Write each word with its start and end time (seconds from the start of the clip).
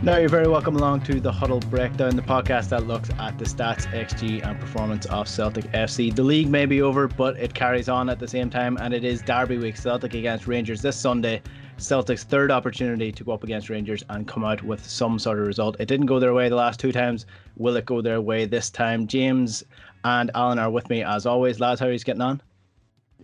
Now, 0.00 0.16
you're 0.18 0.28
very 0.28 0.46
welcome 0.46 0.76
along 0.76 1.00
to 1.02 1.18
the 1.18 1.32
Huddle 1.32 1.58
Breakdown, 1.58 2.14
the 2.14 2.22
podcast 2.22 2.68
that 2.68 2.86
looks 2.86 3.10
at 3.18 3.36
the 3.36 3.44
stats, 3.44 3.84
XG, 3.86 4.46
and 4.46 4.58
performance 4.60 5.06
of 5.06 5.26
Celtic 5.26 5.64
FC. 5.72 6.14
The 6.14 6.22
league 6.22 6.48
may 6.48 6.66
be 6.66 6.82
over, 6.82 7.08
but 7.08 7.36
it 7.36 7.52
carries 7.52 7.88
on 7.88 8.08
at 8.08 8.20
the 8.20 8.28
same 8.28 8.48
time, 8.48 8.78
and 8.80 8.94
it 8.94 9.02
is 9.02 9.22
Derby 9.22 9.58
week. 9.58 9.76
Celtic 9.76 10.14
against 10.14 10.46
Rangers 10.46 10.80
this 10.82 10.96
Sunday. 10.96 11.42
Celtic's 11.78 12.22
third 12.22 12.52
opportunity 12.52 13.10
to 13.10 13.24
go 13.24 13.32
up 13.32 13.42
against 13.42 13.70
Rangers 13.70 14.04
and 14.08 14.26
come 14.28 14.44
out 14.44 14.62
with 14.62 14.84
some 14.88 15.18
sort 15.18 15.40
of 15.40 15.48
result. 15.48 15.76
It 15.80 15.88
didn't 15.88 16.06
go 16.06 16.20
their 16.20 16.32
way 16.32 16.48
the 16.48 16.54
last 16.54 16.78
two 16.78 16.92
times. 16.92 17.26
Will 17.56 17.76
it 17.76 17.84
go 17.84 18.00
their 18.00 18.20
way 18.20 18.46
this 18.46 18.70
time? 18.70 19.08
James 19.08 19.64
and 20.04 20.30
Alan 20.36 20.60
are 20.60 20.70
with 20.70 20.88
me 20.88 21.02
as 21.02 21.26
always. 21.26 21.58
Lads, 21.58 21.80
how 21.80 21.88
are 21.88 21.92
you 21.92 21.98
getting 21.98 22.22
on? 22.22 22.40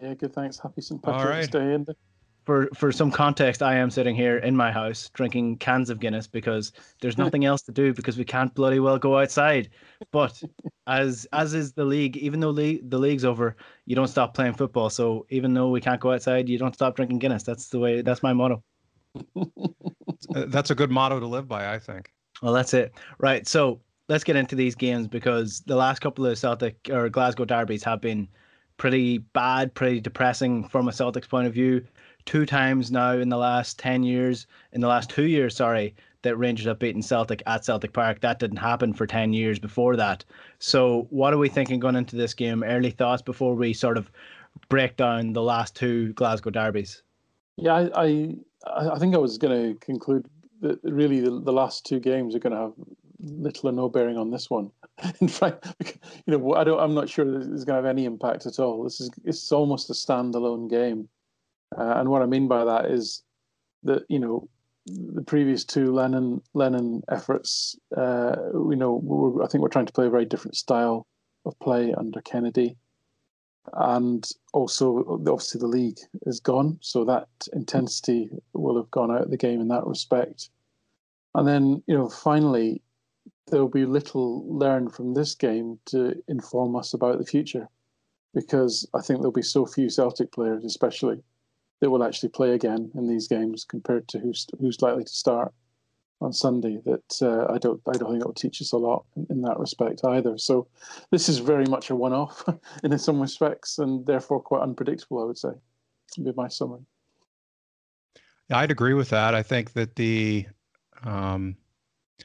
Yeah, 0.03 0.15
good. 0.15 0.35
Thanks. 0.35 0.59
Happy 0.59 0.83
St. 0.83 1.01
Patrick's 1.01 1.25
right. 1.25 1.51
Day. 1.51 1.75
And 1.75 1.95
for 2.45 2.69
for 2.75 2.93
some 2.93 3.11
context, 3.11 3.63
I 3.63 3.77
am 3.77 3.91
sitting 3.91 4.15
here 4.15 4.39
in 4.39 4.57
my 4.57 4.71
house 4.71 5.11
drinking 5.15 5.59
cans 5.59 5.91
of 5.91 6.01
Guinness 6.01 6.27
because 6.27 6.73
there's 7.01 7.19
nothing 7.25 7.45
else 7.45 7.63
to 7.63 7.73
do 7.73 7.93
because 7.93 8.17
we 8.17 8.25
can't 8.25 8.55
bloody 8.55 8.81
well 8.81 8.99
go 8.99 9.19
outside. 9.19 9.71
But 10.13 10.43
as 10.87 11.27
as 11.33 11.55
is 11.55 11.73
the 11.73 11.85
league, 11.85 12.17
even 12.17 12.41
though 12.41 12.51
le- 12.51 12.83
the 12.83 12.99
league's 12.99 13.25
over, 13.25 13.57
you 13.87 13.97
don't 13.97 14.09
stop 14.09 14.35
playing 14.35 14.55
football. 14.55 14.91
So 14.91 15.27
even 15.31 15.55
though 15.55 15.71
we 15.71 15.81
can't 15.81 16.01
go 16.01 16.13
outside, 16.13 16.49
you 16.49 16.59
don't 16.59 16.75
stop 16.75 16.97
drinking 16.97 17.19
Guinness. 17.19 17.43
That's 17.43 17.69
the 17.69 17.79
way. 17.79 18.03
That's 18.03 18.23
my 18.23 18.33
motto. 18.33 18.63
Uh, 20.35 20.47
That's 20.49 20.71
a 20.71 20.75
good 20.75 20.91
motto 20.91 21.21
to 21.21 21.27
live 21.27 21.47
by, 21.47 21.75
I 21.75 21.79
think. 21.79 22.11
Well, 22.43 22.53
that's 22.53 22.73
it. 22.73 22.95
Right. 23.19 23.47
So 23.47 23.81
let's 24.09 24.25
get 24.25 24.37
into 24.37 24.55
these 24.55 24.75
games 24.75 25.07
because 25.07 25.61
the 25.67 25.77
last 25.77 26.01
couple 26.01 26.25
of 26.27 26.39
Celtic 26.39 26.77
or 26.91 27.09
Glasgow 27.09 27.45
derbies 27.45 27.85
have 27.85 28.01
been 28.01 28.29
pretty 28.77 29.19
bad, 29.19 29.75
pretty 29.75 30.01
depressing 30.01 30.69
from 30.69 30.89
a 30.89 30.93
Celtics 30.93 31.29
point 31.29 31.47
of 31.47 31.55
view. 31.55 31.85
Two 32.27 32.47
times 32.47 32.91
now 32.91 33.13
in 33.13 33.29
the 33.29 33.37
last 33.37 33.79
10 33.79 34.03
years, 34.03 34.47
in 34.73 34.81
the 34.81 34.89
last 34.89 35.11
two 35.11 35.27
years, 35.27 35.57
sorry, 35.57 35.95
that 36.23 36.37
Rangers 36.37 36.67
have 36.67 36.79
beaten 36.79 37.03
Celtic 37.03 37.43
at 37.47 37.65
Celtic 37.65 37.93
Park. 37.93 38.21
That 38.21 38.39
didn't 38.39 38.57
happen 38.57 38.95
for 38.95 39.07
10 39.07 39.33
years 39.33 39.59
before 39.59 39.95
that. 39.97 40.25
So, 40.59 41.07
what 41.11 41.35
are 41.35 41.39
we 41.39 41.49
thinking 41.51 41.81
going 41.81 41.97
into 41.97 42.17
this 42.17 42.33
game? 42.33 42.63
Early 42.63 42.91
thoughts 42.91 43.21
before 43.23 43.55
we 43.55 43.75
sort 43.75 43.99
of 43.99 44.11
break 44.69 44.97
down 44.97 45.35
the 45.35 45.43
last 45.43 45.77
two 45.77 46.13
Glasgow 46.15 46.51
derbies? 46.51 47.03
yeah, 47.57 47.89
I, 47.95 48.35
I 48.67 48.89
I 48.91 48.99
think 48.99 49.15
I 49.15 49.19
was 49.19 49.39
going 49.39 49.75
to 49.75 49.79
conclude 49.81 50.29
that 50.61 50.81
really 50.83 51.21
the, 51.21 51.41
the 51.41 51.53
last 51.53 51.85
two 51.87 52.01
games 52.01 52.35
are 52.35 52.39
going 52.39 52.55
to 52.55 52.59
have 52.59 52.73
little 53.21 53.69
or 53.69 53.73
no 53.73 53.89
bearing 53.89 54.17
on 54.17 54.31
this 54.31 54.51
one. 54.51 54.71
In 55.21 55.29
fact, 55.29 55.67
you 56.27 56.39
know, 56.39 56.55
I 56.55 56.65
don't. 56.65 56.81
I'm 56.81 56.95
not 56.95 57.09
sure 57.09 57.25
that 57.25 57.53
it's 57.53 57.65
going 57.65 57.81
to 57.81 57.87
have 57.87 57.87
any 57.87 58.05
impact 58.05 58.47
at 58.47 58.59
all. 58.59 58.83
This 58.83 59.01
is 59.01 59.11
it's 59.25 59.53
almost 59.53 59.91
a 59.91 59.93
standalone 59.93 60.69
game, 60.69 61.09
uh, 61.77 61.95
and 61.97 62.09
what 62.09 62.23
I 62.23 62.27
mean 62.27 62.49
by 62.49 62.65
that 62.65 62.87
is 62.87 63.23
that 63.83 64.05
you 64.09 64.19
know 64.19 64.49
the 64.87 65.23
previous 65.23 65.65
two 65.65 65.93
Lennon 65.93 66.43
Lennon 66.55 67.03
efforts. 67.11 67.77
Uh, 67.97 68.37
you 68.53 68.77
know, 68.77 69.41
I 69.43 69.47
think 69.47 69.63
we're 69.63 69.69
trying 69.69 69.87
to 69.87 69.93
play 69.93 70.07
a 70.07 70.11
very 70.11 70.25
different 70.25 70.57
style 70.57 71.07
of 71.47 71.59
play 71.59 71.93
under 71.95 72.21
Kennedy 72.23 72.77
and 73.73 74.31
also 74.53 75.05
obviously 75.09 75.59
the 75.59 75.67
league 75.67 75.99
is 76.27 76.41
gone, 76.41 76.79
so 76.81 77.05
that 77.05 77.29
intensity 77.53 78.29
will 78.53 78.77
have 78.77 78.91
gone 78.91 79.11
out 79.11 79.23
of 79.23 79.31
the 79.31 79.37
game 79.37 79.61
in 79.61 79.69
that 79.69 79.87
respect. 79.87 80.51
And 81.35 81.49
then 81.49 81.83
you 81.87 81.97
know 81.97 82.09
finally 82.09 82.83
there 83.51 83.61
will 83.61 83.69
be 83.69 83.85
little 83.85 84.47
learned 84.47 84.95
from 84.95 85.15
this 85.15 85.35
game 85.35 85.79
to 85.87 86.23
inform 86.29 86.77
us 86.77 86.95
about 86.95 87.19
the 87.19 87.27
future, 87.27 87.69
because 88.35 88.87
I 88.95 89.01
think 89.01 89.21
there'll 89.21 89.33
be 89.33 89.43
so 89.43 89.67
few 89.67 89.89
Celtic 89.89 90.33
players, 90.33 90.65
especially, 90.65 91.23
that 91.81 91.91
will 91.91 92.05
actually 92.05 92.31
play 92.31 92.53
again 92.53 92.91
in 92.95 93.09
these 93.09 93.29
games 93.29 93.65
compared 93.65 94.09
to 94.09 94.19
who's 94.19 94.47
who's 94.59 94.81
likely 94.83 95.05
to 95.05 95.13
start 95.13 95.53
on 96.21 96.33
Sunday. 96.33 96.81
That 96.85 97.23
uh, 97.23 97.53
I 97.53 97.59
don't 97.59 97.81
I 97.89 97.93
don't 97.93 98.11
think 98.11 98.23
it 98.23 98.27
will 98.27 98.35
teach 98.35 98.61
us 98.61 98.73
a 98.73 98.79
lot 98.79 99.05
in, 99.17 99.27
in 99.31 99.43
that 99.43 99.59
respect 99.59 100.05
either. 100.05 100.39
So 100.39 100.67
this 101.11 101.29
is 101.29 101.39
very 101.39 101.67
much 101.67 101.91
a 101.91 101.97
one-off 101.97 102.45
in 102.85 102.99
some 102.99 103.21
respects, 103.21 103.79
and 103.79 104.07
therefore 104.07 104.41
quite 104.41 104.63
unpredictable. 104.63 105.23
I 105.23 105.27
would 105.27 105.39
say, 105.39 105.51
would 106.17 106.25
be 106.25 106.33
my 106.37 106.49
summary. 106.49 106.83
Yeah, 108.51 108.59
I'd 108.59 108.71
agree 108.71 108.95
with 108.95 109.11
that. 109.11 109.35
I 109.35 109.43
think 109.43 109.73
that 109.73 109.97
the 109.97 110.47
um, 111.03 111.57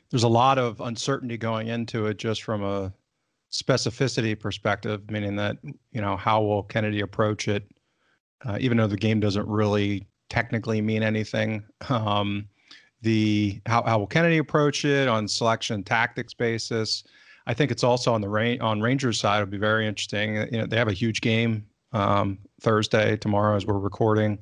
there's 0.09 0.23
a 0.23 0.29
lot 0.29 0.57
of 0.57 0.81
uncertainty 0.81 1.37
going 1.37 1.67
into 1.67 2.07
it 2.07 2.17
just 2.17 2.43
from 2.43 2.63
a 2.63 2.93
specificity 3.51 4.39
perspective, 4.39 5.09
meaning 5.09 5.35
that 5.37 5.57
you 5.91 6.01
know 6.01 6.17
how 6.17 6.41
will 6.41 6.63
Kennedy 6.63 7.01
approach 7.01 7.47
it, 7.47 7.69
uh, 8.45 8.57
even 8.59 8.77
though 8.77 8.87
the 8.87 8.97
game 8.97 9.19
doesn't 9.19 9.47
really 9.47 10.07
technically 10.29 10.81
mean 10.81 11.03
anything. 11.03 11.63
Um, 11.89 12.47
the 13.01 13.61
how, 13.65 13.83
how 13.83 13.99
will 13.99 14.07
Kennedy 14.07 14.37
approach 14.37 14.85
it 14.85 15.07
on 15.07 15.27
selection 15.27 15.83
tactics 15.83 16.33
basis? 16.33 17.03
I 17.47 17.53
think 17.53 17.71
it's 17.71 17.83
also 17.83 18.13
on 18.13 18.21
the 18.21 18.29
rain 18.29 18.61
on 18.61 18.81
Rangers 18.81 19.19
side. 19.19 19.41
It'll 19.41 19.51
be 19.51 19.57
very 19.57 19.87
interesting. 19.87 20.35
You 20.35 20.59
know, 20.59 20.65
they 20.65 20.77
have 20.77 20.87
a 20.87 20.93
huge 20.93 21.21
game 21.21 21.65
um, 21.93 22.37
Thursday 22.61 23.17
tomorrow 23.17 23.55
as 23.55 23.65
we're 23.65 23.79
recording, 23.79 24.39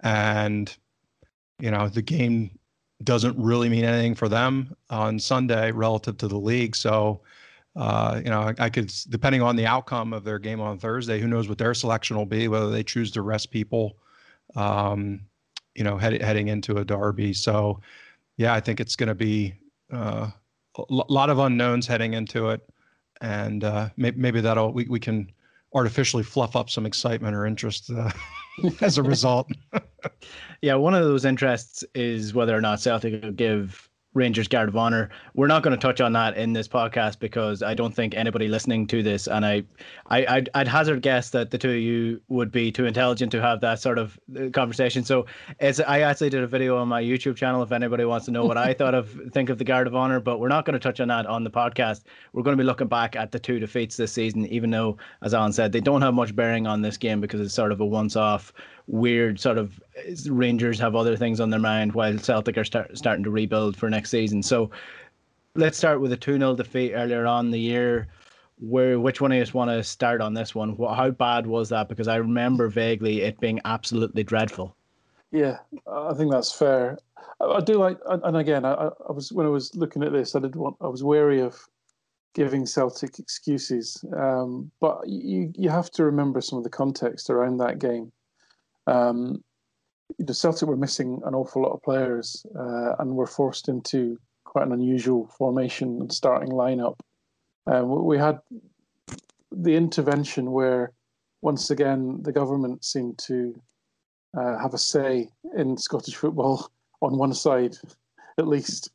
and 0.00 0.74
you 1.60 1.70
know 1.70 1.88
the 1.88 2.02
game 2.02 2.58
doesn't 3.04 3.36
really 3.38 3.68
mean 3.68 3.84
anything 3.84 4.14
for 4.14 4.28
them 4.28 4.76
on 4.90 5.18
Sunday 5.18 5.72
relative 5.72 6.16
to 6.18 6.28
the 6.28 6.38
league. 6.38 6.76
So, 6.76 7.22
uh, 7.74 8.20
you 8.22 8.30
know, 8.30 8.40
I, 8.40 8.54
I, 8.58 8.70
could, 8.70 8.92
depending 9.08 9.42
on 9.42 9.56
the 9.56 9.66
outcome 9.66 10.12
of 10.12 10.24
their 10.24 10.38
game 10.38 10.60
on 10.60 10.78
Thursday, 10.78 11.20
who 11.20 11.26
knows 11.26 11.48
what 11.48 11.58
their 11.58 11.74
selection 11.74 12.16
will 12.16 12.26
be, 12.26 12.48
whether 12.48 12.70
they 12.70 12.82
choose 12.82 13.10
to 13.12 13.22
rest 13.22 13.50
people, 13.50 13.96
um, 14.56 15.20
you 15.74 15.84
know, 15.84 15.96
head, 15.96 16.20
heading 16.20 16.48
into 16.48 16.78
a 16.78 16.84
derby. 16.84 17.32
So, 17.32 17.80
yeah, 18.36 18.52
I 18.52 18.60
think 18.60 18.80
it's 18.80 18.96
going 18.96 19.08
to 19.08 19.14
be 19.14 19.54
uh, 19.92 20.30
a 20.76 20.84
lot 20.88 21.30
of 21.30 21.38
unknowns 21.38 21.86
heading 21.86 22.12
into 22.12 22.50
it. 22.50 22.60
And 23.22 23.64
uh, 23.64 23.88
maybe, 23.96 24.20
maybe 24.20 24.40
that'll, 24.40 24.72
we, 24.72 24.84
we 24.84 25.00
can 25.00 25.30
artificially 25.74 26.22
fluff 26.22 26.56
up 26.56 26.68
some 26.68 26.84
excitement 26.84 27.34
or 27.34 27.46
interest 27.46 27.90
uh, 27.90 28.10
as 28.80 28.98
a 28.98 29.02
result. 29.02 29.50
yeah, 30.62 30.74
one 30.74 30.94
of 30.94 31.04
those 31.04 31.24
interests 31.24 31.84
is 31.94 32.34
whether 32.34 32.56
or 32.56 32.60
not 32.60 32.80
Celtic 32.80 33.22
will 33.22 33.32
give 33.32 33.88
Rangers 34.14 34.48
Guard 34.48 34.68
of 34.68 34.76
Honor. 34.76 35.08
We're 35.34 35.46
not 35.46 35.62
going 35.62 35.76
to 35.76 35.80
touch 35.80 36.00
on 36.00 36.12
that 36.12 36.36
in 36.36 36.52
this 36.52 36.68
podcast 36.68 37.18
because 37.18 37.62
I 37.62 37.74
don't 37.74 37.94
think 37.94 38.14
anybody 38.14 38.48
listening 38.48 38.86
to 38.88 39.02
this, 39.02 39.26
and 39.26 39.44
I, 39.44 39.62
I, 40.08 40.26
I'd, 40.26 40.48
I'd 40.54 40.68
hazard 40.68 41.02
guess 41.02 41.30
that 41.30 41.50
the 41.50 41.58
two 41.58 41.70
of 41.70 41.76
you 41.76 42.20
would 42.28 42.52
be 42.52 42.70
too 42.70 42.84
intelligent 42.84 43.32
to 43.32 43.40
have 43.40 43.60
that 43.62 43.80
sort 43.80 43.98
of 43.98 44.18
uh, 44.38 44.50
conversation. 44.50 45.04
So 45.04 45.26
it's 45.60 45.80
I 45.80 46.00
actually 46.00 46.30
did 46.30 46.42
a 46.42 46.46
video 46.46 46.76
on 46.76 46.88
my 46.88 47.02
YouTube 47.02 47.36
channel 47.36 47.62
if 47.62 47.72
anybody 47.72 48.04
wants 48.04 48.26
to 48.26 48.32
know 48.32 48.44
what 48.44 48.58
I 48.58 48.74
thought 48.82 48.94
of 48.94 49.10
think 49.32 49.48
of 49.48 49.58
the 49.58 49.64
Guard 49.64 49.86
of 49.86 49.94
Honor, 49.94 50.20
but 50.20 50.40
we're 50.40 50.48
not 50.48 50.64
going 50.66 50.74
to 50.74 50.80
touch 50.80 51.00
on 51.00 51.08
that 51.08 51.26
on 51.26 51.44
the 51.44 51.50
podcast. 51.50 52.02
We're 52.32 52.42
going 52.42 52.56
to 52.56 52.62
be 52.62 52.66
looking 52.66 52.88
back 52.88 53.16
at 53.16 53.32
the 53.32 53.38
two 53.38 53.58
defeats 53.58 53.96
this 53.96 54.12
season, 54.12 54.46
even 54.46 54.70
though, 54.70 54.98
as 55.22 55.32
Alan 55.32 55.52
said, 55.52 55.72
they 55.72 55.80
don't 55.80 56.02
have 56.02 56.14
much 56.14 56.36
bearing 56.36 56.66
on 56.66 56.82
this 56.82 56.96
game 56.96 57.20
because 57.20 57.40
it's 57.40 57.54
sort 57.54 57.72
of 57.72 57.80
a 57.80 57.86
once-off 57.86 58.52
weird 58.86 59.40
sort 59.40 59.58
of 59.58 59.80
Rangers 60.28 60.78
have 60.78 60.94
other 60.94 61.16
things 61.16 61.40
on 61.40 61.50
their 61.50 61.60
mind 61.60 61.92
while 61.92 62.18
Celtic 62.18 62.58
are 62.58 62.64
start, 62.64 62.96
starting 62.96 63.24
to 63.24 63.30
rebuild 63.30 63.76
for 63.76 63.88
next 63.88 64.10
season. 64.10 64.42
So 64.42 64.70
let's 65.54 65.78
start 65.78 66.00
with 66.00 66.12
a 66.12 66.16
2 66.16 66.38
0 66.38 66.56
defeat 66.56 66.94
earlier 66.94 67.26
on 67.26 67.50
the 67.50 67.60
year. 67.60 68.08
Where 68.60 69.00
which 69.00 69.20
one 69.20 69.32
of 69.32 69.38
you 69.38 69.52
want 69.52 69.70
to 69.70 69.82
start 69.82 70.20
on 70.20 70.34
this 70.34 70.54
one? 70.54 70.76
How 70.76 71.10
bad 71.10 71.46
was 71.46 71.68
that? 71.70 71.88
Because 71.88 72.06
I 72.06 72.16
remember 72.16 72.68
vaguely 72.68 73.22
it 73.22 73.40
being 73.40 73.60
absolutely 73.64 74.22
dreadful. 74.22 74.76
Yeah, 75.32 75.58
I 75.90 76.14
think 76.14 76.30
that's 76.30 76.52
fair. 76.52 76.98
I, 77.40 77.60
do 77.60 77.74
like, 77.74 77.98
and 78.06 78.36
again, 78.36 78.64
I, 78.64 78.90
I 79.08 79.12
was 79.12 79.32
when 79.32 79.46
I 79.46 79.48
was 79.48 79.74
looking 79.74 80.04
at 80.04 80.12
this, 80.12 80.36
I 80.36 80.40
did 80.40 80.54
want, 80.54 80.76
I 80.80 80.86
was 80.86 81.02
wary 81.02 81.40
of 81.40 81.58
giving 82.34 82.66
Celtic 82.66 83.18
excuses, 83.18 84.04
um, 84.16 84.70
but 84.80 85.08
you 85.08 85.52
you 85.56 85.68
have 85.70 85.90
to 85.92 86.04
remember 86.04 86.40
some 86.40 86.58
of 86.58 86.64
the 86.64 86.70
context 86.70 87.30
around 87.30 87.56
that 87.58 87.78
game. 87.78 88.12
Um, 88.86 89.42
the 90.18 90.34
Celtic 90.34 90.68
were 90.68 90.76
missing 90.76 91.20
an 91.24 91.34
awful 91.34 91.62
lot 91.62 91.72
of 91.72 91.82
players 91.82 92.44
uh, 92.58 92.96
and 92.98 93.16
were 93.16 93.26
forced 93.26 93.68
into 93.68 94.18
quite 94.44 94.66
an 94.66 94.72
unusual 94.72 95.28
formation 95.38 95.98
and 96.00 96.12
starting 96.12 96.50
lineup. 96.50 96.96
Uh, 97.66 97.84
we 97.84 98.18
had 98.18 98.38
the 99.50 99.74
intervention 99.74 100.52
where, 100.52 100.92
once 101.40 101.70
again, 101.70 102.20
the 102.22 102.32
government 102.32 102.84
seemed 102.84 103.18
to 103.18 103.54
uh, 104.36 104.58
have 104.58 104.74
a 104.74 104.78
say 104.78 105.28
in 105.56 105.76
Scottish 105.76 106.16
football 106.16 106.70
on 107.02 107.18
one 107.18 107.34
side, 107.34 107.76
at 108.38 108.48
least, 108.48 108.90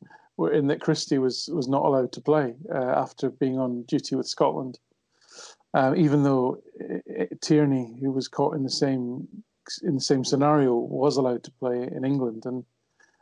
in 0.52 0.68
that 0.68 0.80
Christie 0.80 1.18
was 1.18 1.50
was 1.52 1.66
not 1.66 1.84
allowed 1.84 2.12
to 2.12 2.20
play 2.20 2.54
uh, 2.72 2.92
after 2.96 3.30
being 3.30 3.58
on 3.58 3.82
duty 3.82 4.14
with 4.14 4.28
Scotland. 4.28 4.78
Uh, 5.74 5.94
even 5.96 6.22
though 6.22 6.62
uh, 6.80 7.24
Tierney, 7.42 7.98
who 8.00 8.12
was 8.12 8.28
caught 8.28 8.54
in 8.54 8.62
the 8.62 8.70
same 8.70 9.26
in 9.82 9.94
the 9.94 10.00
same 10.00 10.24
scenario 10.24 10.74
was 10.74 11.16
allowed 11.16 11.44
to 11.44 11.50
play 11.52 11.88
in 11.94 12.04
England. 12.04 12.46
And 12.46 12.64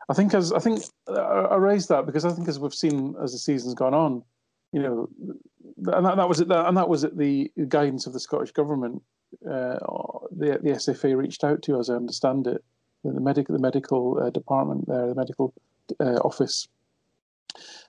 I 0.09 0.15
think 0.15 0.35
as 0.35 0.53
I 0.53 0.59
think 0.59 0.83
I 1.09 1.57
raised 1.57 1.89
that 1.89 2.07
because 2.07 2.25
I 2.25 2.31
think 2.31 2.49
as 2.49 2.59
we've 2.59 2.75
seen 2.75 3.15
as 3.23 3.33
the 3.33 3.39
season's 3.39 3.75
gone 3.75 3.95
on, 3.95 4.23
you 4.73 4.83
know, 4.83 5.09
and 5.93 6.07
that, 6.07 6.17
that 6.17 6.29
was 6.29 6.41
it. 6.41 6.51
And 6.51 6.77
that 6.77 6.89
was 6.89 7.05
at 7.05 7.17
the 7.17 7.51
guidance 7.69 8.07
of 8.07 8.13
the 8.13 8.21
Scottish 8.21 8.53
government. 8.53 9.03
Uh, 9.45 9.79
the 10.31 10.59
the 10.63 10.71
SFA 10.77 11.17
reached 11.17 11.45
out 11.45 11.63
to, 11.63 11.79
as 11.79 11.91
I 11.91 11.95
understand 11.95 12.47
it, 12.47 12.63
the 13.05 13.21
medical 13.21 13.55
the 13.55 13.61
medical 13.61 14.19
uh, 14.23 14.31
department 14.31 14.87
there, 14.87 15.09
the 15.09 15.15
medical 15.15 15.53
uh, 16.01 16.19
office, 16.25 16.69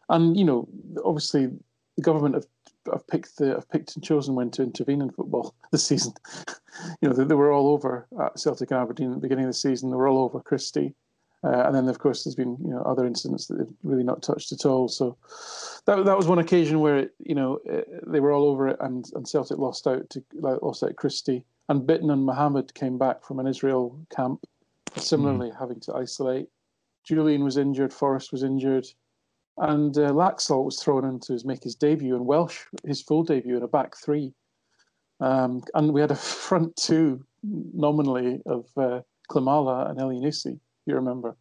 and 0.09 0.37
you 0.37 0.45
know, 0.45 0.67
obviously 1.05 1.47
the 1.95 2.01
government 2.01 2.35
have 2.35 2.47
have 2.91 3.07
picked 3.07 3.37
the 3.37 3.49
have 3.49 3.69
picked 3.69 3.95
and 3.95 4.03
chosen 4.03 4.35
when 4.35 4.49
to 4.51 4.63
intervene 4.63 5.01
in 5.01 5.11
football 5.11 5.55
this 5.71 5.85
season. 5.85 6.13
You 7.01 7.09
know, 7.09 7.15
they, 7.15 7.23
they, 7.23 7.35
were 7.35 7.51
all 7.51 7.69
over 7.69 8.07
Celtic 8.35 8.71
and 8.71 8.79
Aberdeen 8.79 9.09
at 9.09 9.15
the 9.15 9.21
beginning 9.21 9.45
of 9.45 9.49
the 9.49 9.53
season. 9.53 9.89
They 9.89 9.95
were 9.95 10.07
all 10.07 10.23
over 10.23 10.39
Christie, 10.39 10.93
uh, 11.43 11.63
and 11.65 11.75
then 11.75 11.87
of 11.87 11.99
course 11.99 12.23
there's 12.23 12.35
been 12.35 12.57
you 12.63 12.71
know 12.71 12.81
other 12.81 13.05
incidents 13.05 13.47
that 13.47 13.57
they've 13.57 13.73
really 13.83 14.03
not 14.03 14.21
touched 14.21 14.51
at 14.51 14.65
all. 14.65 14.87
So 14.87 15.17
that 15.85 16.05
that 16.05 16.17
was 16.17 16.27
one 16.27 16.39
occasion 16.39 16.79
where 16.79 16.97
it, 16.97 17.11
you 17.19 17.35
know 17.35 17.59
it, 17.65 17.87
uh, 17.91 18.11
they 18.11 18.19
were 18.19 18.31
all 18.31 18.45
over 18.45 18.67
it, 18.67 18.77
and 18.79 19.05
and 19.15 19.27
Celtic 19.27 19.57
lost 19.57 19.87
out 19.87 20.09
to 20.11 20.23
lost 20.33 20.83
out 20.83 20.95
Christie, 20.95 21.43
and 21.69 21.87
Bitton 21.87 22.11
and 22.11 22.27
Elhamed 22.27 22.73
came 22.73 22.97
back 22.97 23.23
from 23.23 23.39
an 23.39 23.47
Israel 23.47 23.99
camp, 24.15 24.45
similarly 24.95 25.49
mm. 25.49 25.59
having 25.59 25.79
to 25.81 25.93
isolate. 25.93 26.49
Jullien 27.07 27.43
was 27.43 27.57
injured, 27.57 27.93
Forrest 27.93 28.31
was 28.31 28.43
injured. 28.43 28.87
And 29.57 29.97
uh, 29.97 30.11
Laxalt 30.11 30.65
was 30.65 30.81
thrown 30.81 31.03
in 31.03 31.19
to 31.21 31.39
make 31.45 31.63
his 31.63 31.75
debut 31.75 32.15
in 32.15 32.25
Welsh, 32.25 32.65
his 32.85 33.01
full 33.01 33.23
debut 33.23 33.57
in 33.57 33.63
a 33.63 33.67
back 33.67 33.95
three. 33.97 34.33
Um, 35.19 35.63
and 35.73 35.93
we 35.93 36.01
had 36.01 36.11
a 36.11 36.15
front 36.15 36.75
two 36.75 37.25
nominally 37.43 38.41
of 38.45 38.65
uh, 38.77 39.01
Klimala 39.29 39.89
and 39.89 39.99
Elyounoussi, 39.99 40.59
you 40.85 40.95
remember. 40.95 41.35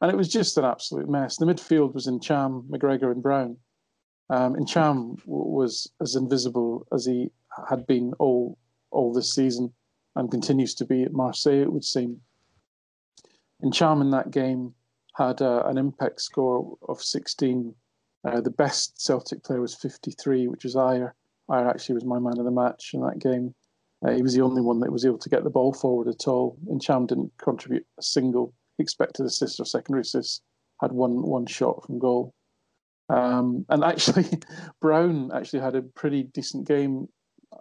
And 0.00 0.10
it 0.10 0.16
was 0.16 0.28
just 0.28 0.56
an 0.56 0.64
absolute 0.64 1.08
mess. 1.08 1.36
The 1.36 1.46
midfield 1.46 1.94
was 1.94 2.06
Ntcham, 2.06 2.66
McGregor, 2.68 3.12
and 3.12 3.22
Brown. 3.22 3.56
Um, 4.30 4.54
Ntcham 4.54 5.18
was 5.26 5.90
as 6.00 6.14
invisible 6.14 6.86
as 6.92 7.04
he 7.04 7.30
had 7.68 7.86
been 7.86 8.14
all 8.18 8.56
all 8.90 9.12
this 9.12 9.34
season 9.34 9.72
and 10.16 10.30
continues 10.30 10.74
to 10.74 10.84
be 10.84 11.02
at 11.02 11.12
Marseille, 11.12 11.62
it 11.62 11.72
would 11.72 11.84
seem. 11.84 12.20
Ntcham 13.62 14.00
in 14.00 14.10
that 14.10 14.30
game 14.30 14.74
had 15.16 15.42
uh, 15.42 15.62
an 15.66 15.78
impact 15.78 16.20
score 16.20 16.76
of 16.88 17.00
16. 17.00 17.74
Uh, 18.24 18.40
the 18.40 18.50
best 18.50 19.00
Celtic 19.00 19.44
player 19.44 19.60
was 19.60 19.74
53, 19.74 20.48
which 20.48 20.64
was 20.64 20.74
Ajer. 20.74 21.12
Ajer 21.50 21.68
actually 21.68 21.96
was 21.96 22.04
my 22.04 22.18
man 22.18 22.38
of 22.38 22.44
the 22.44 22.50
match 22.50 22.90
in 22.94 23.00
that 23.02 23.18
game. 23.18 23.54
Uh, 24.04 24.12
he 24.12 24.22
was 24.22 24.34
the 24.34 24.40
only 24.40 24.62
one 24.62 24.80
that 24.80 24.92
was 24.92 25.04
able 25.04 25.18
to 25.18 25.28
get 25.28 25.44
the 25.44 25.50
ball 25.50 25.72
forward 25.72 26.08
at 26.08 26.26
all. 26.26 26.56
Ntcham 26.66 27.06
didn't 27.06 27.32
contribute 27.38 27.86
a 27.98 28.02
single 28.02 28.54
expected 28.78 29.26
assist 29.26 29.60
or 29.60 29.64
secondary 29.64 30.02
assist. 30.02 30.42
Had 30.80 30.92
one 30.92 31.22
one 31.22 31.46
shot 31.46 31.84
from 31.84 31.98
goal. 31.98 32.34
Um, 33.10 33.66
and 33.68 33.84
actually, 33.84 34.26
Brown 34.80 35.30
actually 35.34 35.60
had 35.60 35.74
a 35.74 35.82
pretty 35.82 36.22
decent 36.22 36.66
game. 36.66 37.08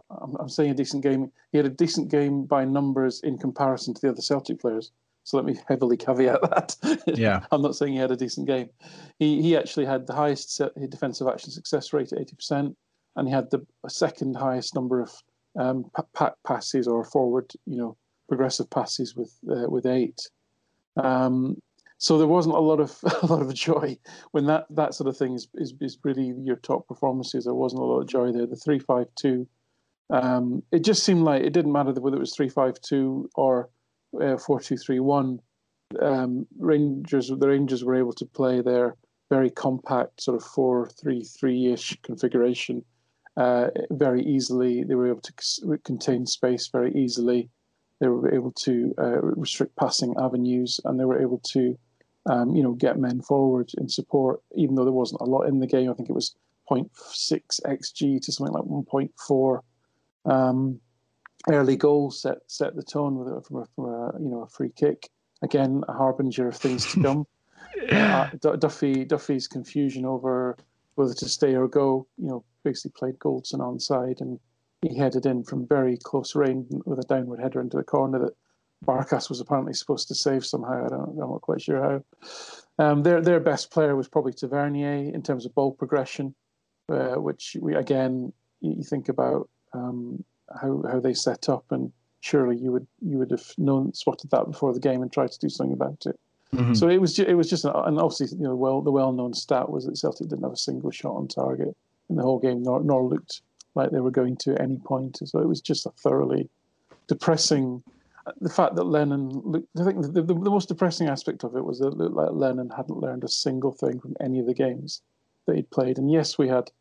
I'm, 0.10 0.36
I'm 0.40 0.50
saying 0.50 0.72
a 0.72 0.76
decent 0.76 1.04
game. 1.04 1.32
He 1.52 1.58
had 1.58 1.66
a 1.66 1.72
decent 1.72 2.10
game 2.10 2.46
by 2.46 2.64
numbers 2.64 3.20
in 3.22 3.38
comparison 3.38 3.94
to 3.94 4.02
the 4.02 4.10
other 4.10 4.22
Celtic 4.22 4.60
players. 4.62 4.92
So 5.24 5.38
let 5.38 5.46
me 5.46 5.60
heavily 5.68 5.98
caveat 5.98 6.42
that. 6.42 6.76
Yeah, 7.08 7.46
I'm 7.52 7.62
not 7.62 7.76
saying 7.76 7.94
he 7.94 8.00
had 8.00 8.12
a 8.12 8.16
decent 8.16 8.48
game. 8.48 8.70
He 9.18 9.42
he 9.42 9.58
actually 9.58 9.86
had 9.86 10.08
the 10.08 10.14
highest 10.14 10.62
defensive 10.90 11.28
action 11.28 11.52
success 11.52 11.92
rate 11.92 12.14
at 12.14 12.20
80%, 12.20 12.76
and 13.20 13.28
he 13.28 13.34
had 13.34 13.52
the 13.52 13.66
second 13.90 14.38
highest 14.38 14.74
number 14.74 15.02
of 15.02 15.12
um, 15.60 15.92
passes 16.46 16.88
or 16.88 17.04
forward, 17.04 17.52
you 17.66 17.78
know, 17.78 17.98
progressive 18.30 18.70
passes 18.70 19.16
with 19.16 19.38
uh, 19.52 19.70
with 19.70 19.86
eight. 19.86 20.22
Um, 20.96 21.62
so 21.98 22.18
there 22.18 22.28
wasn't 22.28 22.56
a 22.56 22.60
lot 22.60 22.80
of 22.80 22.98
a 23.22 23.26
lot 23.26 23.42
of 23.42 23.54
joy 23.54 23.98
when 24.32 24.46
that 24.46 24.68
that 24.70 24.94
sort 24.94 25.10
of 25.10 25.18
thing 25.18 25.34
is, 25.34 25.50
is, 25.56 25.74
is 25.82 25.98
really 26.04 26.34
your 26.44 26.56
top 26.56 26.88
performances. 26.88 27.44
There 27.44 27.54
wasn't 27.54 27.82
a 27.82 27.86
lot 27.86 28.00
of 28.00 28.08
joy 28.08 28.32
there. 28.32 28.48
The 28.48 28.56
three 28.56 28.80
five 28.80 29.08
two, 29.16 29.46
um, 30.10 30.64
it 30.72 30.86
just 30.86 31.04
seemed 31.04 31.24
like 31.24 31.44
it 31.44 31.52
didn't 31.52 31.74
matter 31.74 31.92
whether 31.92 32.16
it 32.16 32.22
was 32.22 32.34
three 32.34 32.50
five 32.50 32.80
two 32.80 33.30
or 33.36 33.70
uh, 34.22 34.38
four 34.38 34.62
two 34.62 34.78
three 34.78 35.02
one. 35.02 35.40
Um, 36.02 36.48
Rangers 36.58 37.28
the 37.28 37.50
Rangers 37.50 37.84
were 37.84 37.96
able 37.96 38.14
to 38.14 38.26
play 38.26 38.62
their 38.62 38.96
very 39.30 39.50
compact 39.50 40.22
sort 40.22 40.38
of 40.38 40.44
four 40.48 40.88
three 40.88 41.24
three 41.24 41.74
ish 41.74 42.00
configuration 42.02 42.86
uh, 43.40 43.70
very 43.92 44.22
easily. 44.24 44.84
They 44.84 44.96
were 44.96 45.08
able 45.08 45.22
to 45.22 45.78
contain 45.86 46.26
space 46.26 46.68
very 46.68 46.94
easily. 46.94 47.50
They 48.00 48.10
were 48.10 48.34
able 48.34 48.52
to 48.52 48.94
uh, 48.98 49.22
restrict 49.22 49.76
passing 49.78 50.14
avenues, 50.20 50.80
and 50.84 51.00
they 51.00 51.06
were 51.06 51.22
able 51.22 51.40
to, 51.54 51.78
um, 52.26 52.54
you 52.56 52.62
know, 52.62 52.74
get 52.74 53.00
men 53.00 53.22
forward 53.22 53.72
in 53.78 53.88
support. 53.88 54.42
Even 54.56 54.76
though 54.76 54.84
there 54.84 54.92
wasn't 54.92 55.22
a 55.22 55.26
lot 55.26 55.44
in 55.44 55.60
the 55.60 55.68
game, 55.68 55.90
I 55.90 55.94
think 55.94 56.10
it 56.10 56.16
was 56.16 56.36
0.6 56.70 56.90
xg 57.66 58.22
to 58.22 58.32
something 58.32 58.54
like 58.54 58.64
1.4. 58.64 59.62
Um, 60.26 60.80
early 61.50 61.78
goal 61.78 62.12
set 62.12 62.40
set 62.48 62.76
the 62.76 62.84
tone 62.84 63.16
with 63.18 63.34
it 63.34 63.46
from 63.46 63.58
a, 63.58 63.66
from 63.74 63.86
a 63.86 64.20
you 64.20 64.30
know 64.30 64.42
a 64.42 64.48
free 64.48 64.72
kick. 64.76 65.10
Again, 65.42 65.84
a 65.88 65.94
harbinger 65.94 66.50
of 66.50 66.58
things 66.58 66.92
to 66.92 67.02
come. 67.02 67.28
uh, 67.92 68.30
Duffy 68.60 69.06
Duffy's 69.06 69.48
confusion 69.48 70.06
over 70.06 70.58
whether 70.96 71.14
to 71.14 71.30
stay 71.30 71.56
or 71.56 71.70
go, 71.70 72.06
you 72.18 72.28
know, 72.28 72.44
basically 72.64 72.92
played 72.98 73.20
Goldson 73.20 73.60
onside 73.60 74.22
and 74.22 74.40
he 74.82 74.98
headed 74.98 75.26
in 75.26 75.44
from 75.44 75.68
very 75.68 75.98
close 75.98 76.36
range 76.36 76.68
with 76.86 77.00
a 77.00 77.04
downward 77.04 77.40
header 77.40 77.60
into 77.60 77.78
the 77.78 77.84
corner 77.84 78.20
that 78.20 78.34
Barkas 78.86 79.30
was 79.30 79.42
apparently 79.42 79.74
supposed 79.74 80.08
to 80.08 80.16
save 80.16 80.46
somehow. 80.46 80.86
I 80.86 80.90
don't, 80.90 81.10
I'm 81.10 81.18
not 81.18 81.42
quite 81.42 81.62
sure 81.62 81.82
how. 81.82 82.84
Um, 82.84 83.04
their 83.04 83.22
their 83.22 83.42
best 83.42 83.72
player 83.72 83.96
was 83.96 84.08
probably 84.08 84.32
Tavernier 84.32 85.14
in 85.14 85.22
terms 85.22 85.46
of 85.46 85.54
ball 85.54 85.74
progression, 85.74 86.34
uh, 86.88 87.16
which 87.16 87.58
we 87.60 87.76
again 87.76 88.32
you 88.62 88.84
think 88.84 89.10
about 89.10 89.50
um, 89.74 90.24
how 90.62 90.82
how 90.90 91.00
they 91.00 91.14
set 91.14 91.50
up 91.50 91.66
and 91.72 91.92
surely 92.22 92.58
you 92.58 92.72
would 92.72 92.88
you 93.02 93.18
would 93.18 93.32
have 93.32 93.46
known 93.58 93.94
spotted 93.94 94.30
that 94.32 94.46
before 94.46 94.74
the 94.74 94.80
game 94.80 95.02
and 95.02 95.12
tried 95.12 95.32
to 95.32 95.40
do 95.40 95.50
something 95.50 95.74
about 95.74 96.06
it. 96.06 96.18
Mm-hmm. 96.56 96.74
So 96.74 96.88
it 96.88 97.02
was 97.02 97.16
ju- 97.16 97.26
it 97.28 97.36
was 97.36 97.50
just 97.50 97.66
an, 97.66 97.72
and 97.76 98.00
obviously 98.00 98.38
you 98.38 98.44
know 98.46 98.56
well 98.56 98.82
the 98.82 98.92
well 98.92 99.12
known 99.12 99.34
stat 99.34 99.70
was 99.70 99.86
that 99.86 99.98
Celtic 99.98 100.30
didn't 100.30 100.44
have 100.44 100.54
a 100.54 100.58
single 100.58 100.92
shot 100.92 101.16
on 101.16 101.28
target 101.28 101.76
in 102.10 102.16
the 102.16 102.24
whole 102.24 102.40
game, 102.40 102.64
nor, 102.64 102.82
nor 102.82 103.04
looked 103.04 103.42
like 103.76 103.92
they 103.92 104.00
were 104.00 104.12
going 104.12 104.36
to 104.38 104.54
at 104.54 104.62
any 104.62 104.78
point. 104.78 105.20
So 105.26 105.40
it 105.40 105.48
was 105.48 105.62
just 105.62 105.86
a 105.86 105.92
thoroughly 105.92 106.50
depressing. 107.08 107.84
the 108.42 108.50
fact 108.50 108.76
that 108.76 108.86
Lennon, 108.86 109.30
looked, 109.30 109.68
I 109.80 109.84
think 109.84 110.02
the, 110.02 110.08
the, 110.08 110.22
the, 110.22 110.50
most 110.50 110.70
depressing 110.70 111.08
aspect 111.08 111.44
of 111.44 111.56
it 111.56 111.66
was 111.66 111.80
that 111.80 111.88
it 111.88 111.98
looked 111.98 112.16
like 112.16 112.30
Lennon 112.32 112.70
hadn't 112.70 113.00
learned 113.00 113.24
a 113.24 113.30
single 113.30 113.72
thing 113.72 114.00
from 114.00 114.16
any 114.20 114.40
of 114.40 114.46
the 114.46 114.54
games 114.54 115.02
that 115.46 115.56
he'd 115.56 115.70
played. 115.70 115.98
And 115.98 116.12
yes, 116.12 116.38
we 116.38 116.48
had, 116.48 116.72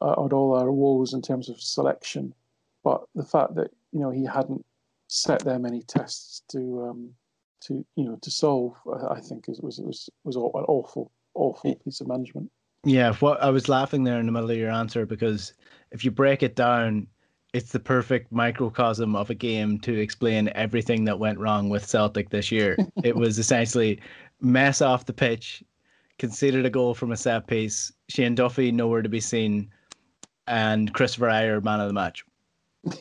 uh, 0.00 0.22
had 0.22 0.32
all 0.32 0.54
our 0.54 0.70
woes 0.72 1.12
in 1.12 1.22
terms 1.22 1.48
of 1.48 1.60
selection, 1.60 2.34
but 2.84 3.04
the 3.14 3.24
fact 3.24 3.54
that 3.56 3.70
you 3.92 4.00
know 4.00 4.10
he 4.10 4.24
hadn't 4.24 4.64
set 5.08 5.44
there 5.44 5.58
many 5.58 5.82
tests 5.82 6.42
to 6.48 6.88
um, 6.88 7.14
to 7.60 7.84
you 7.96 8.04
know 8.04 8.18
to 8.22 8.30
solve, 8.30 8.74
I 9.10 9.20
think 9.20 9.48
is, 9.48 9.60
was 9.60 9.78
was 9.78 10.08
was 10.24 10.36
an 10.36 10.42
awful 10.42 11.10
awful 11.34 11.74
piece 11.76 12.00
of 12.00 12.08
management. 12.08 12.50
Yeah, 12.84 13.12
what 13.14 13.42
I 13.42 13.50
was 13.50 13.68
laughing 13.68 14.04
there 14.04 14.20
in 14.20 14.26
the 14.26 14.32
middle 14.32 14.50
of 14.50 14.56
your 14.56 14.70
answer 14.70 15.04
because 15.04 15.52
if 15.90 16.04
you 16.04 16.10
break 16.10 16.42
it 16.42 16.54
down, 16.54 17.06
it's 17.52 17.72
the 17.72 17.80
perfect 17.80 18.30
microcosm 18.30 19.16
of 19.16 19.30
a 19.30 19.34
game 19.34 19.78
to 19.80 19.98
explain 19.98 20.50
everything 20.54 21.04
that 21.04 21.18
went 21.18 21.38
wrong 21.38 21.68
with 21.68 21.86
Celtic 21.86 22.30
this 22.30 22.52
year. 22.52 22.76
it 23.02 23.16
was 23.16 23.38
essentially 23.38 24.00
mess 24.40 24.80
off 24.80 25.06
the 25.06 25.12
pitch, 25.12 25.64
conceded 26.18 26.66
a 26.66 26.70
goal 26.70 26.94
from 26.94 27.12
a 27.12 27.16
set 27.16 27.46
piece, 27.46 27.92
Shane 28.08 28.34
Duffy 28.34 28.70
nowhere 28.70 29.02
to 29.02 29.08
be 29.08 29.20
seen, 29.20 29.70
and 30.46 30.92
Christopher 30.92 31.28
Ajer 31.28 31.62
man 31.62 31.80
of 31.80 31.88
the 31.88 31.94
match. 31.94 32.24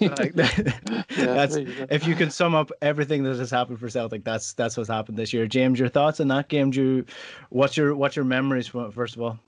like 0.01 0.33
that, 0.33 1.05
yeah, 1.17 1.33
that's 1.33 1.55
if 1.55 2.07
you 2.07 2.15
can 2.15 2.31
sum 2.31 2.55
up 2.55 2.71
everything 2.81 3.23
that 3.23 3.37
has 3.37 3.51
happened 3.51 3.79
for 3.79 3.89
Celtic, 3.89 4.23
that's 4.23 4.53
that's 4.53 4.75
what's 4.75 4.89
happened 4.89 5.17
this 5.17 5.33
year. 5.33 5.45
James, 5.45 5.79
your 5.79 5.87
thoughts 5.87 6.19
on 6.19 6.29
that 6.29 6.49
game? 6.49 6.71
Do 6.71 6.81
you, 6.81 7.05
what's 7.49 7.77
your 7.77 7.95
what's 7.95 8.15
your 8.15 8.25
memories 8.25 8.67
from 8.67 8.85
it, 8.85 8.93
first 8.93 9.15
of 9.15 9.21
all? 9.21 9.39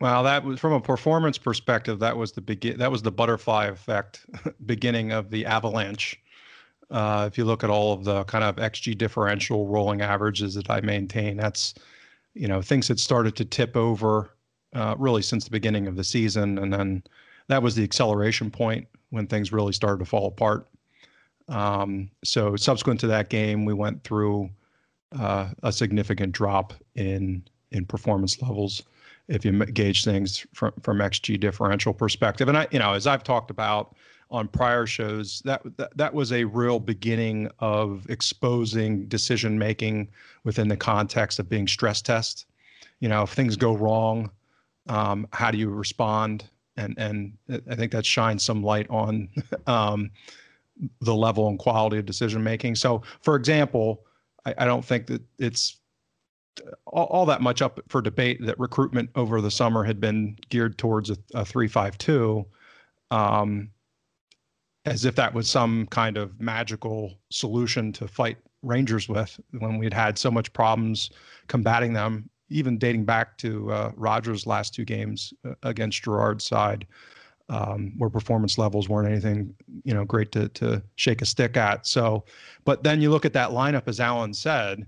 Well, 0.00 0.22
that 0.24 0.44
was 0.44 0.60
from 0.60 0.72
a 0.72 0.80
performance 0.80 1.38
perspective. 1.38 1.98
That 2.00 2.16
was 2.16 2.32
the 2.32 2.40
begin. 2.40 2.78
That 2.78 2.90
was 2.90 3.02
the 3.02 3.12
butterfly 3.12 3.66
effect, 3.66 4.26
beginning 4.66 5.12
of 5.12 5.30
the 5.30 5.46
avalanche. 5.46 6.20
Uh, 6.90 7.28
if 7.30 7.38
you 7.38 7.44
look 7.44 7.64
at 7.64 7.70
all 7.70 7.92
of 7.92 8.04
the 8.04 8.24
kind 8.24 8.44
of 8.44 8.56
xG 8.56 8.96
differential 8.96 9.66
rolling 9.66 10.02
averages 10.02 10.54
that 10.54 10.68
I 10.70 10.80
maintain, 10.80 11.36
that's 11.36 11.74
you 12.34 12.48
know 12.48 12.60
things 12.60 12.88
had 12.88 12.98
started 13.00 13.36
to 13.36 13.44
tip 13.44 13.76
over 13.76 14.30
uh, 14.74 14.94
really 14.98 15.22
since 15.22 15.44
the 15.44 15.50
beginning 15.50 15.86
of 15.86 15.96
the 15.96 16.04
season, 16.04 16.58
and 16.58 16.72
then 16.72 17.02
that 17.48 17.62
was 17.62 17.74
the 17.74 17.84
acceleration 17.84 18.50
point 18.50 18.86
when 19.10 19.26
things 19.26 19.52
really 19.52 19.72
started 19.72 19.98
to 20.00 20.04
fall 20.04 20.26
apart. 20.26 20.66
Um, 21.48 22.10
so 22.24 22.56
subsequent 22.56 23.00
to 23.00 23.06
that 23.08 23.28
game, 23.28 23.64
we 23.64 23.74
went 23.74 24.02
through 24.02 24.50
uh, 25.18 25.50
a 25.62 25.72
significant 25.72 26.32
drop 26.32 26.74
in 26.96 27.44
in 27.70 27.84
performance 27.84 28.40
levels 28.42 28.82
if 29.28 29.44
you 29.44 29.52
gauge 29.66 30.04
things 30.04 30.46
from 30.52 30.72
from 30.82 30.98
xG 30.98 31.38
differential 31.38 31.94
perspective. 31.94 32.48
And 32.48 32.58
I, 32.58 32.66
you 32.70 32.78
know, 32.78 32.92
as 32.92 33.06
I've 33.06 33.24
talked 33.24 33.50
about 33.50 33.96
on 34.30 34.48
prior 34.48 34.86
shows, 34.86 35.42
that 35.44 35.62
that, 35.76 35.96
that 35.96 36.14
was 36.14 36.32
a 36.32 36.44
real 36.44 36.78
beginning 36.78 37.50
of 37.58 38.06
exposing 38.08 39.06
decision 39.06 39.58
making 39.58 40.08
within 40.44 40.68
the 40.68 40.76
context 40.76 41.38
of 41.38 41.48
being 41.48 41.68
stress 41.68 42.02
test. 42.02 42.46
You 43.00 43.08
know, 43.08 43.22
if 43.22 43.30
things 43.30 43.56
go 43.56 43.76
wrong, 43.76 44.30
um, 44.88 45.26
how 45.32 45.50
do 45.50 45.58
you 45.58 45.70
respond? 45.70 46.44
And 46.76 46.94
and 46.98 47.32
I 47.70 47.74
think 47.76 47.92
that 47.92 48.04
shines 48.04 48.42
some 48.42 48.62
light 48.62 48.88
on 48.90 49.28
um, 49.66 50.10
the 51.00 51.14
level 51.14 51.48
and 51.48 51.58
quality 51.58 51.98
of 51.98 52.06
decision 52.06 52.42
making. 52.42 52.74
So, 52.74 53.02
for 53.22 53.36
example, 53.36 54.04
I, 54.44 54.54
I 54.58 54.64
don't 54.64 54.84
think 54.84 55.06
that 55.06 55.22
it's 55.38 55.78
all, 56.86 57.06
all, 57.06 57.26
that 57.26 57.40
much 57.40 57.62
up 57.62 57.80
for 57.88 58.00
debate 58.00 58.38
that 58.44 58.58
recruitment 58.58 59.10
over 59.14 59.40
the 59.40 59.50
summer 59.50 59.84
had 59.84 60.00
been 60.00 60.36
geared 60.48 60.78
towards 60.78 61.10
a, 61.10 61.16
a 61.34 61.44
352 61.44 62.44
um, 63.10 63.70
as 64.84 65.04
if 65.04 65.14
that 65.16 65.32
was 65.32 65.48
some 65.48 65.86
kind 65.86 66.16
of 66.16 66.40
magical 66.40 67.18
solution 67.30 67.92
to 67.92 68.06
fight 68.06 68.36
rangers 68.62 69.08
with 69.08 69.38
when 69.58 69.78
we'd 69.78 69.92
had 69.92 70.18
so 70.18 70.30
much 70.30 70.52
problems 70.52 71.10
combating 71.48 71.92
them 71.92 72.28
even 72.48 72.78
dating 72.78 73.04
back 73.04 73.36
to 73.38 73.70
uh, 73.72 73.92
Rodgers' 73.96 74.46
last 74.46 74.74
two 74.74 74.84
games 74.84 75.32
uh, 75.44 75.54
against 75.62 76.02
Gerrard's 76.02 76.44
side, 76.44 76.86
um, 77.48 77.92
where 77.98 78.10
performance 78.10 78.58
levels 78.58 78.88
weren't 78.88 79.08
anything 79.08 79.54
you 79.84 79.94
know 79.94 80.04
great 80.04 80.32
to 80.32 80.48
to 80.50 80.82
shake 80.96 81.22
a 81.22 81.26
stick 81.26 81.56
at. 81.56 81.86
So, 81.86 82.24
but 82.64 82.82
then 82.82 83.00
you 83.00 83.10
look 83.10 83.24
at 83.24 83.32
that 83.34 83.50
lineup, 83.50 83.88
as 83.88 84.00
Alan 84.00 84.34
said, 84.34 84.86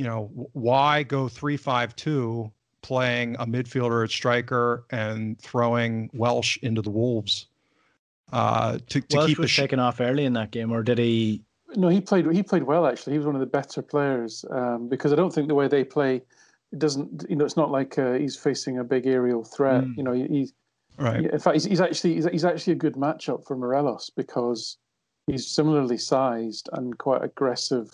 you 0.00 0.06
know, 0.06 0.30
why 0.54 1.02
go 1.02 1.28
three 1.28 1.58
five 1.58 1.94
two 1.94 2.50
playing 2.80 3.36
a 3.38 3.44
midfielder 3.44 4.02
at 4.02 4.10
striker 4.10 4.86
and 4.88 5.38
throwing 5.38 6.08
Welsh 6.14 6.56
into 6.62 6.80
the 6.80 6.88
wolves 6.88 7.48
uh, 8.32 8.78
to, 8.88 9.02
to 9.02 9.16
Welsh 9.18 9.28
keep 9.28 9.38
was 9.38 9.50
sh- 9.50 9.58
taken 9.58 9.78
off 9.78 10.00
early 10.00 10.24
in 10.24 10.32
that 10.32 10.52
game, 10.52 10.72
or 10.72 10.82
did 10.82 10.96
he? 10.96 11.44
No, 11.76 11.88
he 11.88 12.00
played. 12.00 12.32
He 12.32 12.42
played 12.42 12.62
well 12.62 12.86
actually. 12.86 13.12
He 13.12 13.18
was 13.18 13.26
one 13.26 13.34
of 13.34 13.42
the 13.42 13.46
better 13.46 13.82
players 13.82 14.42
um, 14.50 14.88
because 14.88 15.12
I 15.12 15.16
don't 15.16 15.34
think 15.34 15.48
the 15.48 15.54
way 15.54 15.68
they 15.68 15.84
play, 15.84 16.22
it 16.72 16.78
doesn't. 16.78 17.26
You 17.28 17.36
know, 17.36 17.44
it's 17.44 17.58
not 17.58 17.70
like 17.70 17.98
uh, 17.98 18.14
he's 18.14 18.36
facing 18.36 18.78
a 18.78 18.84
big 18.84 19.06
aerial 19.06 19.44
threat. 19.44 19.84
Mm. 19.84 19.96
You 19.98 20.02
know, 20.02 20.12
he's 20.12 20.54
right. 20.96 21.26
In 21.26 21.38
fact, 21.38 21.56
he's, 21.56 21.64
he's 21.64 21.80
actually 21.82 22.14
he's, 22.14 22.24
he's 22.24 22.44
actually 22.46 22.72
a 22.72 22.76
good 22.76 22.94
matchup 22.94 23.46
for 23.46 23.54
Morelos 23.54 24.10
because 24.16 24.78
he's 25.26 25.46
similarly 25.46 25.98
sized 25.98 26.70
and 26.72 26.96
quite 26.96 27.22
aggressive 27.22 27.90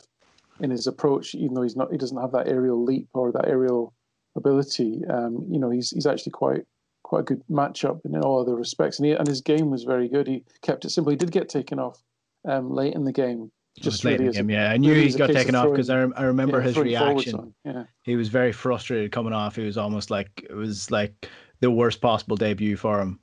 in 0.61 0.71
his 0.71 0.87
approach, 0.87 1.35
even 1.35 1.55
though 1.55 1.63
he's 1.63 1.77
not, 1.77 1.91
he 1.91 1.99
doesn't 1.99 2.21
have 2.21 2.33
that 2.33 2.49
aerial 2.49 2.83
leap 2.83 3.09
or 3.15 3.33
that 3.33 3.49
aerial 3.49 3.95
ability. 4.37 5.03
Um, 5.09 5.47
you 5.51 5.59
know, 5.59 5.71
he's 5.71 5.91
he's 5.91 6.07
actually 6.07 6.33
quite 6.33 6.65
quite 7.03 7.21
a 7.21 7.25
good 7.25 7.43
matchup 7.51 8.05
in 8.05 8.17
all 8.17 8.41
other 8.41 8.55
respects, 8.55 8.99
and 8.99 9.07
he, 9.07 9.13
and 9.13 9.27
his 9.27 9.41
game 9.41 9.71
was 9.71 9.85
very 9.85 10.09
good. 10.09 10.27
He 10.27 10.45
kept 10.63 10.85
it 10.85 10.91
simple. 10.91 11.11
He 11.11 11.17
did 11.17 11.31
get 11.31 11.49
taken 11.49 11.79
off 11.79 12.03
um, 12.47 12.71
late 12.71 12.95
in 12.95 13.05
the 13.05 13.13
game. 13.13 13.51
Just 13.79 14.05
late 14.05 14.21
in 14.21 14.27
the 14.27 14.33
game, 14.33 14.49
yeah. 14.49 14.71
I 14.71 14.79
knew 14.79 14.93
really 14.93 15.09
he 15.09 15.19
got 15.19 15.31
taken 15.31 15.55
off 15.55 15.71
because 15.71 15.91
I, 15.91 16.01
I 16.17 16.23
remember 16.23 16.59
yeah, 16.59 16.65
his 16.65 16.79
reaction. 16.79 17.55
Yeah. 17.65 17.85
He 18.05 18.17
was 18.17 18.29
very 18.29 18.51
frustrated 18.51 19.13
coming 19.13 19.35
off. 19.35 19.57
He 19.57 19.65
was 19.65 19.77
almost 19.77 20.11
like 20.11 20.47
it 20.49 20.55
was 20.55 20.91
like 20.91 21.29
the 21.61 21.71
worst 21.71 22.01
possible 22.01 22.37
debut 22.37 22.77
for 22.77 23.01
him. 23.01 23.21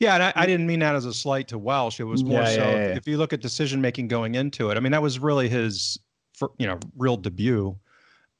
Yeah, 0.00 0.14
and 0.14 0.22
I, 0.22 0.32
I, 0.34 0.46
didn't 0.46 0.66
mean 0.66 0.80
that 0.80 0.94
as 0.96 1.04
a 1.04 1.14
slight 1.14 1.46
to 1.48 1.58
Welsh. 1.58 2.00
It 2.00 2.04
was 2.04 2.24
more 2.24 2.40
yeah, 2.40 2.46
so 2.46 2.62
yeah, 2.62 2.72
yeah, 2.72 2.96
if 2.96 3.06
you 3.06 3.18
look 3.18 3.32
at 3.32 3.40
decision 3.40 3.80
making 3.80 4.08
going 4.08 4.34
into 4.34 4.70
it. 4.70 4.76
I 4.76 4.80
mean, 4.80 4.92
that 4.92 5.02
was 5.02 5.18
really 5.18 5.48
his 5.48 5.98
for, 6.34 6.50
you 6.58 6.66
know 6.66 6.78
real 6.96 7.16
debut 7.16 7.76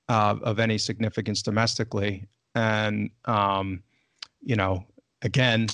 uh, 0.09 0.37
of 0.43 0.59
any 0.59 0.79
significance 0.79 1.43
domestically, 1.43 2.27
and 2.55 3.11
um, 3.25 3.83
you 4.43 4.57
know 4.57 4.85
again, 5.23 5.67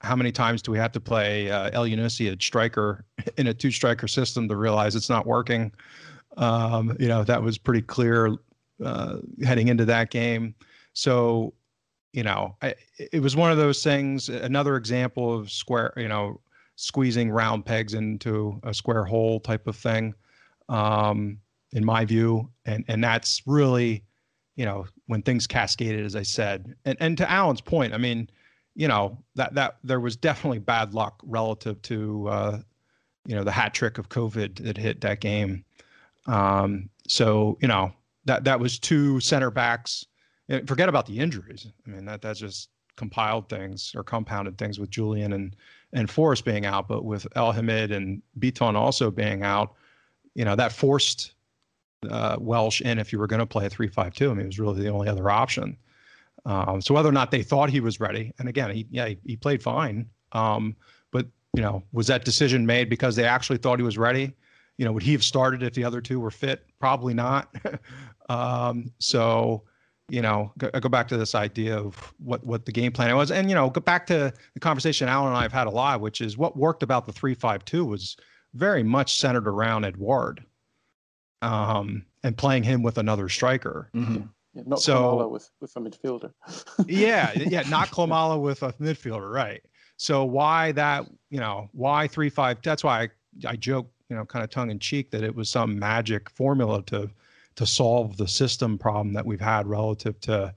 how 0.00 0.14
many 0.14 0.30
times 0.30 0.60
do 0.62 0.70
we 0.70 0.78
have 0.78 0.92
to 0.92 1.00
play 1.00 1.50
uh, 1.50 1.70
Elyounoussi 1.70 2.30
at 2.30 2.42
striker 2.42 3.04
in 3.38 3.46
a 3.46 3.54
two 3.54 3.70
striker 3.70 4.08
system 4.08 4.48
to 4.48 4.56
realize 4.56 4.94
it's 4.94 5.10
not 5.10 5.26
working? 5.26 5.72
Um, 6.36 6.96
you 6.98 7.08
know 7.08 7.24
that 7.24 7.42
was 7.42 7.58
pretty 7.58 7.82
clear 7.82 8.36
uh, 8.84 9.18
heading 9.44 9.68
into 9.68 9.84
that 9.84 10.10
game. 10.10 10.54
So 10.92 11.54
you 12.14 12.22
know, 12.22 12.56
I, 12.62 12.76
it 13.12 13.20
was 13.20 13.34
one 13.34 13.50
of 13.50 13.58
those 13.58 13.82
things. 13.82 14.28
Another 14.28 14.76
example 14.76 15.36
of 15.36 15.50
square, 15.50 15.92
you 15.96 16.06
know, 16.06 16.40
squeezing 16.76 17.28
round 17.28 17.66
pegs 17.66 17.94
into 17.94 18.60
a 18.62 18.72
square 18.72 19.04
hole 19.04 19.40
type 19.40 19.66
of 19.66 19.74
thing. 19.74 20.14
Um, 20.68 21.38
in 21.74 21.84
my 21.84 22.04
view, 22.04 22.48
and 22.64 22.84
and 22.88 23.04
that's 23.04 23.42
really, 23.46 24.02
you 24.56 24.64
know, 24.64 24.86
when 25.06 25.22
things 25.22 25.46
cascaded, 25.46 26.04
as 26.04 26.16
I 26.16 26.22
said, 26.22 26.74
and 26.84 26.96
and 27.00 27.18
to 27.18 27.30
Alan's 27.30 27.60
point, 27.60 27.92
I 27.92 27.98
mean, 27.98 28.30
you 28.74 28.88
know, 28.88 29.18
that 29.34 29.54
that 29.54 29.76
there 29.84 30.00
was 30.00 30.16
definitely 30.16 30.60
bad 30.60 30.94
luck 30.94 31.20
relative 31.24 31.82
to, 31.82 32.28
uh, 32.28 32.58
you 33.26 33.34
know, 33.34 33.44
the 33.44 33.52
hat 33.52 33.74
trick 33.74 33.98
of 33.98 34.08
COVID 34.08 34.64
that 34.64 34.76
hit 34.76 35.00
that 35.02 35.20
game. 35.20 35.64
Um, 36.26 36.88
so 37.06 37.58
you 37.60 37.68
know 37.68 37.92
that 38.24 38.44
that 38.44 38.58
was 38.58 38.78
two 38.78 39.20
center 39.20 39.50
backs. 39.50 40.06
Forget 40.66 40.88
about 40.88 41.06
the 41.06 41.18
injuries. 41.18 41.66
I 41.86 41.90
mean 41.90 42.04
that 42.06 42.22
that's 42.22 42.40
just 42.40 42.70
compiled 42.96 43.48
things 43.48 43.92
or 43.96 44.04
compounded 44.04 44.56
things 44.56 44.78
with 44.78 44.90
Jullien 44.90 45.34
and 45.34 45.56
and 45.92 46.10
Forrest 46.10 46.44
being 46.44 46.66
out, 46.66 46.88
but 46.88 47.04
with 47.04 47.26
Elhamed 47.36 47.92
and 47.92 48.22
Bitton 48.38 48.74
also 48.74 49.10
being 49.10 49.42
out, 49.42 49.74
you 50.34 50.44
know 50.44 50.56
that 50.56 50.72
forced 50.72 51.33
uh, 52.10 52.36
Welsh 52.38 52.80
in 52.80 52.98
if 52.98 53.12
you 53.12 53.18
were 53.18 53.26
going 53.26 53.40
to 53.40 53.46
play 53.46 53.66
a 53.66 53.70
three-five-two. 53.70 54.30
I 54.30 54.34
mean, 54.34 54.42
it 54.42 54.46
was 54.46 54.58
really 54.58 54.82
the 54.82 54.88
only 54.88 55.08
other 55.08 55.30
option. 55.30 55.76
Um, 56.46 56.80
so 56.80 56.94
whether 56.94 57.08
or 57.08 57.12
not 57.12 57.30
they 57.30 57.42
thought 57.42 57.70
he 57.70 57.80
was 57.80 58.00
ready, 58.00 58.32
and 58.38 58.48
again, 58.48 58.70
he 58.70 58.86
yeah 58.90 59.08
he, 59.08 59.18
he 59.24 59.36
played 59.36 59.62
fine. 59.62 60.06
Um, 60.32 60.76
but 61.10 61.26
you 61.54 61.62
know, 61.62 61.82
was 61.92 62.06
that 62.08 62.24
decision 62.24 62.66
made 62.66 62.90
because 62.90 63.16
they 63.16 63.24
actually 63.24 63.58
thought 63.58 63.78
he 63.78 63.84
was 63.84 63.98
ready? 63.98 64.32
You 64.76 64.84
know, 64.84 64.92
would 64.92 65.02
he 65.02 65.12
have 65.12 65.24
started 65.24 65.62
if 65.62 65.74
the 65.74 65.84
other 65.84 66.00
two 66.00 66.20
were 66.20 66.30
fit? 66.30 66.66
Probably 66.80 67.14
not. 67.14 67.54
um, 68.28 68.90
so 68.98 69.62
you 70.10 70.20
know, 70.20 70.52
go, 70.58 70.68
go, 70.68 70.88
back 70.90 71.08
to 71.08 71.16
this 71.16 71.34
idea 71.34 71.78
of 71.78 72.12
what 72.18 72.44
what 72.44 72.66
the 72.66 72.72
game 72.72 72.92
plan 72.92 73.16
was, 73.16 73.30
and 73.30 73.48
you 73.48 73.54
know, 73.54 73.70
go 73.70 73.80
back 73.80 74.06
to 74.08 74.32
the 74.52 74.60
conversation 74.60 75.08
Alan 75.08 75.28
and 75.28 75.36
I 75.36 75.42
have 75.42 75.52
had 75.52 75.66
a 75.66 75.70
lot, 75.70 76.02
which 76.02 76.20
is 76.20 76.36
what 76.36 76.58
worked 76.58 76.82
about 76.82 77.06
the 77.06 77.12
three-five-two 77.12 77.86
was 77.86 78.16
very 78.52 78.82
much 78.82 79.18
centered 79.18 79.48
around 79.48 79.84
Edouard 79.84 80.44
um, 81.44 82.04
and 82.22 82.36
playing 82.36 82.62
him 82.62 82.82
with 82.82 82.98
another 82.98 83.28
striker. 83.28 83.90
Mm-hmm. 83.94 84.22
Yeah, 84.54 84.62
not 84.66 84.80
so, 84.80 84.94
Klimala 84.94 85.30
with 85.30 85.50
with 85.60 85.76
a 85.76 85.80
midfielder. 85.80 86.32
yeah, 86.86 87.32
yeah, 87.34 87.62
not 87.68 87.88
Klimala 87.88 88.40
with 88.40 88.62
a 88.62 88.72
midfielder, 88.74 89.32
right? 89.32 89.62
So 89.96 90.24
why 90.24 90.72
that? 90.72 91.06
You 91.30 91.40
know, 91.40 91.68
why 91.72 92.06
three 92.08 92.30
five? 92.30 92.58
That's 92.62 92.84
why 92.84 93.02
I, 93.02 93.08
I 93.46 93.56
joke 93.56 93.90
you 94.08 94.16
know, 94.16 94.24
kind 94.24 94.44
of 94.44 94.50
tongue 94.50 94.70
in 94.70 94.78
cheek 94.78 95.10
that 95.10 95.22
it 95.22 95.34
was 95.34 95.48
some 95.48 95.78
magic 95.78 96.30
formula 96.30 96.82
to 96.84 97.10
to 97.56 97.66
solve 97.66 98.16
the 98.16 98.26
system 98.26 98.76
problem 98.76 99.12
that 99.14 99.24
we've 99.24 99.40
had 99.40 99.66
relative 99.66 100.20
to 100.20 100.52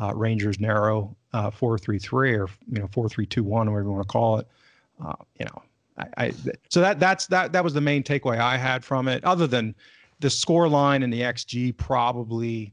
uh, 0.00 0.14
Rangers 0.14 0.60
narrow 0.60 1.16
uh, 1.32 1.50
four 1.50 1.78
three 1.78 1.98
three 1.98 2.34
or 2.34 2.48
you 2.70 2.80
know 2.80 2.88
four 2.88 3.08
three 3.08 3.26
two 3.26 3.44
one, 3.44 3.70
whatever 3.70 3.88
you 3.88 3.94
want 3.94 4.06
to 4.06 4.12
call 4.12 4.38
it. 4.38 4.48
Uh, 5.04 5.14
you 5.38 5.44
know, 5.44 5.62
I, 5.98 6.06
I, 6.16 6.32
so 6.68 6.80
that 6.80 6.98
that's 6.98 7.26
that 7.28 7.52
that 7.52 7.62
was 7.62 7.74
the 7.74 7.80
main 7.80 8.02
takeaway 8.02 8.38
I 8.38 8.56
had 8.56 8.84
from 8.84 9.08
it. 9.08 9.24
Other 9.24 9.46
than 9.46 9.74
the 10.20 10.30
score 10.30 10.68
line 10.68 11.02
and 11.02 11.12
the 11.12 11.20
xG 11.22 11.76
probably 11.76 12.72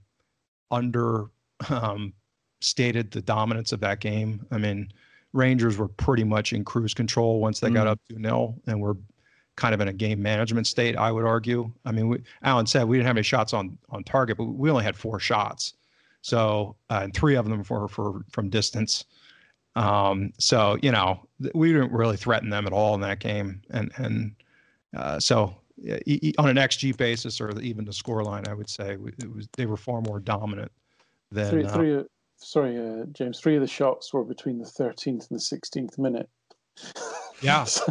under 0.72 1.26
um, 1.70 2.14
stated 2.62 3.12
the 3.12 3.22
dominance 3.22 3.72
of 3.72 3.80
that 3.82 4.00
game. 4.00 4.46
I 4.52 4.58
mean, 4.58 4.92
Rangers 5.34 5.78
were 5.78 5.88
pretty 5.88 6.24
much 6.24 6.54
in 6.54 6.64
cruise 6.64 6.94
control 6.94 7.40
once 7.40 7.60
they 7.60 7.70
mm. 7.70 7.74
got 7.74 7.88
up 7.88 8.00
to 8.10 8.20
nil 8.20 8.56
and 8.68 8.80
were 8.80 8.98
kind 9.56 9.74
of 9.74 9.82
in 9.82 9.88
a 9.88 9.94
game 9.94 10.22
management 10.22 10.68
state. 10.68 10.96
I 10.96 11.12
would 11.12 11.26
argue. 11.26 11.72
I 11.86 11.92
mean, 11.92 12.08
we, 12.10 12.24
Alan 12.44 12.66
said 12.66 12.88
we 12.88 12.98
didn't 12.98 13.08
have 13.08 13.18
any 13.18 13.24
shots 13.24 13.54
on 13.54 13.78
on 13.90 14.04
target, 14.04 14.38
but 14.38 14.46
we 14.46 14.70
only 14.70 14.84
had 14.84 14.96
four 14.96 15.20
shots. 15.20 15.74
So, 16.22 16.76
uh, 16.90 17.02
and 17.04 17.14
three 17.14 17.36
of 17.36 17.48
them 17.48 17.64
were 17.68 17.88
for 17.88 18.24
from 18.32 18.50
distance. 18.50 19.06
Um, 19.76 20.32
so 20.40 20.78
you 20.82 20.92
know, 20.92 21.28
we 21.54 21.74
didn't 21.74 21.92
really 21.92 22.18
threaten 22.18 22.50
them 22.50 22.66
at 22.66 22.74
all 22.74 22.96
in 22.96 23.02
that 23.02 23.20
game, 23.20 23.62
and 23.72 23.92
and 23.98 24.36
uh, 24.96 25.20
so 25.20 25.56
on 26.38 26.50
an 26.50 26.58
xG 26.58 26.96
basis 26.98 27.42
or 27.42 27.60
even 27.60 27.86
the 27.86 27.94
score 27.94 28.24
line, 28.24 28.44
I 28.48 28.54
would 28.54 28.70
say 28.70 28.94
it 28.94 29.34
was 29.34 29.48
they 29.58 29.66
were 29.66 29.78
far 29.78 30.02
more 30.02 30.20
dominant 30.20 30.72
than 31.32 31.68
three. 31.70 31.96
Uh, 31.98 32.04
sorry, 32.38 32.78
uh, 32.78 33.06
James. 33.12 33.40
Three 33.40 33.56
of 33.56 33.62
the 33.62 33.68
shots 33.68 34.14
were 34.14 34.24
between 34.24 34.60
the 34.60 34.66
13th 34.66 35.30
and 35.30 35.40
the 35.40 35.44
16th 35.44 35.98
minute. 35.98 36.30
Yeah. 37.42 37.64
so, 37.64 37.86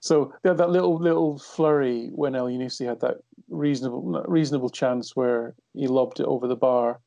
so 0.00 0.32
that, 0.42 0.56
that 0.56 0.70
little 0.70 0.96
little 0.98 1.38
flurry 1.38 2.10
when 2.14 2.32
Elyounoussi 2.32 2.86
had 2.86 3.00
that 3.00 3.18
reasonable 3.48 4.24
reasonable 4.26 4.70
chance 4.70 5.14
where 5.14 5.54
he 5.74 5.86
lobbed 5.86 6.20
it 6.20 6.26
over 6.26 6.46
the 6.46 6.56
bar, 6.56 7.00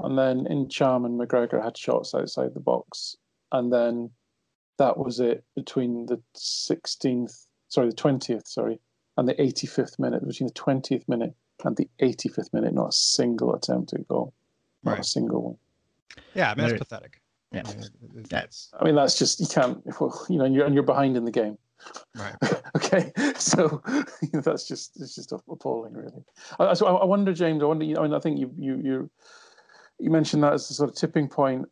and 0.00 0.18
then 0.18 0.44
Ntcham 0.44 1.06
and 1.06 1.18
McGregor 1.18 1.62
had 1.62 1.76
shots 1.76 2.14
outside 2.14 2.54
the 2.54 2.60
box, 2.60 3.16
and 3.52 3.72
then 3.72 4.10
that 4.78 4.98
was 4.98 5.20
it 5.20 5.44
between 5.54 6.06
the 6.06 6.20
16th, 6.36 7.46
sorry, 7.68 7.90
the 7.90 7.94
20th, 7.94 8.46
sorry, 8.46 8.80
and 9.16 9.28
the 9.28 9.34
85th 9.34 9.98
minute. 9.98 10.26
Between 10.26 10.48
the 10.48 10.54
20th 10.54 11.08
minute 11.08 11.34
and 11.64 11.76
the 11.76 11.88
85th 12.00 12.52
minute, 12.52 12.74
not 12.74 12.88
a 12.88 12.92
single 12.92 13.54
attempt 13.54 13.92
at 13.92 14.06
goal, 14.08 14.32
not 14.82 14.92
right. 14.92 15.00
a 15.00 15.04
single 15.04 15.42
one. 15.42 15.56
Yeah, 16.34 16.50
I 16.50 16.54
mean, 16.54 16.68
that's 16.68 16.78
pathetic. 16.78 17.20
Yeah, 17.52 17.62
I 17.66 17.74
mean, 17.74 18.26
that's. 18.28 18.72
I 18.78 18.84
mean, 18.84 18.94
that's 18.96 19.18
just 19.18 19.40
you 19.40 19.46
can't. 19.46 19.80
Well, 20.00 20.26
you 20.28 20.38
know, 20.38 20.44
and 20.44 20.54
you're 20.54 20.66
and 20.66 20.74
you're 20.74 20.82
behind 20.82 21.16
in 21.16 21.24
the 21.24 21.30
game. 21.30 21.56
Right. 22.16 22.34
okay. 22.76 23.12
So 23.36 23.82
you 24.22 24.28
know, 24.32 24.40
that's 24.40 24.66
just 24.66 25.00
it's 25.00 25.14
just 25.14 25.32
appalling, 25.32 25.94
really. 25.94 26.24
I, 26.58 26.74
so 26.74 26.86
I, 26.86 26.92
I, 26.94 27.04
wonder, 27.04 27.32
James. 27.32 27.62
I 27.62 27.66
wonder. 27.66 27.84
You 27.84 27.94
know, 27.94 28.00
I 28.00 28.04
mean, 28.04 28.14
I 28.14 28.18
think 28.18 28.38
you 28.38 28.52
you 28.58 28.76
you 28.76 29.10
you 30.00 30.10
mentioned 30.10 30.42
that 30.42 30.52
as 30.52 30.70
a 30.70 30.74
sort 30.74 30.90
of 30.90 30.96
tipping 30.96 31.28
point. 31.28 31.66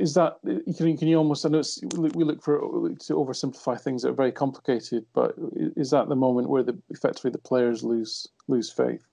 Is 0.00 0.14
that 0.14 0.38
can 0.42 0.88
you, 0.88 0.98
can 0.98 1.08
you 1.08 1.16
almost? 1.16 1.46
I 1.46 1.48
know 1.48 1.62
we 1.92 2.24
look 2.24 2.42
for 2.42 2.58
to 2.58 3.14
oversimplify 3.14 3.80
things 3.80 4.02
that 4.02 4.10
are 4.10 4.14
very 4.14 4.32
complicated, 4.32 5.06
but 5.14 5.34
is 5.76 5.90
that 5.90 6.08
the 6.08 6.16
moment 6.16 6.48
where 6.48 6.62
the 6.62 6.76
effectively 6.90 7.30
the 7.30 7.38
players 7.38 7.82
lose 7.82 8.26
lose 8.48 8.70
faith 8.70 9.06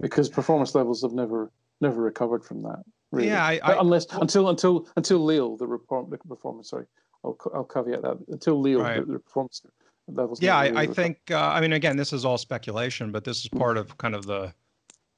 because 0.00 0.28
performance 0.28 0.74
levels 0.74 1.02
have 1.02 1.12
never 1.12 1.50
never 1.80 2.00
recovered 2.00 2.44
from 2.44 2.62
that. 2.62 2.82
Really. 3.10 3.28
Yeah, 3.28 3.44
I, 3.44 3.60
I, 3.62 3.80
unless 3.80 4.06
until 4.12 4.48
until 4.48 4.88
until 4.96 5.24
Lille 5.24 5.56
the, 5.56 5.66
report, 5.66 6.10
the 6.10 6.18
performance. 6.18 6.70
Sorry, 6.70 6.86
I'll, 7.24 7.36
I'll 7.54 7.64
caveat 7.64 8.02
that 8.02 8.18
until 8.28 8.60
Lille 8.60 8.80
right. 8.80 9.06
the, 9.06 9.12
the 9.12 9.18
performance 9.18 9.62
levels. 10.08 10.42
Yeah, 10.42 10.56
I, 10.56 10.82
I 10.82 10.86
think. 10.86 11.18
Uh, 11.30 11.38
I 11.38 11.60
mean, 11.60 11.72
again, 11.72 11.96
this 11.96 12.12
is 12.12 12.24
all 12.24 12.38
speculation, 12.38 13.12
but 13.12 13.24
this 13.24 13.38
is 13.38 13.48
part 13.48 13.76
of 13.76 13.96
kind 13.98 14.14
of 14.14 14.26
the 14.26 14.52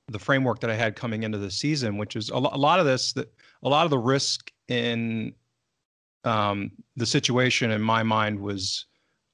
the 0.08 0.18
framework 0.18 0.60
that 0.60 0.70
I 0.70 0.74
had 0.74 0.96
coming 0.96 1.24
into 1.24 1.38
the 1.38 1.50
season, 1.50 1.98
which 1.98 2.16
is 2.16 2.30
a, 2.30 2.38
lo- 2.38 2.50
a 2.52 2.58
lot 2.58 2.78
of 2.78 2.86
this 2.86 3.12
that 3.14 3.32
a 3.62 3.68
lot 3.68 3.84
of 3.84 3.90
the 3.90 3.98
risk 3.98 4.52
in 4.68 5.34
um, 6.24 6.70
the 6.96 7.06
situation 7.06 7.70
in 7.70 7.80
my 7.80 8.02
mind 8.02 8.40
was, 8.40 8.86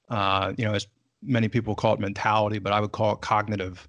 uh, 0.09 0.53
you 0.57 0.65
know, 0.65 0.73
as 0.73 0.87
many 1.21 1.47
people 1.47 1.75
call 1.75 1.93
it 1.93 1.99
mentality, 1.99 2.59
but 2.59 2.73
I 2.73 2.79
would 2.79 2.91
call 2.91 3.13
it 3.13 3.21
cognitive, 3.21 3.87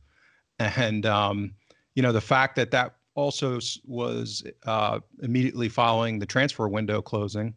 and 0.59 1.07
um, 1.07 1.55
you 1.94 2.03
know, 2.03 2.12
the 2.12 2.20
fact 2.20 2.57
that 2.57 2.70
that 2.73 2.97
also 3.14 3.59
was 3.87 4.42
uh, 4.66 5.01
immediately 5.23 5.68
following 5.68 6.18
the 6.18 6.27
transfer 6.27 6.68
window 6.68 7.01
closing, 7.01 7.55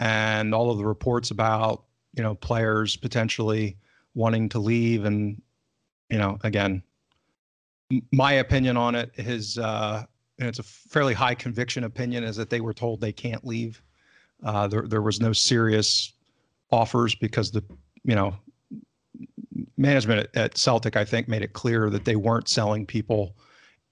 and 0.00 0.54
all 0.54 0.70
of 0.70 0.78
the 0.78 0.86
reports 0.86 1.30
about 1.30 1.84
you 2.14 2.22
know 2.22 2.34
players 2.34 2.96
potentially 2.96 3.76
wanting 4.14 4.48
to 4.50 4.58
leave, 4.58 5.04
and 5.04 5.40
you 6.10 6.18
know 6.18 6.38
again, 6.44 6.82
my 8.12 8.32
opinion 8.32 8.76
on 8.76 8.94
it 8.94 9.10
is, 9.16 9.58
uh, 9.58 10.04
and 10.38 10.48
it's 10.48 10.58
a 10.58 10.62
fairly 10.62 11.14
high 11.14 11.34
conviction 11.34 11.84
opinion, 11.84 12.24
is 12.24 12.36
that 12.36 12.50
they 12.50 12.60
were 12.60 12.74
told 12.74 13.00
they 13.00 13.12
can't 13.12 13.44
leave. 13.44 13.82
Uh, 14.44 14.66
there 14.66 14.82
there 14.82 15.02
was 15.02 15.20
no 15.20 15.32
serious 15.32 16.12
offers 16.70 17.14
because 17.14 17.50
the 17.50 17.62
you 18.04 18.14
know 18.14 18.36
management 19.76 20.28
at, 20.34 20.58
Celtic 20.58 20.96
I 20.96 21.04
think 21.04 21.28
made 21.28 21.42
it 21.42 21.52
clear 21.52 21.88
that 21.90 22.04
they 22.04 22.16
weren't 22.16 22.48
selling 22.48 22.84
people 22.84 23.36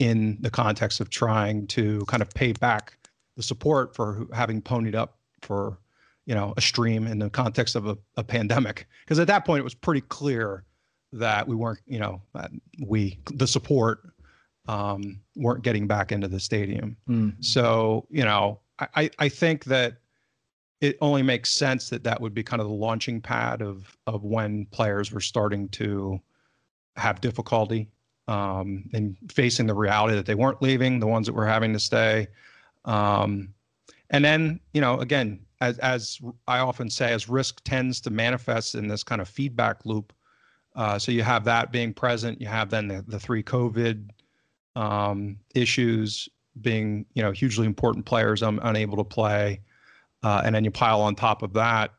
in 0.01 0.37
the 0.41 0.51
context 0.51 1.01
of 1.01 1.09
trying 1.09 1.67
to 1.69 2.05
kind 2.07 2.21
of 2.23 2.29
pay 2.35 2.53
back 2.53 2.99
the 3.37 3.43
support 3.43 3.95
for 3.95 4.27
having 4.33 4.61
ponied 4.61 4.95
up 4.95 5.19
for 5.41 5.79
you 6.27 6.35
know 6.35 6.53
a 6.57 6.61
stream 6.61 7.07
in 7.07 7.19
the 7.19 7.31
context 7.31 7.75
of 7.75 7.87
a, 7.87 7.97
a 8.17 8.25
pandemic 8.25 8.87
because 9.05 9.19
at 9.19 9.27
that 9.27 9.45
point 9.45 9.61
it 9.61 9.65
was 9.65 9.75
pretty 9.75 10.01
clear 10.03 10.65
that 11.19 11.47
we 11.47 11.55
weren't 11.55 11.81
you 11.87 11.99
know 11.99 12.21
we 12.85 13.19
the 13.33 13.47
support 13.47 14.01
um, 14.67 15.21
weren't 15.37 15.63
getting 15.63 15.87
back 15.87 16.13
into 16.13 16.29
the 16.29 16.41
stadium 16.41 16.97
mm. 17.09 17.33
so 17.45 18.07
you 18.11 18.25
know 18.25 18.61
I, 18.79 19.11
I 19.19 19.29
think 19.29 19.65
that 19.65 19.99
it 20.81 20.99
only 21.01 21.23
makes 21.23 21.51
sense 21.51 21.89
that 21.91 22.03
that 22.05 22.21
would 22.21 22.35
be 22.35 22.43
kind 22.43 22.61
of 22.61 22.69
the 22.69 22.75
launching 22.75 23.21
pad 23.21 23.63
of 23.63 23.97
of 24.07 24.25
when 24.25 24.67
players 24.67 25.13
were 25.13 25.21
starting 25.21 25.69
to 25.71 26.21
have 26.97 27.21
difficulty 27.21 27.89
um, 28.29 28.89
and 28.93 29.17
facing 29.31 29.67
the 29.67 29.75
reality 29.75 30.15
that 30.15 30.27
they 30.27 30.35
weren't 30.35 30.63
leaving, 30.63 30.99
the 30.99 31.07
ones 31.07 31.27
that 31.27 31.35
were 31.35 31.47
having 31.47 31.73
to 31.73 31.79
stay. 31.79 32.29
Um, 32.85 33.55
and 34.11 34.25
then, 34.25 34.61
you 34.73 34.81
know, 34.81 35.01
again, 35.01 35.41
as, 35.61 35.79
as 35.79 36.21
I 36.47 36.59
often 36.59 36.91
say, 36.91 37.13
as 37.13 37.29
risk 37.29 37.63
tends 37.65 38.01
to 38.03 38.11
manifest 38.11 38.75
in 38.75 38.89
this 38.89 39.03
kind 39.03 39.21
of 39.21 39.29
feedback 39.29 39.85
loop. 39.85 40.13
Uh, 40.75 40.99
so 40.99 41.13
you 41.13 41.23
have 41.23 41.45
that 41.45 41.71
being 41.71 41.95
present. 41.95 42.41
You 42.41 42.49
have 42.49 42.71
then 42.71 42.89
the, 42.89 43.05
the 43.07 43.21
three 43.21 43.43
COVID 43.43 44.11
um, 44.77 45.39
issues 45.55 46.29
being, 46.61 47.07
you 47.15 47.23
know, 47.23 47.31
hugely 47.31 47.67
important 47.67 48.07
players 48.07 48.43
un- 48.43 48.61
unable 48.63 48.97
to 48.97 49.05
play. 49.05 49.61
Uh, 50.23 50.43
and 50.45 50.55
then 50.55 50.65
you 50.65 50.71
pile 50.71 51.01
on 51.01 51.15
top 51.15 51.43
of 51.43 51.53
that, 51.53 51.93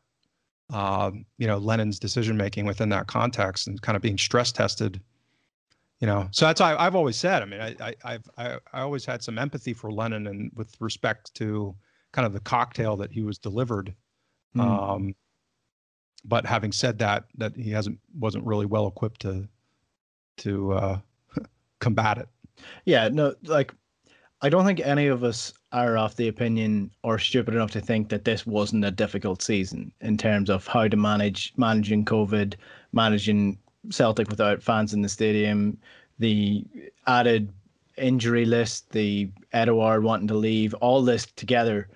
uh, 0.72 1.10
you 1.38 1.46
know, 1.46 1.58
Lennon's 1.58 1.98
decision 1.98 2.36
making 2.36 2.66
within 2.66 2.88
that 2.90 3.06
context 3.06 3.66
and 3.66 3.80
kind 3.80 3.96
of 3.96 4.02
being 4.02 4.18
stress 4.18 4.52
tested 4.52 5.00
you 6.00 6.06
know 6.06 6.28
so 6.30 6.46
that's 6.46 6.60
I, 6.60 6.82
have 6.82 6.94
always 6.94 7.16
said 7.16 7.42
i 7.42 7.44
mean 7.44 7.60
I, 7.60 7.94
I 8.04 8.12
have 8.12 8.30
I, 8.36 8.58
I 8.72 8.80
always 8.80 9.04
had 9.04 9.22
some 9.22 9.38
empathy 9.38 9.72
for 9.72 9.90
lennon 9.90 10.26
and 10.26 10.50
with 10.54 10.76
respect 10.80 11.32
to 11.34 11.74
kind 12.12 12.26
of 12.26 12.32
the 12.32 12.40
cocktail 12.40 12.96
that 12.96 13.12
he 13.12 13.22
was 13.22 13.38
delivered 13.38 13.94
mm. 14.56 14.60
um 14.60 15.14
but 16.26 16.46
having 16.46 16.72
said 16.72 16.98
that 16.98 17.24
that 17.36 17.56
he 17.56 17.70
hasn't 17.70 17.98
wasn't 18.18 18.44
really 18.44 18.66
well 18.66 18.86
equipped 18.86 19.20
to 19.22 19.48
to 20.36 20.72
uh 20.72 20.98
combat 21.80 22.18
it. 22.18 22.28
Yeah 22.84 23.08
no 23.08 23.34
like 23.44 23.72
i 24.42 24.48
don't 24.48 24.66
think 24.66 24.80
any 24.80 25.06
of 25.06 25.24
us 25.24 25.52
are 25.72 25.96
of 25.96 26.16
the 26.16 26.28
opinion 26.28 26.90
or 27.02 27.18
stupid 27.18 27.54
enough 27.54 27.70
to 27.70 27.80
think 27.80 28.08
that 28.08 28.24
this 28.24 28.46
wasn't 28.46 28.84
a 28.84 28.90
difficult 28.90 29.42
season 29.42 29.92
in 30.00 30.16
terms 30.16 30.48
of 30.48 30.66
how 30.66 30.88
to 30.88 30.96
manage 30.96 31.52
managing 31.56 32.04
covid 32.04 32.54
managing 32.92 33.58
Celtic 33.90 34.28
without 34.28 34.62
fans 34.62 34.94
in 34.94 35.02
the 35.02 35.08
stadium, 35.08 35.78
the 36.18 36.64
added 37.06 37.52
injury 37.96 38.44
list, 38.44 38.90
the 38.90 39.30
Edouard 39.52 40.02
wanting 40.02 40.28
to 40.28 40.34
leave, 40.34 40.74
all 40.74 41.02
this 41.02 41.26
together, 41.36 41.88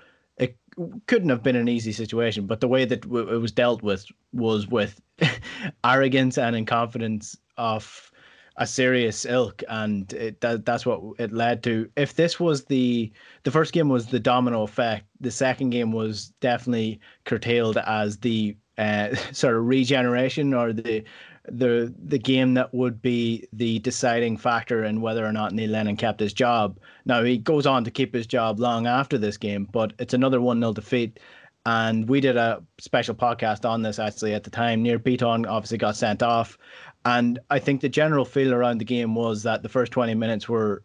couldn't 1.07 1.29
have 1.29 1.43
been 1.43 1.57
an 1.57 1.69
easy 1.69 1.93
situation. 1.93 2.47
But 2.47 2.61
the 2.61 2.69
way 2.69 2.85
that 2.85 3.05
it 3.05 3.09
was 3.09 3.53
dealt 3.53 3.83
with 3.83 4.07
was 4.33 4.67
with 4.69 5.01
arrogance 5.85 6.39
and 6.39 6.57
incompetence 6.57 7.37
of 7.57 8.11
a 8.57 8.67
serious 8.67 9.25
ilk, 9.25 9.63
and 9.69 10.13
it, 10.13 10.41
that, 10.43 10.67
that's 10.67 10.85
what 10.85 11.01
it 11.19 11.33
led 11.33 11.63
to. 11.63 11.89
If 11.97 12.15
this 12.15 12.39
was 12.39 12.65
the 12.65 13.11
the 13.45 13.51
first 13.51 13.73
game 13.73 13.89
was 13.89 14.07
the 14.07 14.21
domino 14.21 14.63
effect, 14.63 15.07
the 15.21 15.31
second 15.31 15.71
game 15.71 15.93
was 15.93 16.29
definitely 16.41 17.01
curtailed 17.25 17.79
as 17.79 18.19
the 18.19 18.57
uh, 18.77 19.15
sort 19.33 19.57
of 19.57 19.67
regeneration 19.67 20.53
or 20.53 20.73
the 20.73 21.05
the 21.51 21.93
the 22.05 22.19
game 22.19 22.55
that 22.55 22.73
would 22.75 23.03
be 23.03 23.47
the 23.53 23.79
deciding 23.81 24.37
factor 24.37 24.85
in 24.85 25.01
whether 25.01 25.25
or 25.25 25.33
not 25.33 25.53
Neil 25.53 25.71
Lennon 25.71 25.97
kept 25.97 26.21
his 26.21 26.33
job. 26.33 26.79
Now 27.05 27.23
he 27.23 27.39
goes 27.39 27.67
on 27.67 27.85
to 27.85 27.91
keep 27.91 28.15
his 28.15 28.27
job 28.27 28.61
long 28.61 28.87
after 28.87 29.19
this 29.19 29.37
game, 29.37 29.69
but 29.71 29.93
it's 29.99 30.15
another 30.15 30.41
one 30.41 30.61
0 30.61 30.73
defeat, 30.73 31.19
And 31.67 32.09
we 32.09 32.21
did 32.21 32.37
a 32.37 32.63
special 32.79 33.15
podcast 33.15 33.69
on 33.69 33.83
this 33.83 33.99
actually 33.99 34.35
at 34.35 34.45
the 34.45 34.51
time. 34.51 34.83
Nir 34.83 34.99
Bitton 34.99 35.49
obviously 35.49 35.79
got 35.79 35.97
sent 35.97 36.23
off. 36.23 36.57
And 37.05 37.39
I 37.51 37.59
think 37.59 37.81
the 37.81 37.89
general 37.89 38.25
feel 38.25 38.53
around 38.53 38.79
the 38.79 38.85
game 38.85 39.15
was 39.15 39.43
that 39.45 39.63
the 39.63 39.69
first 39.69 39.93
20 39.93 40.15
minutes 40.15 40.49
were 40.49 40.83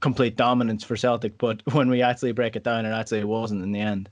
complete 0.00 0.36
dominance 0.36 0.84
for 0.84 0.96
Celtic. 0.96 1.38
But 1.38 1.62
when 1.72 1.90
we 1.90 2.02
actually 2.02 2.32
break 2.32 2.56
it 2.56 2.64
down, 2.64 2.86
it 2.86 2.90
actually 2.90 3.24
wasn't 3.24 3.62
in 3.62 3.72
the 3.72 3.80
end. 3.80 4.10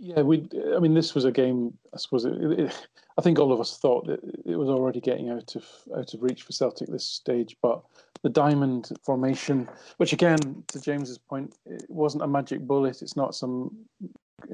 Yeah, 0.00 0.22
we. 0.22 0.48
I 0.74 0.78
mean, 0.78 0.94
this 0.94 1.14
was 1.14 1.24
a 1.24 1.32
game. 1.32 1.76
I 1.92 1.98
suppose. 1.98 2.24
It, 2.24 2.32
it, 2.34 2.88
I 3.18 3.22
think 3.22 3.38
all 3.38 3.52
of 3.52 3.60
us 3.60 3.78
thought 3.78 4.06
that 4.06 4.20
it 4.46 4.56
was 4.56 4.68
already 4.68 5.00
getting 5.00 5.28
out 5.28 5.56
of 5.56 5.64
out 5.96 6.14
of 6.14 6.22
reach 6.22 6.42
for 6.42 6.52
Celtic 6.52 6.88
this 6.88 7.04
stage. 7.04 7.56
But 7.60 7.82
the 8.22 8.28
diamond 8.28 8.90
formation, 9.04 9.68
which 9.96 10.12
again, 10.12 10.62
to 10.68 10.80
James's 10.80 11.18
point, 11.18 11.54
it 11.66 11.84
wasn't 11.88 12.22
a 12.22 12.28
magic 12.28 12.60
bullet. 12.60 13.02
It's 13.02 13.16
not 13.16 13.34
some 13.34 13.76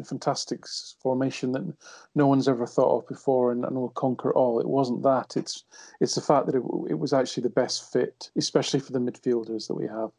fantastic 0.07 0.65
formation 1.03 1.53
that 1.53 1.75
no 2.15 2.27
one's 2.27 2.49
ever 2.49 2.67
thought 2.67 3.03
of 3.03 3.09
before 3.09 3.53
and, 3.53 3.65
and 3.65 3.77
will 3.77 3.91
conquer 3.91 4.33
all. 4.33 4.61
It 4.61 4.69
wasn't 4.69 5.03
that. 5.03 5.37
It's 5.37 5.65
it's 6.01 6.15
the 6.15 6.21
fact 6.21 6.47
that 6.47 6.55
it, 6.55 6.63
it 6.89 6.99
was 6.99 7.13
actually 7.13 7.43
the 7.43 7.51
best 7.51 7.93
fit, 7.93 8.31
especially 8.37 8.81
for 8.81 8.93
the 8.93 8.99
midfielders 8.99 9.69
that 9.69 9.75
we 9.75 9.87
have. 9.87 10.11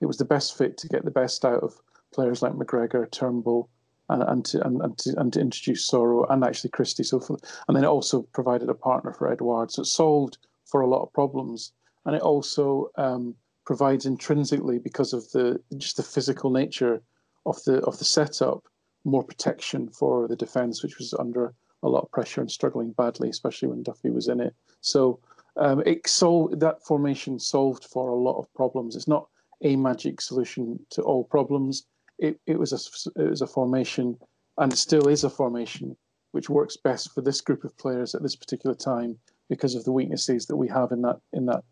It 0.00 0.06
was 0.06 0.18
the 0.18 0.24
best 0.24 0.58
fit 0.58 0.76
to 0.78 0.88
get 0.88 1.04
the 1.04 1.10
best 1.12 1.44
out 1.44 1.62
of 1.62 1.80
players 2.12 2.42
like 2.42 2.52
McGregor, 2.52 3.08
Turnbull, 3.10 3.68
and, 4.08 4.22
and 4.22 4.44
to 4.46 4.66
and, 4.66 4.80
and 4.82 4.98
to 4.98 5.14
and 5.18 5.32
to 5.32 5.40
introduce 5.40 5.88
Soro 5.88 6.26
and 6.30 6.44
actually 6.44 6.70
Christie. 6.70 7.04
So 7.04 7.20
for, 7.20 7.38
and 7.68 7.76
then 7.76 7.84
it 7.84 7.88
also 7.88 8.22
provided 8.32 8.68
a 8.68 8.74
partner 8.74 9.12
for 9.12 9.30
Edouard. 9.30 9.70
So 9.70 9.82
it 9.82 9.86
solved 9.86 10.38
for 10.64 10.80
a 10.80 10.88
lot 10.88 11.02
of 11.02 11.12
problems, 11.12 11.72
and 12.04 12.14
it 12.16 12.22
also 12.22 12.90
um, 12.96 13.34
provides 13.64 14.06
intrinsically 14.06 14.78
because 14.78 15.12
of 15.12 15.30
the 15.30 15.60
just 15.76 15.96
the 15.96 16.02
physical 16.02 16.50
nature 16.50 17.02
of 17.46 17.62
the 17.64 17.78
of 17.84 17.98
the 17.98 18.04
setup 18.04 18.64
more 19.04 19.24
protection 19.24 19.88
for 19.88 20.28
the 20.28 20.36
defence, 20.36 20.82
which 20.82 20.98
was 20.98 21.14
under 21.14 21.54
a 21.82 21.88
lot 21.88 22.02
of 22.02 22.10
pressure 22.12 22.40
and 22.40 22.50
struggling 22.50 22.92
badly, 22.92 23.28
especially 23.28 23.68
when 23.68 23.82
Duffy 23.82 24.10
was 24.10 24.28
in 24.28 24.40
it. 24.40 24.54
So 24.80 25.18
um, 25.56 25.82
it 25.84 26.06
solved 26.06 26.60
that 26.60 26.84
formation 26.84 27.38
solved 27.38 27.84
for 27.84 28.08
a 28.10 28.14
lot 28.14 28.38
of 28.38 28.52
problems. 28.54 28.94
It's 28.94 29.08
not 29.08 29.28
a 29.62 29.76
magic 29.76 30.20
solution 30.20 30.78
to 30.90 31.02
all 31.02 31.24
problems. 31.24 31.84
It, 32.18 32.38
it 32.46 32.58
was 32.58 32.72
a 32.72 33.20
it 33.22 33.30
was 33.30 33.42
a 33.42 33.46
formation, 33.46 34.16
and 34.58 34.76
still 34.76 35.08
is 35.08 35.24
a 35.24 35.30
formation 35.30 35.96
which 36.32 36.48
works 36.48 36.78
best 36.78 37.12
for 37.12 37.20
this 37.20 37.40
group 37.40 37.62
of 37.62 37.76
players 37.76 38.14
at 38.14 38.22
this 38.22 38.36
particular 38.36 38.74
time 38.74 39.18
because 39.50 39.74
of 39.74 39.84
the 39.84 39.92
weaknesses 39.92 40.46
that 40.46 40.56
we 40.56 40.68
have 40.68 40.92
in 40.92 41.02
that 41.02 41.20
in 41.32 41.46
that. 41.46 41.64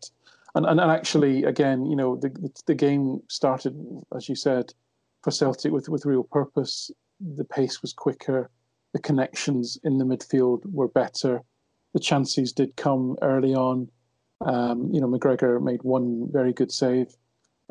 And 0.55 0.65
and, 0.65 0.79
and 0.79 0.91
actually, 0.91 1.43
again, 1.45 1.85
you 1.85 1.95
know, 1.95 2.15
the, 2.15 2.29
the 2.29 2.51
the 2.67 2.75
game 2.75 3.21
started 3.27 3.75
as 4.15 4.27
you 4.29 4.35
said 4.35 4.73
for 5.23 5.31
Celtic 5.31 5.71
with 5.71 5.89
with 5.89 6.05
real 6.05 6.23
purpose 6.23 6.91
the 7.35 7.45
pace 7.45 7.81
was 7.81 7.93
quicker, 7.93 8.49
the 8.93 8.99
connections 8.99 9.77
in 9.83 9.97
the 9.97 10.05
midfield 10.05 10.61
were 10.65 10.87
better, 10.87 11.41
the 11.93 11.99
chances 11.99 12.51
did 12.51 12.75
come 12.75 13.17
early 13.21 13.53
on. 13.53 13.89
Um, 14.41 14.89
you 14.91 14.99
know, 14.99 15.07
McGregor 15.07 15.61
made 15.61 15.83
one 15.83 16.27
very 16.31 16.51
good 16.51 16.71
save, 16.71 17.15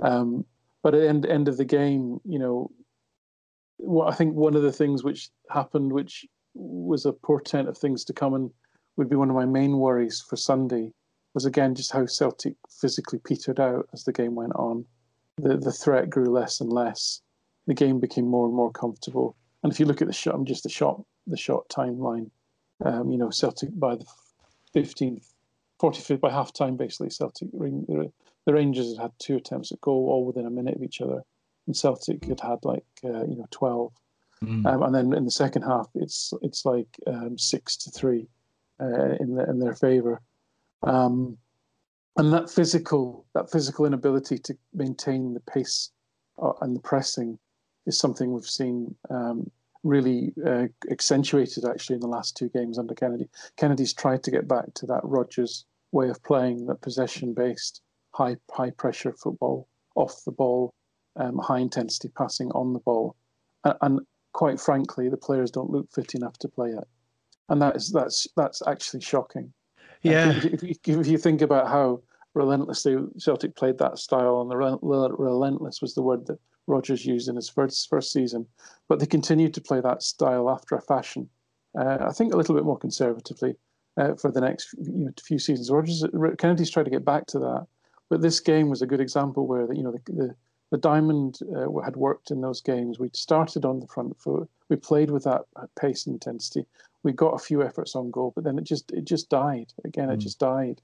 um, 0.02 0.44
but 0.82 0.94
at 0.94 1.00
the 1.00 1.08
end, 1.08 1.26
end 1.26 1.48
of 1.48 1.56
the 1.56 1.64
game, 1.64 2.20
you 2.24 2.38
know, 2.38 2.70
I 4.06 4.14
think 4.14 4.34
one 4.34 4.54
of 4.54 4.62
the 4.62 4.72
things 4.72 5.02
which 5.02 5.30
happened, 5.50 5.92
which 5.92 6.26
was 6.54 7.06
a 7.06 7.12
portent 7.12 7.68
of 7.68 7.78
things 7.78 8.04
to 8.04 8.12
come, 8.12 8.34
and 8.34 8.50
would 8.96 9.08
be 9.08 9.16
one 9.16 9.30
of 9.30 9.36
my 9.36 9.46
main 9.46 9.78
worries 9.78 10.20
for 10.20 10.36
Sunday, 10.36 10.92
was 11.34 11.46
again 11.46 11.74
just 11.74 11.92
how 11.92 12.06
Celtic 12.06 12.54
physically 12.80 13.18
petered 13.18 13.60
out 13.60 13.88
as 13.92 14.04
the 14.04 14.12
game 14.12 14.34
went 14.34 14.54
on. 14.54 14.84
The 15.38 15.56
the 15.56 15.72
threat 15.72 16.10
grew 16.10 16.30
less 16.30 16.60
and 16.60 16.70
less. 16.70 17.22
The 17.66 17.74
game 17.74 18.00
became 18.00 18.26
more 18.26 18.46
and 18.46 18.54
more 18.54 18.72
comfortable. 18.72 19.36
And 19.62 19.72
if 19.72 19.78
you 19.78 19.86
look 19.86 20.02
at 20.02 20.08
the 20.08 20.14
shot, 20.14 20.42
just 20.44 20.64
the 20.64 20.68
shot, 20.68 21.02
the 21.26 21.36
shot 21.36 21.68
timeline. 21.68 22.30
Um, 22.84 23.10
you 23.10 23.18
know, 23.18 23.30
Celtic 23.30 23.68
by 23.78 23.96
the 23.96 24.06
15th, 24.74 25.32
45th 25.80 26.20
by 26.20 26.30
half 26.30 26.52
time, 26.52 26.76
basically, 26.76 27.10
Celtic, 27.10 27.50
the, 27.52 28.12
the 28.46 28.52
Rangers 28.52 28.96
had 28.96 29.02
had 29.02 29.12
two 29.18 29.36
attempts 29.36 29.72
at 29.72 29.80
goal, 29.80 30.08
all 30.10 30.24
within 30.24 30.46
a 30.46 30.50
minute 30.50 30.76
of 30.76 30.82
each 30.82 31.00
other. 31.00 31.22
And 31.66 31.76
Celtic 31.76 32.24
had 32.24 32.40
had 32.40 32.64
like, 32.64 32.84
uh, 33.04 33.24
you 33.24 33.36
know, 33.36 33.46
12. 33.50 33.92
Mm. 34.44 34.66
Um, 34.66 34.82
and 34.82 34.94
then 34.94 35.12
in 35.12 35.24
the 35.24 35.30
second 35.30 35.62
half, 35.62 35.88
it's 35.94 36.32
it's 36.40 36.64
like 36.64 36.88
um, 37.06 37.36
six 37.36 37.76
to 37.76 37.90
three 37.90 38.26
uh, 38.80 39.16
in 39.20 39.34
the, 39.34 39.44
in 39.48 39.58
their 39.58 39.74
favour. 39.74 40.22
Um, 40.82 41.36
and 42.16 42.32
that 42.32 42.50
physical 42.50 43.26
that 43.34 43.50
physical 43.50 43.84
inability 43.84 44.38
to 44.38 44.56
maintain 44.72 45.34
the 45.34 45.40
pace 45.40 45.90
uh, 46.40 46.52
and 46.62 46.74
the 46.74 46.80
pressing 46.80 47.38
is 47.86 47.98
something 47.98 48.32
we've 48.32 48.44
seen 48.44 48.94
um, 49.10 49.50
really 49.82 50.32
uh, 50.46 50.66
accentuated 50.90 51.64
actually 51.64 51.94
in 51.94 52.00
the 52.00 52.06
last 52.06 52.36
two 52.36 52.48
games 52.50 52.78
under 52.78 52.94
Kennedy. 52.94 53.28
Kennedy's 53.56 53.92
tried 53.92 54.22
to 54.22 54.30
get 54.30 54.48
back 54.48 54.72
to 54.74 54.86
that 54.86 55.00
Rodgers 55.04 55.64
way 55.92 56.08
of 56.08 56.22
playing, 56.22 56.66
that 56.66 56.80
possession 56.80 57.34
based, 57.34 57.82
high 58.12 58.36
high 58.50 58.70
pressure 58.70 59.12
football 59.12 59.68
off 59.94 60.22
the 60.24 60.32
ball, 60.32 60.74
um, 61.16 61.38
high 61.38 61.58
intensity 61.58 62.08
passing 62.16 62.50
on 62.52 62.72
the 62.72 62.78
ball, 62.80 63.16
and, 63.64 63.74
and, 63.82 64.00
quite 64.32 64.60
frankly, 64.60 65.08
the 65.08 65.16
players 65.16 65.50
don't 65.50 65.70
look 65.70 65.90
fit 65.90 66.14
enough 66.14 66.38
to 66.38 66.48
play 66.48 66.70
it, 66.70 66.88
and 67.48 67.60
that 67.60 67.76
is 67.76 67.90
that's 67.90 68.26
that's 68.36 68.62
actually 68.66 69.00
shocking. 69.00 69.52
Yeah, 70.02 70.30
if 70.30 70.62
you, 70.62 71.00
if 71.00 71.06
you 71.06 71.18
think 71.18 71.42
about 71.42 71.68
how 71.68 72.02
relentlessly 72.34 72.96
Celtic 73.18 73.56
played 73.56 73.78
that 73.78 73.98
style, 73.98 74.40
and 74.40 74.50
the 74.50 74.56
relentless 74.56 75.82
was 75.82 75.94
the 75.94 76.02
word 76.02 76.26
that 76.26 76.38
Rodgers 76.66 77.04
used 77.04 77.28
in 77.28 77.36
his 77.36 77.48
first 77.48 77.88
first 77.88 78.12
season, 78.12 78.46
but 78.88 79.00
they 79.00 79.06
continued 79.06 79.52
to 79.54 79.60
play 79.60 79.80
that 79.80 80.02
style 80.02 80.48
after 80.48 80.76
a 80.76 80.80
fashion. 80.80 81.28
Uh, 81.78 81.98
I 82.00 82.12
think 82.12 82.32
a 82.32 82.36
little 82.36 82.54
bit 82.54 82.64
more 82.64 82.78
conservatively 82.78 83.56
uh, 83.96 84.14
for 84.14 84.30
the 84.30 84.40
next 84.40 84.74
you 84.74 85.04
know, 85.04 85.12
few 85.22 85.38
seasons. 85.38 85.70
Rodgers 85.70 86.04
Kennedy's 86.38 86.70
tried 86.70 86.84
to 86.84 86.90
get 86.90 87.04
back 87.04 87.26
to 87.26 87.38
that, 87.38 87.66
but 88.08 88.22
this 88.22 88.40
game 88.40 88.68
was 88.68 88.82
a 88.82 88.86
good 88.86 89.00
example 89.00 89.46
where 89.46 89.66
the, 89.66 89.76
you 89.76 89.82
know 89.82 89.92
the 89.92 90.12
the, 90.12 90.34
the 90.70 90.78
diamond 90.78 91.38
uh, 91.56 91.68
had 91.80 91.96
worked 91.96 92.30
in 92.30 92.40
those 92.40 92.60
games. 92.60 92.98
We 92.98 93.10
started 93.12 93.64
on 93.64 93.80
the 93.80 93.86
front 93.86 94.18
foot. 94.18 94.48
We 94.68 94.76
played 94.76 95.10
with 95.10 95.24
that 95.24 95.42
pace 95.78 96.06
and 96.06 96.14
intensity. 96.14 96.66
We 97.02 97.12
got 97.12 97.34
a 97.34 97.38
few 97.38 97.62
efforts 97.62 97.96
on 97.96 98.10
goal, 98.10 98.32
but 98.34 98.44
then 98.44 98.58
it 98.58 98.64
just 98.64 98.90
it 98.92 99.04
just 99.04 99.28
died 99.28 99.72
again. 99.84 100.08
Mm. 100.08 100.14
It 100.14 100.18
just 100.18 100.38
died. 100.38 100.80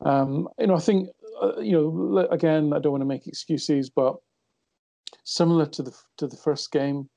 Um, 0.00 0.48
you 0.58 0.66
know, 0.66 0.76
I 0.76 0.80
think 0.80 1.10
uh, 1.40 1.60
you 1.60 1.72
know 1.72 2.28
again. 2.30 2.72
I 2.72 2.78
don't 2.78 2.92
want 2.92 3.02
to 3.02 3.06
make 3.06 3.26
excuses, 3.26 3.90
but 3.90 4.16
similar 5.24 5.66
to 5.66 5.82
the 5.82 5.96
to 6.16 6.26
the 6.26 6.36
first 6.36 6.72
game, 6.72 7.08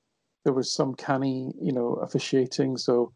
there 0.44 0.54
was 0.54 0.72
some 0.72 0.96
canny, 0.96 1.54
you 1.60 1.72
know, 1.72 1.96
officiating. 1.96 2.78
So 2.78 3.12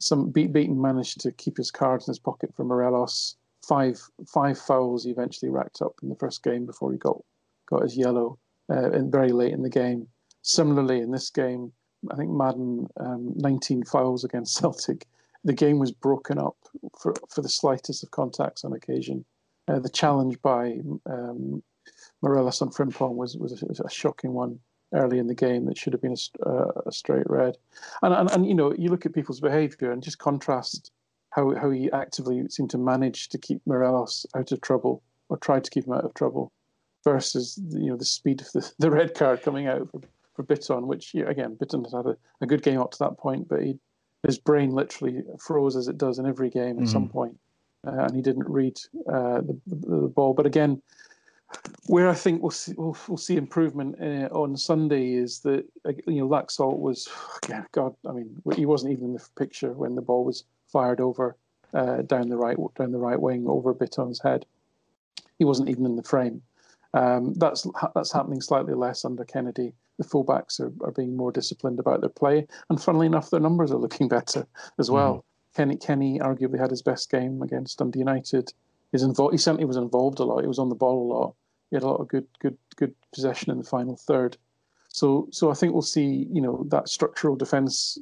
some 0.00 0.30
beat 0.30 0.52
Beaton 0.52 0.80
managed 0.80 1.20
to 1.20 1.32
keep 1.32 1.56
his 1.56 1.70
cards 1.70 2.08
in 2.08 2.12
his 2.12 2.18
pocket 2.18 2.54
for 2.54 2.64
Morelos. 2.64 3.36
Five 3.66 4.00
five 4.26 4.58
fouls 4.58 5.04
he 5.04 5.10
eventually 5.10 5.50
racked 5.50 5.82
up 5.82 5.94
in 6.02 6.08
the 6.08 6.16
first 6.16 6.42
game 6.42 6.66
before 6.66 6.90
he 6.90 6.98
got 6.98 7.22
got 7.68 7.82
his 7.82 7.96
yellow 7.96 8.38
uh, 8.70 8.90
and 8.90 9.12
very 9.12 9.32
late 9.32 9.52
in 9.52 9.62
the 9.62 9.70
game. 9.70 10.08
Similarly, 10.42 11.00
in 11.00 11.10
this 11.10 11.28
game, 11.28 11.72
I 12.10 12.16
think 12.16 12.30
Madden 12.30 12.88
um, 12.98 13.34
19 13.36 13.84
fouls 13.84 14.24
against 14.24 14.56
Celtic. 14.58 15.06
The 15.44 15.52
game 15.52 15.78
was 15.78 15.92
broken 15.92 16.38
up 16.38 16.56
for 16.98 17.14
for 17.28 17.42
the 17.42 17.48
slightest 17.48 18.02
of 18.02 18.10
contacts 18.10 18.64
on 18.64 18.72
occasion. 18.72 19.24
Uh, 19.68 19.78
the 19.78 19.90
challenge 19.90 20.40
by 20.40 20.78
um, 21.06 21.62
Morelos 22.22 22.62
on 22.62 22.70
Frimpong 22.70 23.14
was 23.14 23.36
was 23.36 23.62
a, 23.62 23.84
a, 23.84 23.90
shocking 23.90 24.32
one 24.32 24.58
early 24.92 25.18
in 25.18 25.26
the 25.26 25.34
game 25.34 25.66
that 25.66 25.78
should 25.78 25.92
have 25.92 26.02
been 26.02 26.16
a, 26.44 26.48
uh, 26.48 26.82
a 26.86 26.92
straight 26.92 27.28
red. 27.28 27.56
And, 28.02 28.14
and 28.14 28.30
and 28.30 28.46
you 28.46 28.54
know 28.54 28.72
you 28.74 28.88
look 28.90 29.06
at 29.06 29.14
people's 29.14 29.40
behaviour 29.40 29.90
and 29.90 30.02
just 30.02 30.18
contrast 30.18 30.90
how 31.30 31.54
how 31.54 31.70
he 31.70 31.90
actively 31.92 32.46
seemed 32.48 32.70
to 32.70 32.78
manage 32.78 33.28
to 33.30 33.38
keep 33.38 33.60
Morelos 33.66 34.26
out 34.34 34.52
of 34.52 34.60
trouble 34.60 35.02
or 35.28 35.36
tried 35.36 35.64
to 35.64 35.70
keep 35.70 35.86
him 35.86 35.92
out 35.92 36.04
of 36.04 36.14
trouble 36.14 36.52
versus 37.04 37.58
you 37.70 37.90
know 37.90 37.96
the 37.96 38.04
speed 38.04 38.40
of 38.40 38.52
the, 38.52 38.72
the 38.78 38.90
red 38.90 39.14
card 39.14 39.42
coming 39.42 39.66
out 39.66 39.88
for, 39.90 40.00
for 40.34 40.44
Bitton, 40.44 40.86
which 40.86 41.14
you 41.14 41.24
know, 41.24 41.30
again 41.30 41.56
Bitton 41.56 41.84
had 41.84 41.96
had 41.96 42.06
a, 42.06 42.16
a 42.40 42.46
good 42.46 42.62
game 42.62 42.80
up 42.80 42.90
to 42.92 42.98
that 42.98 43.18
point, 43.18 43.48
but 43.48 43.62
he 43.62 43.78
his 44.26 44.38
brain 44.38 44.70
literally 44.70 45.22
froze 45.38 45.76
as 45.76 45.88
it 45.88 45.96
does 45.96 46.18
in 46.18 46.26
every 46.26 46.50
game 46.50 46.78
at 46.78 46.84
mm. 46.84 46.92
some 46.92 47.08
point, 47.08 47.38
uh, 47.86 48.04
and 48.04 48.14
he 48.14 48.20
didn't 48.20 48.48
read 48.48 48.78
uh, 49.08 49.40
the, 49.40 49.58
the, 49.66 49.76
the, 49.76 50.08
ball. 50.08 50.34
But 50.34 50.44
again, 50.44 50.82
where 51.86 52.08
I 52.08 52.14
think 52.14 52.42
we'll 52.42 52.50
see, 52.50 52.74
we'll, 52.76 52.96
we'll 53.08 53.16
see 53.18 53.36
improvement 53.36 53.96
uh, 54.00 54.28
on 54.32 54.56
Sunday 54.56 55.14
is 55.14 55.40
that 55.40 55.64
you 56.06 56.20
know 56.20 56.28
Laxalt 56.28 56.78
was, 56.78 57.08
God, 57.72 57.94
I 58.08 58.12
mean, 58.12 58.40
he 58.54 58.66
wasn't 58.66 58.92
even 58.92 59.06
in 59.06 59.12
the 59.14 59.26
picture 59.36 59.72
when 59.72 59.96
the 59.96 60.02
ball 60.02 60.24
was 60.24 60.44
fired 60.68 61.00
over 61.00 61.36
uh, 61.74 62.02
down 62.02 62.28
the 62.28 62.36
right 62.36 62.56
down 62.76 62.92
the 62.92 62.98
right 62.98 63.20
wing 63.20 63.46
over 63.48 63.74
Bitton's 63.74 64.20
head. 64.22 64.46
He 65.38 65.44
wasn't 65.44 65.68
even 65.68 65.86
in 65.86 65.96
the 65.96 66.02
frame. 66.02 66.42
Um, 66.94 67.34
that's 67.34 67.66
that's 67.94 68.12
happening 68.12 68.40
slightly 68.40 68.74
less 68.74 69.04
under 69.04 69.24
Kennedy. 69.24 69.72
The 69.98 70.04
fullbacks 70.04 70.60
are, 70.60 70.72
are 70.86 70.92
being 70.92 71.16
more 71.16 71.32
disciplined 71.32 71.78
about 71.78 72.00
their 72.00 72.10
play, 72.10 72.46
and 72.68 72.82
funnily 72.82 73.06
enough, 73.06 73.30
their 73.30 73.40
numbers 73.40 73.72
are 73.72 73.78
looking 73.78 74.08
better 74.18 74.46
as 74.78 74.90
well. 74.90 75.14
Mm-hmm. 75.14 75.26
Kenny 75.56 75.76
Kenny 75.76 76.18
arguably 76.20 76.60
had 76.60 76.70
his 76.70 76.82
best 76.82 77.10
game 77.10 77.42
against 77.42 77.78
Dundee 77.78 78.00
United. 78.00 78.52
He's 78.92 79.02
involved. 79.02 79.32
He 79.32 79.38
certainly 79.38 79.64
was 79.64 79.76
involved 79.76 80.18
a 80.18 80.24
lot. 80.24 80.42
He 80.42 80.48
was 80.48 80.58
on 80.58 80.68
the 80.68 80.74
ball 80.74 81.02
a 81.02 81.08
lot. 81.12 81.34
He 81.70 81.76
had 81.76 81.82
a 81.82 81.88
lot 81.88 82.00
of 82.00 82.08
good, 82.08 82.26
good, 82.40 82.58
good 82.76 82.94
possession 83.14 83.50
in 83.50 83.58
the 83.58 83.64
final 83.64 83.96
third. 83.96 84.36
So 84.92 85.28
so 85.30 85.50
I 85.50 85.54
think 85.54 85.72
we'll 85.72 85.82
see 85.82 86.26
you 86.32 86.42
know 86.42 86.66
that 86.68 86.88
structural 86.88 87.36
defense 87.36 87.98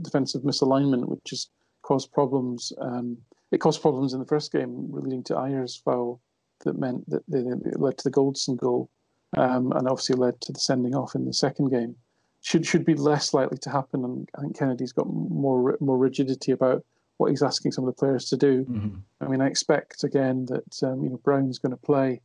defensive 0.00 0.42
misalignment, 0.42 1.08
which 1.08 1.30
has 1.30 1.48
caused 1.82 2.12
problems. 2.12 2.72
Um, 2.80 3.18
it 3.50 3.58
caused 3.58 3.82
problems 3.82 4.14
in 4.14 4.20
the 4.20 4.26
first 4.26 4.52
game, 4.52 4.88
leading 4.90 5.22
to 5.24 5.34
Ajer's 5.34 5.76
foul 5.76 6.20
that 6.64 6.78
meant 6.78 7.08
that 7.10 7.22
they, 7.28 7.40
it 7.40 7.80
led 7.80 7.98
to 7.98 8.04
the 8.04 8.10
Goldson 8.10 8.56
goal, 8.56 8.88
um, 9.36 9.72
and 9.72 9.88
obviously 9.88 10.16
led 10.16 10.40
to 10.42 10.52
the 10.52 10.60
sending 10.60 10.94
off 10.94 11.14
in 11.14 11.26
the 11.26 11.34
second 11.34 11.70
game. 11.70 11.96
Should 12.42 12.64
should 12.64 12.86
be 12.86 12.94
less 12.94 13.34
likely 13.34 13.58
to 13.58 13.70
happen, 13.70 14.02
and 14.04 14.28
I 14.38 14.40
think 14.40 14.58
Kennedy's 14.58 14.92
got 14.92 15.12
more 15.12 15.76
more 15.80 15.98
rigidity 15.98 16.52
about 16.52 16.84
what 17.18 17.30
he's 17.30 17.42
asking 17.42 17.72
some 17.72 17.84
of 17.84 17.94
the 17.94 17.98
players 17.98 18.30
to 18.30 18.36
do. 18.38 18.64
Mm-hmm. 18.64 18.96
I 19.20 19.28
mean, 19.28 19.42
I 19.42 19.46
expect 19.46 20.04
again 20.04 20.46
that 20.46 20.82
um, 20.82 21.04
you 21.04 21.10
know 21.10 21.20
Brown's 21.22 21.58
going 21.58 21.72
to 21.72 21.76
play 21.76 22.22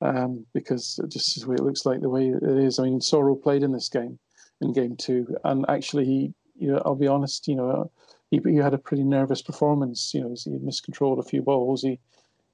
um, 0.00 0.46
because 0.54 1.00
just 1.08 1.40
the 1.40 1.48
way 1.48 1.56
it 1.56 1.62
looks 1.62 1.84
like 1.84 2.00
the 2.00 2.08
way 2.08 2.28
it 2.28 2.42
is. 2.42 2.78
I 2.78 2.84
mean, 2.84 3.00
Soro 3.00 3.40
played 3.40 3.62
in 3.62 3.72
this 3.72 3.88
game, 3.88 4.18
in 4.60 4.72
game 4.72 4.96
two, 4.96 5.36
and 5.44 5.64
actually 5.68 6.04
he, 6.04 6.34
you 6.56 6.72
know, 6.72 6.82
I'll 6.84 6.94
be 6.94 7.08
honest, 7.08 7.48
you 7.48 7.56
know, 7.56 7.90
he, 8.30 8.40
he 8.44 8.56
had 8.56 8.74
a 8.74 8.78
pretty 8.78 9.04
nervous 9.04 9.42
performance. 9.42 10.12
You 10.14 10.22
know, 10.22 10.34
he 10.42 10.58
miscontrolled 10.58 11.18
a 11.18 11.28
few 11.28 11.42
balls. 11.42 11.82
He 11.82 11.98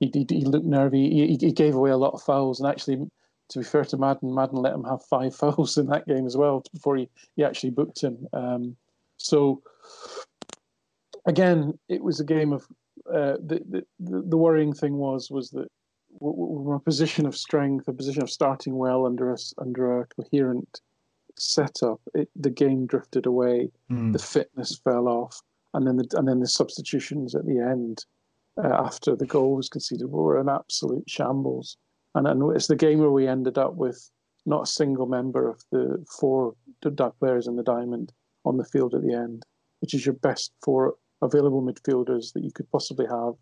he, 0.01 0.11
he, 0.13 0.27
he 0.29 0.45
looked 0.45 0.67
nervy. 0.67 1.11
He, 1.11 1.37
he 1.41 1.53
gave 1.53 1.75
away 1.75 1.91
a 1.91 1.97
lot 1.97 2.15
of 2.15 2.23
fouls, 2.23 2.61
and 2.61 2.69
actually. 2.69 3.09
To 3.51 3.59
be 3.59 3.65
fair 3.67 3.85
to 3.85 3.99
Madden, 3.99 4.35
Madden 4.35 4.57
let 4.57 4.73
him 4.73 4.85
have 4.85 5.05
five 5.05 5.37
fouls 5.37 5.77
in 5.77 5.87
that 5.89 6.07
game 6.07 6.25
as 6.25 6.35
well 6.35 6.65
before 6.73 6.97
he, 6.97 7.11
he 7.37 7.45
actually 7.45 7.71
booked 7.71 8.01
him. 8.01 8.27
Um, 8.33 8.75
so, 9.19 9.63
again, 11.27 11.79
it 11.91 12.03
was 12.03 12.21
a 12.21 12.25
game 12.25 12.55
of 12.55 12.67
uh, 13.07 13.37
the, 13.45 13.61
the 13.69 13.85
the 14.01 14.37
worrying 14.37 14.73
thing 14.73 14.97
was 14.97 15.31
was 15.31 15.51
that 15.51 15.69
we're 16.20 16.77
a 16.77 16.81
position 16.81 17.27
of 17.27 17.37
strength, 17.37 17.88
a 17.88 17.92
position 17.92 18.22
of 18.22 18.31
starting 18.31 18.77
well 18.77 19.07
under 19.07 19.33
a 19.33 19.37
under 19.59 20.00
a 20.00 20.07
coherent 20.07 20.81
setup. 21.37 22.00
It, 22.14 22.29
the 22.37 22.50
game 22.50 22.87
drifted 22.87 23.27
away, 23.27 23.70
mm. 23.90 24.12
the 24.12 24.18
fitness 24.18 24.81
fell 24.85 25.09
off, 25.09 25.40
and 25.74 25.87
then 25.87 25.96
the 25.96 26.07
and 26.16 26.29
then 26.29 26.40
the 26.40 26.48
substitutions 26.48 27.35
at 27.35 27.46
the 27.46 27.59
end 27.59 28.05
uh, 28.62 28.68
after 28.68 29.16
the 29.16 29.27
goal 29.27 29.57
was 29.57 29.68
conceded 29.68 30.11
were 30.11 30.38
an 30.38 30.48
absolute 30.48 31.09
shambles. 31.09 31.77
And, 32.14 32.27
and 32.27 32.55
it's 32.55 32.68
the 32.68 32.77
game 32.77 33.00
where 33.00 33.11
we 33.11 33.27
ended 33.27 33.59
up 33.59 33.74
with 33.74 34.11
not 34.46 34.62
a 34.62 34.66
single 34.66 35.07
member 35.07 35.48
of 35.48 35.64
the 35.72 36.05
four 36.18 36.55
dark 36.94 37.18
players 37.18 37.46
in 37.46 37.57
the 37.57 37.62
diamond 37.62 38.12
on 38.44 38.57
the 38.57 38.64
field 38.64 38.94
at 38.94 39.03
the 39.03 39.14
end, 39.14 39.44
which 39.81 39.94
is 39.94 40.07
your 40.07 40.14
best 40.14 40.53
four 40.62 40.94
available 41.22 41.62
midfielders 41.62 42.33
that 42.35 42.44
you 42.44 42.53
could 42.53 42.70
possibly 42.70 43.07
have. 43.07 43.35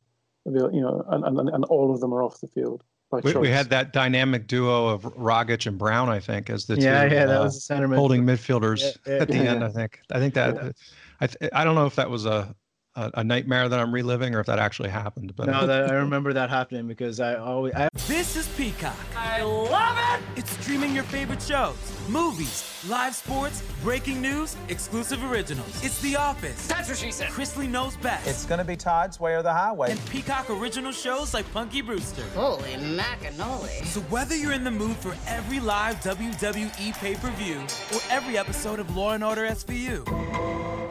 You 0.45 0.81
know, 0.81 1.05
and, 1.09 1.25
and, 1.25 1.49
and 1.49 1.65
all 1.67 1.95
of 1.95 2.01
them 2.01 2.13
are 2.13 2.23
off 2.23 2.41
the 2.41 2.49
field. 2.49 2.83
We, 3.23 3.35
we, 3.35 3.49
had 3.51 3.69
that 3.69 3.93
dynamic 3.93 4.47
duo 4.47 4.89
of 4.89 5.03
Rogic 5.03 5.67
and 5.67 5.77
Brown, 5.77 6.09
I 6.09 6.19
think, 6.19 6.49
as 6.49 6.65
the 6.65 6.77
yeah, 6.81 7.07
two 7.07 7.15
yeah, 7.15 7.27
that 7.27 7.41
uh, 7.41 7.45
was 7.45 7.57
the 7.57 7.61
center 7.61 7.95
holding 7.95 8.25
midfielders 8.25 8.81
yeah, 8.81 9.13
yeah, 9.15 9.21
at 9.21 9.29
the 9.29 9.35
yeah, 9.35 9.43
end. 9.43 9.65
I 9.65 9.69
think. 9.69 10.01
I 10.11 10.19
think 10.19 10.33
that. 10.35 10.75
I 11.21 11.27
th- 11.27 11.53
I 11.53 11.63
don't 11.63 11.75
know 11.75 11.85
if 11.85 11.95
that 11.97 12.09
was 12.09 12.25
a 12.25 12.55
a, 12.95 13.11
a, 13.15 13.25
nightmare 13.25 13.69
that 13.69 13.81
I'm 13.81 13.93
reliving 13.93 14.35
or 14.35 14.41
if 14.41 14.47
that 14.47 14.59
actually 14.59 14.91
happened. 14.91 15.35
But 15.37 15.47
no, 15.47 15.67
that, 15.67 15.91
I 15.91 15.95
remember 15.95 16.33
that 16.33 16.51
happening 16.51 16.87
because 16.87 17.21
I 17.21 17.37
always. 17.37 17.75
I... 17.75 17.89
This 18.07 18.37
is 18.37 18.49
Peacock. 18.49 18.97
I 19.17 19.43
love 19.43 19.99
it. 19.99 20.39
It's 20.39 20.51
streaming 20.61 20.95
your 20.95 21.05
favorite 21.05 21.43
shows, 21.43 21.77
movies, 22.09 22.85
live 22.89 23.15
sports, 23.15 23.63
breaking 23.83 24.21
news, 24.21 24.57
exclusive 24.69 25.23
originals. 25.25 25.85
It's 25.85 26.01
The 26.01 26.17
Office. 26.17 26.67
That's 26.67 26.89
what 26.89 26.99
she 26.99 27.11
said. 27.11 27.29
Chrisley 27.29 27.69
knows 27.69 27.97
best. 27.97 28.27
It's 28.29 28.45
gonna 28.45 28.65
be 28.65 28.77
Todd's 28.77 29.19
Way 29.19 29.35
or 29.35 29.43
the 29.43 29.53
Highway. 29.53 29.91
And 29.93 30.07
Peacock 30.11 30.51
original 30.51 30.93
shows 30.93 31.35
like 31.35 31.51
Punky 31.53 31.81
Brewster. 31.81 32.25
Holy 32.35 32.75
macanoli! 32.75 33.85
So 33.87 34.01
whether 34.03 34.37
you're 34.37 34.53
in 34.53 34.65
the 34.65 34.71
mood 34.71 34.97
for 34.97 35.17
every 35.27 35.61
live 35.61 35.97
WWE 36.03 36.95
pay-per-view 36.99 37.61
or 37.95 38.01
every 38.11 38.37
episode 38.37 38.81
of 38.81 38.95
Law 38.97 39.13
and 39.13 39.25
Order 39.25 39.43
SVU, 39.49 40.05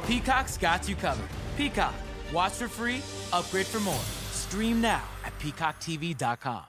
Peacock's 0.08 0.58
got 0.58 0.90
you 0.90 0.96
covered. 0.96 1.28
Peacock. 1.62 1.94
Watch 2.34 2.54
for 2.54 2.68
free, 2.68 3.02
upgrade 3.32 3.68
for 3.68 3.80
more. 3.82 4.02
Stream 4.32 4.82
now 4.82 5.04
at 5.24 5.38
peacocktv.com. 5.38 6.64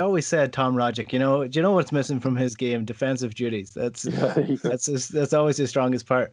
I 0.00 0.02
always 0.02 0.26
said 0.26 0.54
Tom 0.54 0.74
Rogic, 0.74 1.12
you 1.12 1.18
know, 1.18 1.46
do 1.46 1.58
you 1.58 1.62
know 1.62 1.72
what's 1.72 1.92
missing 1.92 2.18
from 2.18 2.34
his 2.34 2.56
game? 2.56 2.86
Defensive 2.86 3.34
duties. 3.34 3.72
That's 3.74 4.02
that's 4.62 4.86
his, 4.86 5.08
that's 5.08 5.34
always 5.34 5.58
his 5.58 5.68
strongest 5.68 6.06
part. 6.06 6.32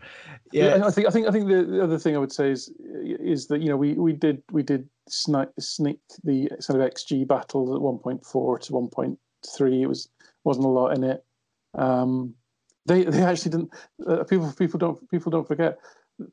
Yeah. 0.54 0.78
yeah. 0.78 0.86
I 0.86 0.92
think 0.92 1.08
I 1.08 1.10
think 1.10 1.28
I 1.28 1.32
think 1.32 1.50
the, 1.50 1.66
the, 1.66 1.84
other 1.84 2.00
thing 2.00 2.16
I 2.16 2.20
would 2.20 2.32
say 2.32 2.52
is 2.52 2.72
is 2.80 3.48
that 3.48 3.62
you 3.62 3.68
know 3.68 3.76
we 3.76 3.96
we 3.96 4.14
did 4.14 4.42
we 4.50 4.64
did 4.64 4.88
sneak, 5.10 5.50
sneak 5.60 6.00
the 6.24 6.50
sort 6.62 6.80
of 6.80 6.90
XG 6.90 7.28
battle 7.28 7.76
at 7.76 7.82
1.4 7.82 8.62
to 8.62 8.72
1.3. 8.72 9.82
It 9.82 9.88
was 9.88 10.08
wasn't 10.46 10.68
a 10.68 10.70
lot 10.70 10.96
in 10.96 11.04
it. 11.04 11.26
Um, 11.74 12.34
they 12.86 13.04
they 13.04 13.24
actually 13.24 13.52
didn't. 13.52 13.72
Uh, 14.08 14.24
people 14.24 14.54
people 14.54 14.78
don't 14.78 15.10
people 15.10 15.32
don't 15.32 15.48
forget 15.48 15.80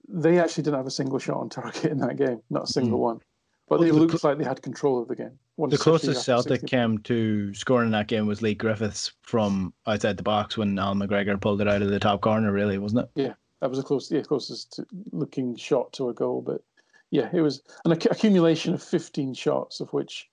they 0.08 0.38
actually 0.38 0.64
didn't 0.64 0.76
have 0.76 0.86
a 0.86 0.90
single 0.90 1.18
shot 1.18 1.38
on 1.38 1.48
target 1.48 1.84
in 1.86 1.98
that 1.98 2.16
game, 2.16 2.40
not 2.50 2.64
a 2.64 2.72
single 2.72 2.98
mm. 2.98 3.02
one. 3.02 3.20
But 3.68 3.80
well, 3.80 3.88
it 3.88 3.94
looks 3.94 4.20
cl- 4.20 4.32
like 4.32 4.38
they 4.38 4.48
had 4.48 4.60
control 4.62 5.00
of 5.00 5.08
the 5.08 5.16
game. 5.16 5.38
The 5.56 5.78
closest 5.78 6.24
Celtic 6.24 6.66
came 6.66 6.98
to 6.98 7.54
scoring 7.54 7.86
in 7.86 7.92
that 7.92 8.08
game 8.08 8.26
was 8.26 8.42
Leigh 8.42 8.54
Griffiths 8.54 9.12
from 9.22 9.72
outside 9.86 10.16
the 10.16 10.22
box 10.22 10.56
when 10.56 10.78
Al 10.78 10.94
McGregor 10.94 11.40
pulled 11.40 11.60
it 11.60 11.68
out 11.68 11.82
of 11.82 11.88
the 11.88 12.00
top 12.00 12.20
corner, 12.20 12.52
really, 12.52 12.78
wasn't 12.78 13.04
it? 13.04 13.10
Yeah, 13.14 13.34
that 13.60 13.70
was 13.70 13.78
the 13.78 13.84
close, 13.84 14.10
yeah, 14.10 14.22
closest 14.22 14.80
looking 15.12 15.56
shot 15.56 15.92
to 15.94 16.08
a 16.08 16.14
goal. 16.14 16.42
But 16.42 16.62
yeah, 17.10 17.30
it 17.32 17.40
was 17.40 17.62
an 17.84 17.92
accumulation 17.92 18.74
of 18.74 18.82
15 18.82 19.34
shots, 19.34 19.80
of 19.80 19.92
which 19.92 20.28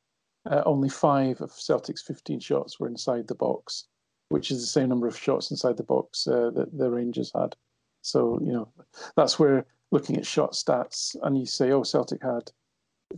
uh, 0.49 0.63
only 0.65 0.89
five 0.89 1.39
of 1.41 1.51
Celtic's 1.51 2.01
15 2.01 2.39
shots 2.39 2.79
were 2.79 2.87
inside 2.87 3.27
the 3.27 3.35
box, 3.35 3.85
which 4.29 4.51
is 4.51 4.61
the 4.61 4.67
same 4.67 4.89
number 4.89 5.07
of 5.07 5.17
shots 5.17 5.51
inside 5.51 5.77
the 5.77 5.83
box 5.83 6.27
uh, 6.27 6.49
that 6.55 6.77
the 6.77 6.89
Rangers 6.89 7.31
had. 7.35 7.55
So, 8.01 8.39
you 8.41 8.53
know, 8.53 8.69
that's 9.15 9.39
where 9.39 9.65
looking 9.91 10.17
at 10.17 10.25
shot 10.25 10.53
stats 10.53 11.15
and 11.23 11.37
you 11.37 11.45
say, 11.45 11.71
oh, 11.71 11.83
Celtic 11.83 12.21
had 12.23 12.51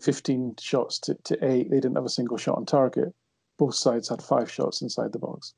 15 0.01 0.55
shots 0.59 0.99
to, 0.99 1.15
to 1.25 1.45
eight. 1.45 1.69
They 1.69 1.77
didn't 1.77 1.95
have 1.95 2.05
a 2.05 2.09
single 2.09 2.37
shot 2.37 2.57
on 2.57 2.65
target. 2.65 3.13
Both 3.57 3.75
sides 3.75 4.09
had 4.09 4.21
five 4.21 4.49
shots 4.49 4.81
inside 4.81 5.11
the 5.11 5.19
box. 5.19 5.53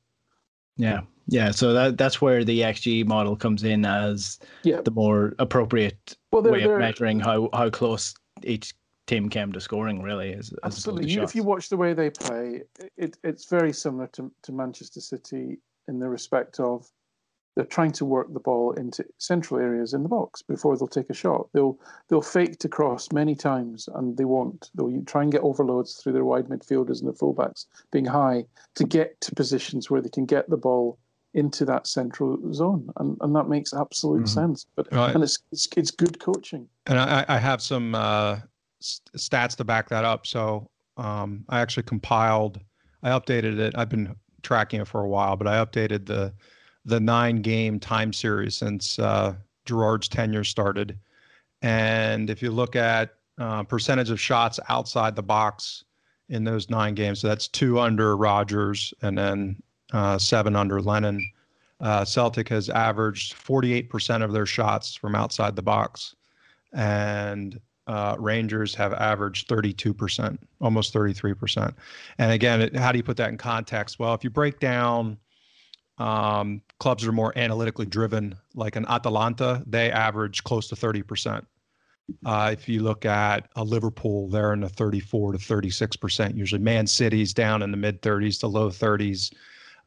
Yeah, 0.76 1.02
yeah. 1.28 1.52
So 1.52 1.72
that 1.72 1.96
that's 1.96 2.20
where 2.20 2.42
the 2.42 2.60
XG 2.60 3.06
model 3.06 3.36
comes 3.36 3.62
in 3.62 3.84
as 3.84 4.40
yeah. 4.64 4.80
the 4.84 4.90
more 4.90 5.34
appropriate 5.38 6.16
well, 6.32 6.42
they're, 6.42 6.52
way 6.52 6.62
of 6.64 6.78
measuring 6.78 7.20
how, 7.20 7.48
how 7.52 7.70
close 7.70 8.14
each 8.42 8.74
team 9.06 9.28
came 9.28 9.52
to 9.52 9.60
scoring. 9.60 10.02
Really, 10.02 10.30
is 10.30 10.52
absolutely. 10.64 11.12
You, 11.12 11.22
if 11.22 11.34
you 11.34 11.44
watch 11.44 11.68
the 11.68 11.76
way 11.76 11.92
they 11.92 12.10
play, 12.10 12.62
it, 12.96 13.16
it's 13.22 13.44
very 13.46 13.72
similar 13.72 14.08
to, 14.08 14.32
to 14.42 14.52
Manchester 14.52 15.00
City 15.00 15.58
in 15.86 16.00
the 16.00 16.08
respect 16.08 16.58
of 16.58 16.90
they're 17.54 17.64
trying 17.64 17.92
to 17.92 18.04
work 18.04 18.32
the 18.32 18.40
ball 18.40 18.72
into 18.72 19.04
central 19.18 19.60
areas 19.60 19.94
in 19.94 20.02
the 20.02 20.08
box 20.08 20.42
before 20.42 20.76
they'll 20.76 20.88
take 20.88 21.10
a 21.10 21.14
shot. 21.14 21.48
They'll 21.52 21.78
they'll 22.08 22.22
fake 22.22 22.58
to 22.60 22.68
cross 22.68 23.12
many 23.12 23.34
times 23.34 23.88
and 23.94 24.16
they 24.16 24.24
won't. 24.24 24.70
They'll 24.74 25.02
try 25.06 25.22
and 25.22 25.32
get 25.32 25.42
overloads 25.42 25.94
through 25.94 26.14
their 26.14 26.24
wide 26.24 26.48
midfielders 26.48 27.00
and 27.00 27.06
their 27.06 27.14
fullbacks 27.14 27.66
being 27.90 28.06
high 28.06 28.46
to 28.74 28.84
get 28.84 29.20
to 29.22 29.34
positions 29.34 29.90
where 29.90 30.00
they 30.00 30.08
can 30.08 30.26
get 30.26 30.50
the 30.50 30.56
ball 30.56 30.98
into 31.34 31.64
that 31.64 31.86
central 31.86 32.38
zone, 32.52 32.88
and, 32.96 33.16
and 33.20 33.34
that 33.34 33.48
makes 33.48 33.74
absolute 33.74 34.18
mm-hmm. 34.18 34.26
sense. 34.26 34.66
But 34.76 34.86
right. 34.92 35.14
and 35.14 35.22
it's, 35.24 35.40
it's, 35.50 35.68
it's 35.76 35.90
good 35.90 36.20
coaching. 36.20 36.68
And 36.86 36.98
I, 36.98 37.24
I 37.28 37.38
have 37.38 37.60
some 37.60 37.94
uh, 37.94 38.38
stats 38.80 39.56
to 39.56 39.64
back 39.64 39.88
that 39.88 40.04
up. 40.04 40.26
So 40.26 40.70
um, 40.96 41.44
I 41.48 41.60
actually 41.60 41.82
compiled, 41.82 42.60
I 43.02 43.10
updated 43.10 43.58
it. 43.58 43.74
I've 43.76 43.88
been 43.88 44.14
tracking 44.42 44.80
it 44.80 44.86
for 44.86 45.00
a 45.00 45.08
while, 45.08 45.36
but 45.36 45.48
I 45.48 45.56
updated 45.64 46.06
the 46.06 46.32
the 46.84 47.00
nine 47.00 47.42
game 47.42 47.80
time 47.80 48.12
series 48.12 48.56
since 48.56 48.98
uh, 48.98 49.34
Gerrard's 49.64 50.08
tenure 50.08 50.44
started. 50.44 50.98
And 51.62 52.28
if 52.28 52.42
you 52.42 52.50
look 52.50 52.76
at 52.76 53.14
uh, 53.38 53.62
percentage 53.64 54.10
of 54.10 54.20
shots 54.20 54.60
outside 54.68 55.16
the 55.16 55.22
box 55.22 55.84
in 56.28 56.44
those 56.44 56.68
nine 56.70 56.94
games, 56.94 57.20
so 57.20 57.28
that's 57.28 57.48
two 57.48 57.80
under 57.80 58.16
Rodgers 58.16 58.92
and 59.02 59.16
then 59.16 59.62
uh, 59.92 60.18
seven 60.18 60.56
under 60.56 60.80
Lennon. 60.80 61.26
Uh, 61.80 62.04
Celtic 62.04 62.48
has 62.48 62.68
averaged 62.70 63.34
48% 63.34 64.22
of 64.22 64.32
their 64.32 64.46
shots 64.46 64.94
from 64.94 65.14
outside 65.14 65.56
the 65.56 65.62
box, 65.62 66.14
and 66.72 67.60
uh, 67.86 68.16
Rangers 68.18 68.74
have 68.74 68.92
averaged 68.94 69.48
32%, 69.48 70.38
almost 70.60 70.94
33%. 70.94 71.74
And 72.18 72.32
again, 72.32 72.74
how 72.74 72.92
do 72.92 72.98
you 72.98 73.02
put 73.02 73.16
that 73.18 73.28
in 73.28 73.36
context? 73.36 73.98
Well, 73.98 74.14
if 74.14 74.24
you 74.24 74.30
break 74.30 74.60
down 74.60 75.18
um, 75.98 76.62
clubs 76.84 77.06
are 77.06 77.12
more 77.12 77.32
analytically 77.38 77.86
driven, 77.86 78.36
like 78.54 78.76
an 78.76 78.84
Atalanta, 78.90 79.64
they 79.66 79.90
average 79.90 80.44
close 80.44 80.68
to 80.68 80.74
30%. 80.74 81.42
Uh, 82.26 82.50
if 82.52 82.68
you 82.68 82.82
look 82.82 83.06
at 83.06 83.48
a 83.56 83.64
Liverpool, 83.64 84.28
they're 84.28 84.52
in 84.52 84.60
the 84.60 84.68
34 84.68 85.32
to 85.32 85.38
36% 85.38 86.36
usually. 86.36 86.60
Man 86.60 86.86
City's 86.86 87.32
down 87.32 87.62
in 87.62 87.70
the 87.70 87.78
mid 87.78 88.02
30s 88.02 88.38
to 88.40 88.48
low 88.48 88.68
30s. 88.68 89.32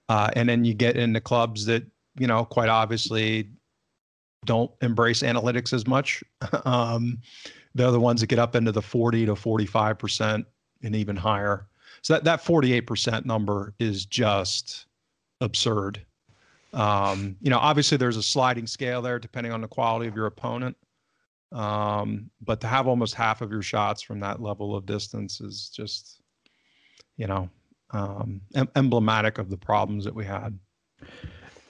Uh, 0.09 0.31
and 0.35 0.49
then 0.49 0.65
you 0.65 0.73
get 0.73 0.97
into 0.97 1.21
clubs 1.21 1.67
that, 1.67 1.83
you 2.17 2.25
know, 2.25 2.43
quite 2.43 2.67
obviously 2.67 3.47
don't 4.45 4.71
embrace 4.81 5.21
analytics 5.21 5.73
as 5.73 5.85
much. 5.85 6.23
um, 6.65 7.19
they're 7.75 7.91
the 7.91 7.99
ones 7.99 8.21
that 8.21 8.27
get 8.27 8.39
up 8.39 8.55
into 8.55 8.71
the 8.71 8.81
40 8.81 9.27
to 9.27 9.33
45% 9.35 10.43
and 10.81 10.95
even 10.95 11.15
higher. 11.15 11.67
So 12.01 12.15
that, 12.15 12.23
that 12.23 12.43
48% 12.43 13.23
number 13.25 13.75
is 13.77 14.07
just 14.07 14.87
absurd. 15.41 16.01
Um, 16.73 17.37
you 17.41 17.49
know, 17.49 17.59
obviously 17.59 17.97
there's 17.97 18.17
a 18.17 18.23
sliding 18.23 18.67
scale 18.67 19.01
there 19.01 19.19
depending 19.19 19.53
on 19.53 19.61
the 19.61 19.67
quality 19.67 20.07
of 20.07 20.15
your 20.15 20.25
opponent. 20.25 20.75
Um, 21.51 22.29
but 22.41 22.59
to 22.61 22.67
have 22.67 22.87
almost 22.87 23.15
half 23.15 23.41
of 23.41 23.51
your 23.51 23.61
shots 23.61 24.01
from 24.01 24.19
that 24.19 24.41
level 24.41 24.75
of 24.75 24.85
distance 24.85 25.39
is 25.39 25.69
just, 25.69 26.21
you 27.15 27.25
know, 27.27 27.49
um, 27.91 28.41
em- 28.53 28.69
emblematic 28.75 29.37
of 29.37 29.49
the 29.49 29.57
problems 29.57 30.03
that 30.03 30.13
we 30.13 30.25
had. 30.25 30.59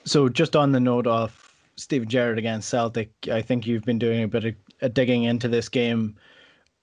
So, 0.04 0.30
just 0.30 0.56
on 0.56 0.72
the 0.72 0.80
note 0.80 1.06
of 1.06 1.54
Steven 1.76 2.10
Gerrard 2.10 2.40
against 2.40 2.70
Celtic, 2.70 3.12
I 3.32 3.42
think 3.42 3.68
you've 3.68 3.84
been 3.84 4.00
doing 4.00 4.24
a 4.24 4.28
bit 4.28 4.56
of 4.82 4.94
digging 4.94 5.26
into 5.26 5.48
this 5.48 5.70
game 5.70 6.16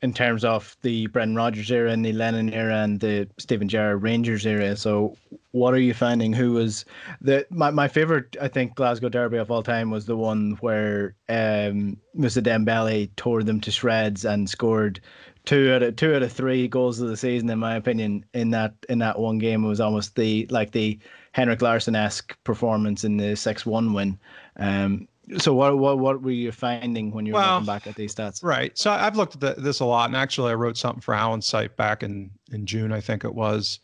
in 0.04 0.12
terms 0.12 0.44
of 0.44 0.76
the 0.82 1.06
Brendan 1.06 1.34
Rodgers 1.34 1.70
era 1.70 1.90
and 1.90 2.04
the 2.04 2.12
Lennon 2.12 2.52
era 2.52 2.82
and 2.82 3.00
the 3.00 3.26
Steven 3.38 3.70
Gerrard 3.70 4.02
Rangers 4.02 4.44
era. 4.44 4.76
So, 4.76 5.16
what 5.52 5.72
are 5.72 5.78
you 5.78 5.94
finding? 5.94 6.34
Who 6.34 6.52
was 6.52 6.84
the 7.22 7.46
my, 7.48 7.70
my 7.70 7.88
favorite? 7.88 8.36
I 8.38 8.48
think 8.48 8.74
Glasgow 8.74 9.08
Derby 9.08 9.38
of 9.38 9.50
all 9.50 9.62
time 9.62 9.90
was 9.90 10.04
the 10.04 10.16
one 10.16 10.58
where 10.60 11.14
um, 11.30 11.96
Moussa 12.12 12.42
Dembele 12.42 13.08
tore 13.16 13.42
them 13.42 13.62
to 13.62 13.70
shreds 13.70 14.26
and 14.26 14.48
scored 14.50 15.00
two 15.46 15.72
out 15.72 15.82
of 15.82 15.96
two 15.96 16.14
out 16.14 16.22
of 16.22 16.30
three 16.30 16.68
goals 16.68 17.00
of 17.00 17.08
the 17.08 17.16
season, 17.16 17.48
in 17.48 17.58
my 17.58 17.74
opinion. 17.74 18.26
In 18.34 18.50
that 18.50 18.74
in 18.90 18.98
that 18.98 19.18
one 19.18 19.38
game, 19.38 19.64
it 19.64 19.68
was 19.68 19.80
almost 19.80 20.16
the 20.16 20.46
like 20.50 20.72
the 20.72 20.98
Henrik 21.32 21.62
Larsson 21.62 21.96
esque 21.96 22.36
performance 22.44 23.04
in 23.04 23.16
the 23.16 23.36
six 23.36 23.64
one 23.64 23.94
win. 23.94 24.18
Um, 24.56 25.08
so 25.38 25.54
what 25.54 25.78
what 25.78 25.98
what 25.98 26.22
were 26.22 26.30
you 26.30 26.52
finding 26.52 27.10
when 27.10 27.26
you 27.26 27.32
were 27.32 27.40
well, 27.40 27.54
looking 27.54 27.66
back 27.66 27.87
at 27.87 27.94
these 27.94 28.14
stats? 28.14 28.42
Right. 28.42 28.76
So 28.76 28.90
I've 28.90 29.16
looked 29.16 29.34
at 29.34 29.40
the, 29.40 29.60
this 29.60 29.80
a 29.80 29.84
lot, 29.84 30.08
and 30.08 30.16
actually 30.16 30.50
I 30.50 30.54
wrote 30.54 30.76
something 30.76 31.00
for 31.00 31.14
Alan's 31.14 31.46
site 31.46 31.76
back 31.76 32.02
in 32.02 32.30
in 32.52 32.66
June, 32.66 32.92
I 32.92 33.00
think 33.00 33.24
it 33.24 33.34
was. 33.34 33.80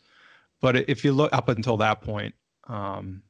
But 0.61 0.89
if 0.89 1.03
you 1.03 1.11
look 1.11 1.33
up 1.33 1.49
until 1.49 1.77
that 1.77 2.01
point, 2.01 2.35
um, 2.67 3.23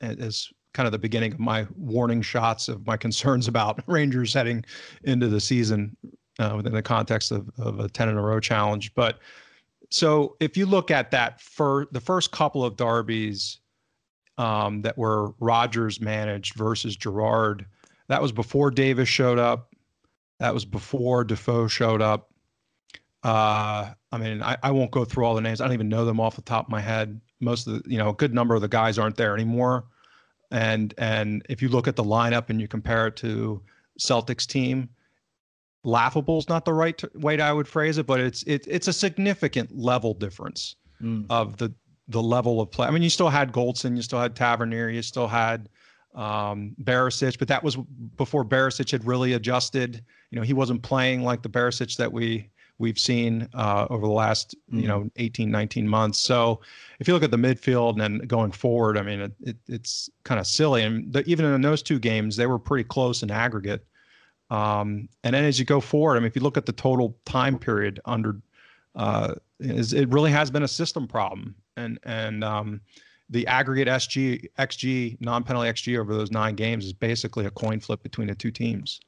as 0.00 0.48
kind 0.72 0.86
of 0.86 0.92
the 0.92 0.98
beginning 0.98 1.32
of 1.32 1.38
my 1.38 1.66
warning 1.76 2.20
shots 2.20 2.68
of 2.68 2.86
my 2.86 2.96
concerns 3.06 3.48
about 3.48 3.82
Rangers 3.86 4.34
heading 4.34 4.64
into 5.04 5.28
the 5.28 5.40
season 5.40 5.96
uh, 6.38 6.54
within 6.56 6.72
the 6.72 6.82
context 6.82 7.30
of, 7.30 7.48
of 7.58 7.80
a 7.80 7.88
10 7.88 8.08
in 8.08 8.16
a 8.16 8.22
row 8.22 8.40
challenge. 8.40 8.92
But 8.94 9.20
so 9.90 10.36
if 10.40 10.56
you 10.56 10.66
look 10.66 10.90
at 10.90 11.10
that 11.12 11.40
for 11.40 11.86
the 11.92 12.00
first 12.00 12.32
couple 12.32 12.64
of 12.64 12.76
derbies 12.76 13.60
um, 14.38 14.82
that 14.82 14.98
were 14.98 15.32
Rodgers 15.40 16.00
managed 16.00 16.54
versus 16.54 16.96
Gerrard. 16.96 17.66
That 18.08 18.22
was 18.22 18.32
before 18.32 18.70
Davis 18.70 19.08
showed 19.08 19.38
up. 19.38 19.74
That 20.40 20.52
was 20.52 20.64
before 20.64 21.24
Defoe 21.24 21.68
showed 21.68 22.02
up. 22.02 22.30
Uh, 23.22 23.92
I 24.12 24.18
mean, 24.18 24.42
I, 24.42 24.56
I 24.62 24.70
won't 24.70 24.90
go 24.90 25.04
through 25.04 25.24
all 25.24 25.34
the 25.34 25.40
names. 25.40 25.60
I 25.60 25.64
don't 25.64 25.72
even 25.74 25.88
know 25.88 26.04
them 26.04 26.20
off 26.20 26.36
the 26.36 26.42
top 26.42 26.66
of 26.66 26.70
my 26.70 26.80
head. 26.80 27.20
Most 27.40 27.66
of 27.66 27.82
the, 27.82 27.90
you 27.90 27.96
know, 27.96 28.10
a 28.10 28.14
good 28.14 28.34
number 28.34 28.54
of 28.54 28.60
the 28.60 28.68
guys 28.68 28.98
aren't 28.98 29.16
there 29.16 29.34
anymore. 29.34 29.84
And 30.50 30.94
and 30.98 31.44
if 31.48 31.62
you 31.62 31.68
look 31.68 31.88
at 31.88 31.96
the 31.96 32.04
lineup 32.04 32.50
and 32.50 32.60
you 32.60 32.68
compare 32.68 33.06
it 33.06 33.16
to 33.16 33.62
Celtics 33.98 34.46
team, 34.46 34.90
laughable 35.84 36.38
is 36.38 36.48
not 36.48 36.64
the 36.64 36.72
right 36.72 37.02
way 37.14 37.40
I 37.40 37.52
would 37.52 37.66
phrase 37.66 37.98
it, 37.98 38.06
but 38.06 38.20
it's 38.20 38.42
it, 38.44 38.66
it's 38.68 38.88
a 38.88 38.92
significant 38.92 39.76
level 39.76 40.14
difference 40.14 40.76
mm. 41.02 41.26
of 41.30 41.56
the 41.56 41.72
the 42.08 42.22
level 42.22 42.60
of 42.60 42.70
play. 42.70 42.86
I 42.86 42.90
mean, 42.90 43.02
you 43.02 43.10
still 43.10 43.30
had 43.30 43.52
Goldson, 43.52 43.96
you 43.96 44.02
still 44.02 44.20
had 44.20 44.36
Tavernier, 44.36 44.88
you 44.88 45.02
still 45.02 45.28
had 45.28 45.68
um, 46.14 46.74
Barisic, 46.82 47.38
but 47.38 47.48
that 47.48 47.62
was 47.62 47.76
before 48.16 48.44
Barisic 48.44 48.90
had 48.90 49.06
really 49.06 49.32
adjusted. 49.32 50.04
You 50.30 50.38
know, 50.38 50.44
he 50.44 50.52
wasn't 50.52 50.82
playing 50.82 51.22
like 51.22 51.42
the 51.42 51.48
Barisic 51.48 51.96
that 51.96 52.12
we 52.12 52.50
we've 52.78 52.98
seen 52.98 53.48
uh, 53.54 53.86
over 53.90 54.06
the 54.06 54.12
last 54.12 54.54
mm-hmm. 54.70 54.80
you 54.80 54.88
know 54.88 55.10
18 55.16 55.50
19 55.50 55.86
months 55.86 56.18
so 56.18 56.60
if 56.98 57.06
you 57.06 57.14
look 57.14 57.22
at 57.22 57.30
the 57.30 57.36
midfield 57.36 57.92
and 57.92 58.00
then 58.00 58.18
going 58.18 58.50
forward 58.50 58.98
i 58.98 59.02
mean 59.02 59.20
it, 59.20 59.32
it 59.40 59.56
it's 59.68 60.10
kind 60.24 60.40
of 60.40 60.46
silly 60.46 60.82
and 60.82 61.12
the, 61.12 61.24
even 61.24 61.44
in 61.44 61.60
those 61.60 61.82
two 61.82 61.98
games 61.98 62.36
they 62.36 62.46
were 62.46 62.58
pretty 62.58 62.84
close 62.84 63.22
in 63.22 63.30
aggregate 63.30 63.86
um, 64.50 65.08
and 65.22 65.34
then 65.34 65.44
as 65.44 65.58
you 65.58 65.64
go 65.64 65.80
forward 65.80 66.16
i 66.16 66.18
mean 66.18 66.26
if 66.26 66.36
you 66.36 66.42
look 66.42 66.56
at 66.56 66.66
the 66.66 66.72
total 66.72 67.16
time 67.24 67.58
period 67.58 68.00
under 68.04 68.40
uh, 68.96 69.34
is 69.60 69.92
it 69.92 70.08
really 70.10 70.30
has 70.30 70.50
been 70.50 70.62
a 70.64 70.68
system 70.68 71.06
problem 71.06 71.54
and 71.76 71.98
and 72.04 72.44
um, 72.44 72.80
the 73.30 73.46
aggregate 73.46 73.88
SG 73.88 74.46
XG 74.58 75.16
non-penalty 75.20 75.68
XG 75.68 75.98
over 75.98 76.14
those 76.14 76.30
nine 76.30 76.54
games 76.54 76.84
is 76.84 76.92
basically 76.92 77.46
a 77.46 77.50
coin 77.50 77.80
flip 77.80 78.02
between 78.02 78.28
the 78.28 78.34
two 78.34 78.50
teams. 78.50 79.00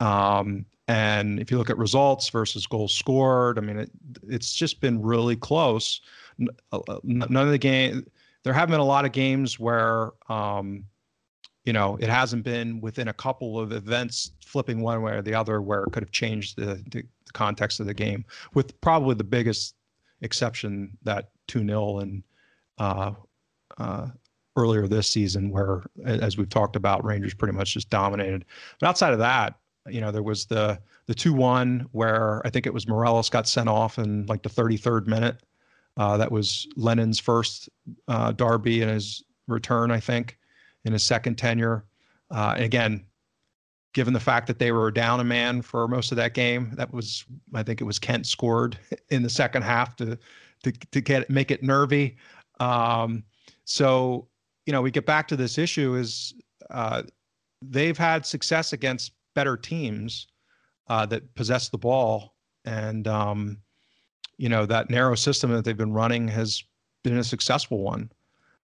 Um, 0.00 0.64
and 0.88 1.38
if 1.38 1.50
you 1.50 1.58
look 1.58 1.70
at 1.70 1.76
results 1.76 2.30
versus 2.30 2.66
goals 2.66 2.94
scored, 2.94 3.58
I 3.58 3.60
mean, 3.60 3.78
it, 3.78 3.90
it's 4.26 4.54
just 4.54 4.80
been 4.80 5.02
really 5.02 5.36
close. 5.36 6.00
Uh, 6.72 6.80
uh, 6.88 6.98
none 7.04 7.36
of 7.36 7.50
the 7.50 7.58
game, 7.58 8.06
there 8.42 8.54
have 8.54 8.70
been 8.70 8.80
a 8.80 8.84
lot 8.84 9.04
of 9.04 9.12
games 9.12 9.58
where, 9.58 10.12
um, 10.30 10.84
you 11.64 11.74
know, 11.74 11.98
it 12.00 12.08
hasn't 12.08 12.42
been 12.42 12.80
within 12.80 13.08
a 13.08 13.12
couple 13.12 13.60
of 13.60 13.72
events 13.72 14.30
flipping 14.44 14.80
one 14.80 15.02
way 15.02 15.12
or 15.12 15.20
the 15.20 15.34
other 15.34 15.60
where 15.60 15.84
it 15.84 15.92
could 15.92 16.02
have 16.02 16.12
changed 16.12 16.56
the, 16.56 16.82
the, 16.90 17.02
the 17.02 17.32
context 17.34 17.80
of 17.80 17.86
the 17.86 17.92
game. 17.92 18.24
With 18.54 18.80
probably 18.80 19.14
the 19.14 19.24
biggest 19.24 19.74
exception 20.22 20.96
that 21.02 21.30
2 21.48 21.66
0 21.66 21.98
and 21.98 22.22
uh, 22.78 23.12
uh, 23.78 24.08
earlier 24.56 24.86
this 24.86 25.08
season, 25.08 25.50
where, 25.50 25.84
as 26.04 26.36
we've 26.36 26.48
talked 26.48 26.76
about, 26.76 27.04
Rangers 27.04 27.34
pretty 27.34 27.56
much 27.56 27.74
just 27.74 27.90
dominated. 27.90 28.44
But 28.80 28.88
outside 28.88 29.12
of 29.12 29.18
that, 29.18 29.54
you 29.86 30.00
know, 30.00 30.10
there 30.10 30.22
was 30.22 30.46
the 30.46 30.80
the 31.06 31.14
2 31.14 31.32
1 31.32 31.88
where 31.92 32.46
I 32.46 32.50
think 32.50 32.66
it 32.66 32.74
was 32.74 32.86
Morelos 32.86 33.30
got 33.30 33.48
sent 33.48 33.68
off 33.68 33.98
in 33.98 34.26
like 34.26 34.42
the 34.42 34.50
33rd 34.50 35.06
minute. 35.06 35.42
Uh, 35.96 36.16
that 36.16 36.30
was 36.30 36.68
Lennon's 36.76 37.18
first 37.18 37.68
uh, 38.06 38.30
derby 38.32 38.82
in 38.82 38.88
his 38.88 39.24
return, 39.48 39.90
I 39.90 39.98
think, 39.98 40.38
in 40.84 40.92
his 40.92 41.02
second 41.02 41.36
tenure. 41.36 41.84
Uh, 42.30 42.52
and 42.56 42.64
again, 42.64 43.04
given 43.94 44.12
the 44.12 44.20
fact 44.20 44.46
that 44.46 44.58
they 44.58 44.70
were 44.70 44.90
down 44.90 45.18
a 45.18 45.24
man 45.24 45.62
for 45.62 45.88
most 45.88 46.12
of 46.12 46.16
that 46.16 46.34
game, 46.34 46.72
that 46.76 46.92
was 46.92 47.24
I 47.54 47.62
think 47.62 47.80
it 47.80 47.84
was 47.84 47.98
Kent 47.98 48.26
scored 48.26 48.78
in 49.10 49.22
the 49.22 49.30
second 49.30 49.62
half 49.62 49.96
to 49.96 50.18
to 50.62 50.72
to 50.72 51.00
get 51.00 51.28
make 51.30 51.50
it 51.50 51.62
nervy. 51.62 52.16
Um, 52.60 53.24
so 53.64 54.28
you 54.66 54.72
know, 54.72 54.82
we 54.82 54.90
get 54.90 55.06
back 55.06 55.26
to 55.28 55.36
this 55.36 55.56
issue 55.56 55.94
is 55.94 56.34
uh, 56.70 57.02
they've 57.62 57.96
had 57.96 58.26
success 58.26 58.74
against 58.74 59.12
better 59.34 59.56
teams 59.56 60.26
uh, 60.88 61.06
that 61.06 61.34
possess 61.34 61.70
the 61.70 61.78
ball, 61.78 62.34
and 62.64 63.08
um, 63.08 63.58
you 64.36 64.48
know 64.48 64.66
that 64.66 64.90
narrow 64.90 65.14
system 65.14 65.50
that 65.52 65.64
they've 65.64 65.76
been 65.76 65.94
running 65.94 66.28
has 66.28 66.62
been 67.02 67.16
a 67.16 67.24
successful 67.24 67.78
one. 67.78 68.10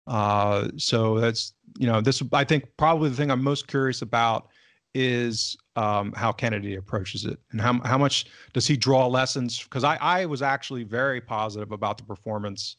Uh, 0.07 0.69
so 0.77 1.19
that's 1.19 1.53
you 1.77 1.87
know 1.87 1.99
this 2.01 2.23
I 2.31 2.43
think 2.43 2.65
probably 2.77 3.09
the 3.09 3.15
thing 3.15 3.29
I'm 3.29 3.43
most 3.43 3.67
curious 3.67 4.01
about 4.01 4.47
is 4.93 5.55
um, 5.75 6.11
how 6.13 6.31
Kennedy 6.31 6.75
approaches 6.75 7.25
it 7.25 7.39
and 7.51 7.61
how, 7.61 7.79
how 7.81 7.97
much 7.97 8.25
does 8.53 8.67
he 8.67 8.75
draw 8.75 9.07
lessons? 9.07 9.63
Because 9.63 9.83
I, 9.83 9.97
I 10.01 10.25
was 10.25 10.41
actually 10.41 10.83
very 10.83 11.21
positive 11.21 11.71
about 11.71 11.97
the 11.97 12.03
performance 12.03 12.77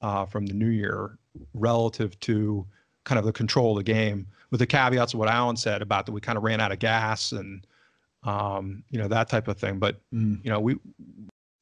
uh, 0.00 0.24
from 0.24 0.46
the 0.46 0.54
new 0.54 0.68
year 0.68 1.18
relative 1.54 2.18
to 2.20 2.66
kind 3.04 3.18
of 3.18 3.24
the 3.24 3.32
control 3.32 3.72
of 3.72 3.84
the 3.84 3.92
game, 3.92 4.26
with 4.50 4.60
the 4.60 4.66
caveats 4.66 5.14
of 5.14 5.18
what 5.18 5.28
Alan 5.28 5.56
said 5.56 5.82
about 5.82 6.06
that 6.06 6.12
we 6.12 6.20
kind 6.20 6.38
of 6.38 6.44
ran 6.44 6.60
out 6.60 6.72
of 6.72 6.78
gas 6.78 7.32
and 7.32 7.66
um, 8.24 8.82
you 8.90 8.98
know 8.98 9.08
that 9.08 9.28
type 9.28 9.48
of 9.48 9.58
thing. 9.58 9.78
But 9.78 10.00
mm. 10.12 10.42
you 10.44 10.50
know 10.50 10.60
we 10.60 10.76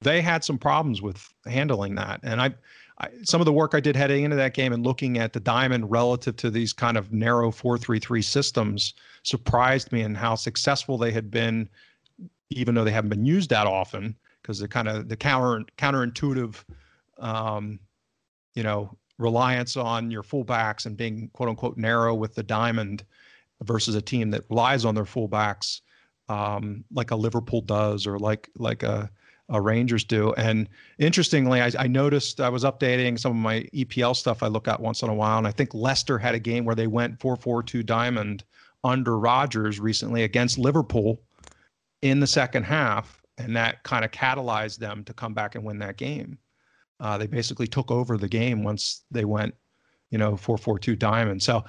they 0.02 0.20
had 0.20 0.44
some 0.44 0.58
problems 0.58 1.02
with 1.02 1.26
handling 1.46 1.94
that, 1.96 2.20
and 2.22 2.40
I 2.40 2.54
I, 2.98 3.08
some 3.24 3.40
of 3.40 3.44
the 3.44 3.52
work 3.52 3.74
I 3.74 3.80
did 3.80 3.96
heading 3.96 4.24
into 4.24 4.36
that 4.36 4.54
game 4.54 4.72
and 4.72 4.84
looking 4.84 5.18
at 5.18 5.32
the 5.32 5.40
diamond 5.40 5.90
relative 5.90 6.36
to 6.36 6.50
these 6.50 6.72
kind 6.72 6.96
of 6.96 7.12
narrow 7.12 7.50
433 7.50 8.22
systems 8.22 8.94
surprised 9.22 9.92
me 9.92 10.02
in 10.02 10.14
how 10.14 10.34
successful 10.34 10.96
they 10.96 11.10
had 11.10 11.30
been, 11.30 11.68
even 12.50 12.74
though 12.74 12.84
they 12.84 12.92
haven't 12.92 13.10
been 13.10 13.26
used 13.26 13.50
that 13.50 13.66
often, 13.66 14.16
because 14.40 14.58
the 14.58 14.68
kind 14.68 14.88
of 14.88 15.08
the 15.08 15.16
counter 15.16 15.64
counterintuitive, 15.76 16.64
um, 17.18 17.78
you 18.54 18.62
know, 18.62 18.96
reliance 19.18 19.76
on 19.76 20.10
your 20.10 20.22
fullbacks 20.22 20.86
and 20.86 20.96
being 20.96 21.28
quote 21.34 21.48
unquote 21.48 21.76
narrow 21.76 22.14
with 22.14 22.34
the 22.34 22.42
diamond 22.42 23.04
versus 23.62 23.94
a 23.94 24.02
team 24.02 24.30
that 24.30 24.44
relies 24.48 24.84
on 24.84 24.94
their 24.94 25.04
fullbacks, 25.04 25.80
um, 26.28 26.84
like 26.92 27.10
a 27.10 27.16
Liverpool 27.16 27.60
does 27.60 28.06
or 28.06 28.18
like 28.18 28.48
like 28.56 28.82
a 28.82 29.10
uh, 29.52 29.60
Rangers 29.60 30.04
do. 30.04 30.32
And 30.34 30.68
interestingly, 30.98 31.60
I, 31.60 31.70
I, 31.78 31.86
noticed 31.86 32.40
I 32.40 32.48
was 32.48 32.64
updating 32.64 33.18
some 33.18 33.32
of 33.32 33.36
my 33.36 33.60
EPL 33.74 34.16
stuff 34.16 34.42
I 34.42 34.48
look 34.48 34.68
at 34.68 34.80
once 34.80 35.02
in 35.02 35.08
a 35.08 35.14
while, 35.14 35.38
and 35.38 35.46
I 35.46 35.52
think 35.52 35.72
Leicester 35.74 36.18
had 36.18 36.34
a 36.34 36.40
game 36.40 36.64
where 36.64 36.74
they 36.74 36.86
went 36.86 37.18
4-4-2 37.20 37.86
diamond 37.86 38.44
under 38.82 39.18
Rodgers 39.18 39.78
recently 39.78 40.24
against 40.24 40.58
Liverpool 40.58 41.20
in 42.02 42.20
the 42.20 42.26
second 42.26 42.64
half, 42.64 43.22
and 43.38 43.56
that 43.56 43.82
kind 43.84 44.04
of 44.04 44.10
catalyzed 44.10 44.78
them 44.78 45.04
to 45.04 45.12
come 45.12 45.34
back 45.34 45.54
and 45.54 45.64
win 45.64 45.78
that 45.78 45.96
game. 45.96 46.38
Uh, 46.98 47.18
they 47.18 47.26
basically 47.26 47.66
took 47.66 47.90
over 47.90 48.16
the 48.16 48.28
game 48.28 48.64
once 48.64 49.04
they 49.10 49.24
went, 49.24 49.54
you 50.10 50.18
know, 50.18 50.32
4-4-2 50.32 50.98
diamond. 50.98 51.42
So 51.42 51.64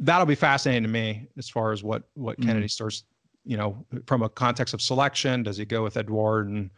that'll 0.00 0.26
be 0.26 0.34
fascinating 0.34 0.84
to 0.84 0.88
me 0.88 1.28
as 1.36 1.48
far 1.48 1.72
as 1.72 1.82
what 1.82 2.04
what 2.14 2.38
mm. 2.38 2.46
Kennedy 2.46 2.68
starts 2.68 3.04
you 3.48 3.56
know, 3.56 3.82
from 4.06 4.22
a 4.22 4.28
context 4.28 4.74
of 4.74 4.82
selection, 4.82 5.42
does 5.42 5.56
he 5.56 5.64
go 5.64 5.82
with 5.82 5.96
Edouard 5.96 6.48
and 6.48 6.70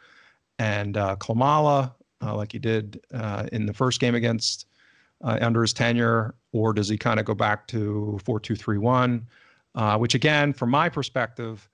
and 0.61 0.97
uh, 0.97 1.17
Klimala 1.17 1.93
uh, 2.23 2.37
like 2.37 2.53
he 2.53 2.61
did 2.61 3.01
uh, 3.13 3.47
in 3.51 3.67
the 3.67 3.75
first 3.75 3.99
game 3.99 4.15
against 4.15 4.67
uh, 5.25 5.37
under 5.41 5.63
his 5.63 5.73
tenure, 5.73 6.35
or 6.53 6.73
does 6.73 6.89
he 6.89 6.97
kind 6.97 7.19
of 7.19 7.27
go 7.27 7.35
back 7.35 7.67
to 7.69 8.21
four 8.25 8.39
two 8.39 8.55
three 8.55 8.79
one? 8.79 9.27
Uh, 9.75 9.99
which 9.99 10.15
again, 10.15 10.53
from 10.53 10.71
my 10.71 10.89
perspective, 10.89 11.69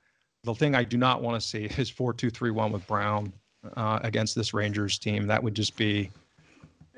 the 0.45 0.55
thing 0.55 0.75
I 0.75 0.83
do 0.83 0.97
not 0.97 1.23
want 1.23 1.39
to 1.41 1.47
see 1.47 1.65
is 1.79 1.91
four 1.91 2.15
two 2.15 2.31
three 2.31 2.51
one 2.51 2.73
with 2.73 2.87
Brown 2.87 3.35
uh, 3.77 4.01
against 4.03 4.35
this 4.35 4.55
Rangers 4.55 4.99
team. 4.99 5.27
That 5.27 5.43
would 5.43 5.55
just 5.55 5.77
be. 5.77 6.11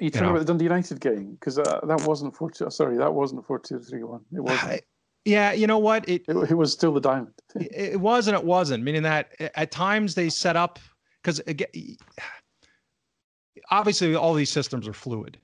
Are 0.01 0.05
you 0.05 0.11
talking 0.11 0.27
know, 0.27 0.31
about 0.35 0.39
the 0.41 0.45
Dundee 0.45 0.65
United 0.65 1.01
game? 1.01 1.33
Because 1.33 1.59
uh, 1.59 1.81
that 1.83 2.07
wasn't 2.07 2.37
four 2.37 2.53
two. 2.53 2.71
Sorry, 2.71 2.97
that 2.97 3.13
wasn't 3.13 3.45
four 3.45 3.59
two 3.59 3.81
three 3.81 4.05
one. 4.05 4.21
It 4.33 4.41
wasn't. 4.41 4.83
Yeah, 5.29 5.53
you 5.53 5.67
know 5.67 5.79
what? 5.79 6.09
It, 6.09 6.25
it, 6.27 6.51
it 6.51 6.55
was 6.55 6.73
still 6.73 6.95
the 6.95 7.01
diamond. 7.01 7.35
it, 7.57 7.93
it 7.93 8.01
was 8.01 8.29
and 8.29 8.37
it 8.37 8.43
wasn't. 8.43 8.83
Meaning 8.83 9.03
that 9.03 9.33
at 9.39 9.71
times 9.71 10.15
they 10.15 10.31
set 10.31 10.57
up 10.57 10.79
because 11.23 11.43
obviously 13.71 14.15
all 14.15 14.33
these 14.33 14.49
systems 14.49 14.89
are 14.89 14.95
fluid. 14.95 15.37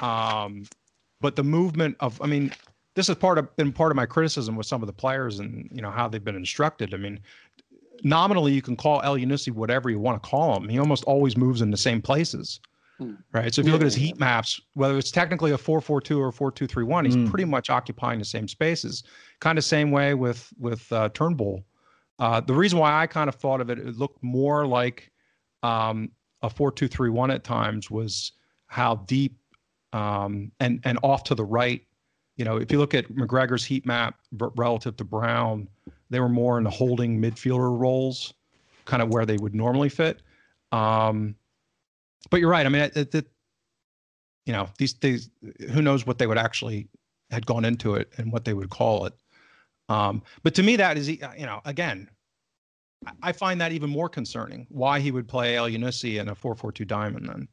Um, 0.00 0.64
but 1.20 1.36
the 1.36 1.44
movement 1.44 1.96
of, 2.00 2.20
I 2.20 2.26
mean, 2.26 2.52
this 2.96 3.06
has 3.06 3.16
part 3.16 3.38
of 3.38 3.54
been 3.54 3.72
part 3.72 3.92
of 3.92 3.96
my 3.96 4.06
criticism 4.06 4.56
with 4.56 4.66
some 4.66 4.82
of 4.82 4.88
the 4.88 4.92
players 4.92 5.38
and 5.38 5.68
you 5.72 5.82
know 5.82 5.90
how 5.92 6.08
they've 6.08 6.24
been 6.24 6.34
instructed. 6.34 6.92
I 6.92 6.96
mean, 6.96 7.20
nominally 8.02 8.52
you 8.52 8.62
can 8.62 8.74
call 8.74 9.00
Elyounoussi 9.02 9.52
whatever 9.52 9.88
you 9.88 10.00
want 10.00 10.20
to 10.20 10.28
call 10.28 10.56
him. 10.56 10.68
He 10.68 10.80
almost 10.80 11.04
always 11.04 11.36
moves 11.36 11.62
in 11.62 11.70
the 11.70 11.76
same 11.76 12.02
places. 12.02 12.58
Hmm. 12.98 13.14
Right. 13.32 13.54
So 13.54 13.60
if 13.60 13.66
you 13.66 13.72
look 13.72 13.80
at 13.80 13.84
his 13.84 13.94
heat 13.94 14.18
maps, 14.18 14.60
whether 14.74 14.98
it's 14.98 15.12
technically 15.12 15.52
a 15.52 15.58
442 15.58 16.20
or 16.20 16.32
4231, 16.32 17.04
he's 17.04 17.16
mm. 17.16 17.30
pretty 17.30 17.44
much 17.44 17.70
occupying 17.70 18.18
the 18.18 18.24
same 18.24 18.48
spaces. 18.48 19.04
Kind 19.40 19.56
of 19.56 19.64
same 19.64 19.92
way 19.92 20.14
with 20.14 20.52
with 20.58 20.90
uh, 20.92 21.08
Turnbull. 21.10 21.64
Uh, 22.18 22.40
the 22.40 22.54
reason 22.54 22.78
why 22.78 23.00
I 23.00 23.06
kind 23.06 23.28
of 23.28 23.36
thought 23.36 23.60
of 23.60 23.70
it, 23.70 23.78
it 23.78 23.96
looked 23.96 24.20
more 24.22 24.66
like 24.66 25.12
um, 25.62 26.10
a 26.42 26.50
4231 26.50 27.30
at 27.30 27.44
times 27.44 27.88
was 27.88 28.32
how 28.66 28.96
deep 28.96 29.38
um, 29.92 30.50
and 30.58 30.80
and 30.84 30.98
off 31.04 31.22
to 31.24 31.34
the 31.36 31.44
right. 31.44 31.82
You 32.36 32.44
know, 32.44 32.56
if 32.56 32.72
you 32.72 32.78
look 32.78 32.94
at 32.94 33.08
McGregor's 33.10 33.64
heat 33.64 33.86
map 33.86 34.18
relative 34.32 34.96
to 34.96 35.04
Brown, 35.04 35.68
they 36.10 36.20
were 36.20 36.28
more 36.28 36.58
in 36.58 36.64
the 36.64 36.70
holding 36.70 37.20
midfielder 37.20 37.78
roles, 37.78 38.34
kind 38.84 39.02
of 39.02 39.08
where 39.08 39.26
they 39.26 39.36
would 39.36 39.54
normally 39.54 39.88
fit. 39.88 40.22
Um, 40.72 41.34
but 42.30 42.40
you're 42.40 42.50
right. 42.50 42.66
I 42.66 42.68
mean, 42.68 42.82
it, 42.82 42.96
it, 42.96 43.14
it, 43.14 43.26
you 44.46 44.52
know, 44.52 44.68
these 44.78 44.94
these 44.94 45.30
who 45.72 45.82
knows 45.82 46.06
what 46.06 46.18
they 46.18 46.26
would 46.26 46.38
actually 46.38 46.88
had 47.30 47.46
gone 47.46 47.64
into 47.64 47.94
it 47.94 48.12
and 48.16 48.32
what 48.32 48.44
they 48.44 48.54
would 48.54 48.70
call 48.70 49.06
it. 49.06 49.14
Um, 49.88 50.22
but 50.42 50.54
to 50.54 50.62
me, 50.62 50.76
that 50.76 50.96
is, 50.96 51.08
you 51.08 51.18
know, 51.38 51.60
again, 51.64 52.08
I 53.22 53.32
find 53.32 53.60
that 53.60 53.72
even 53.72 53.90
more 53.90 54.08
concerning. 54.08 54.66
Why 54.70 55.00
he 55.00 55.10
would 55.10 55.28
play 55.28 55.54
Elyounoussi 55.54 56.20
in 56.20 56.28
a 56.28 56.34
four-four-two 56.34 56.84
diamond 56.84 57.28
then, 57.28 57.48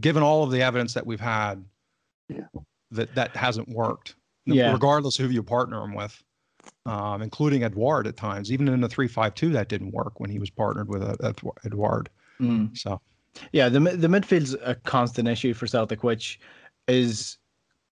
given 0.00 0.22
all 0.22 0.44
of 0.44 0.50
the 0.50 0.62
evidence 0.62 0.94
that 0.94 1.06
we've 1.06 1.20
had, 1.20 1.64
yeah. 2.28 2.46
that 2.90 3.14
that 3.14 3.36
hasn't 3.36 3.68
worked. 3.68 4.14
Yeah. 4.46 4.72
Regardless 4.72 5.18
of 5.18 5.26
who 5.26 5.32
you 5.32 5.42
partner 5.42 5.82
him 5.82 5.94
with, 5.94 6.22
um, 6.84 7.22
including 7.22 7.64
Edouard 7.64 8.06
at 8.06 8.16
times, 8.16 8.52
even 8.52 8.68
in 8.68 8.80
the 8.80 8.88
three-five-two, 8.88 9.50
that 9.50 9.68
didn't 9.68 9.92
work 9.92 10.20
when 10.20 10.28
he 10.28 10.38
was 10.38 10.50
partnered 10.50 10.88
with 10.88 11.02
uh, 11.02 11.32
Edouard. 11.64 12.10
Mm. 12.40 12.76
So 12.76 13.00
yeah, 13.52 13.68
the 13.68 13.80
the 13.80 14.08
midfield's 14.08 14.54
a 14.62 14.74
constant 14.74 15.28
issue 15.28 15.54
for 15.54 15.66
Celtic, 15.66 16.02
which 16.02 16.40
is 16.88 17.38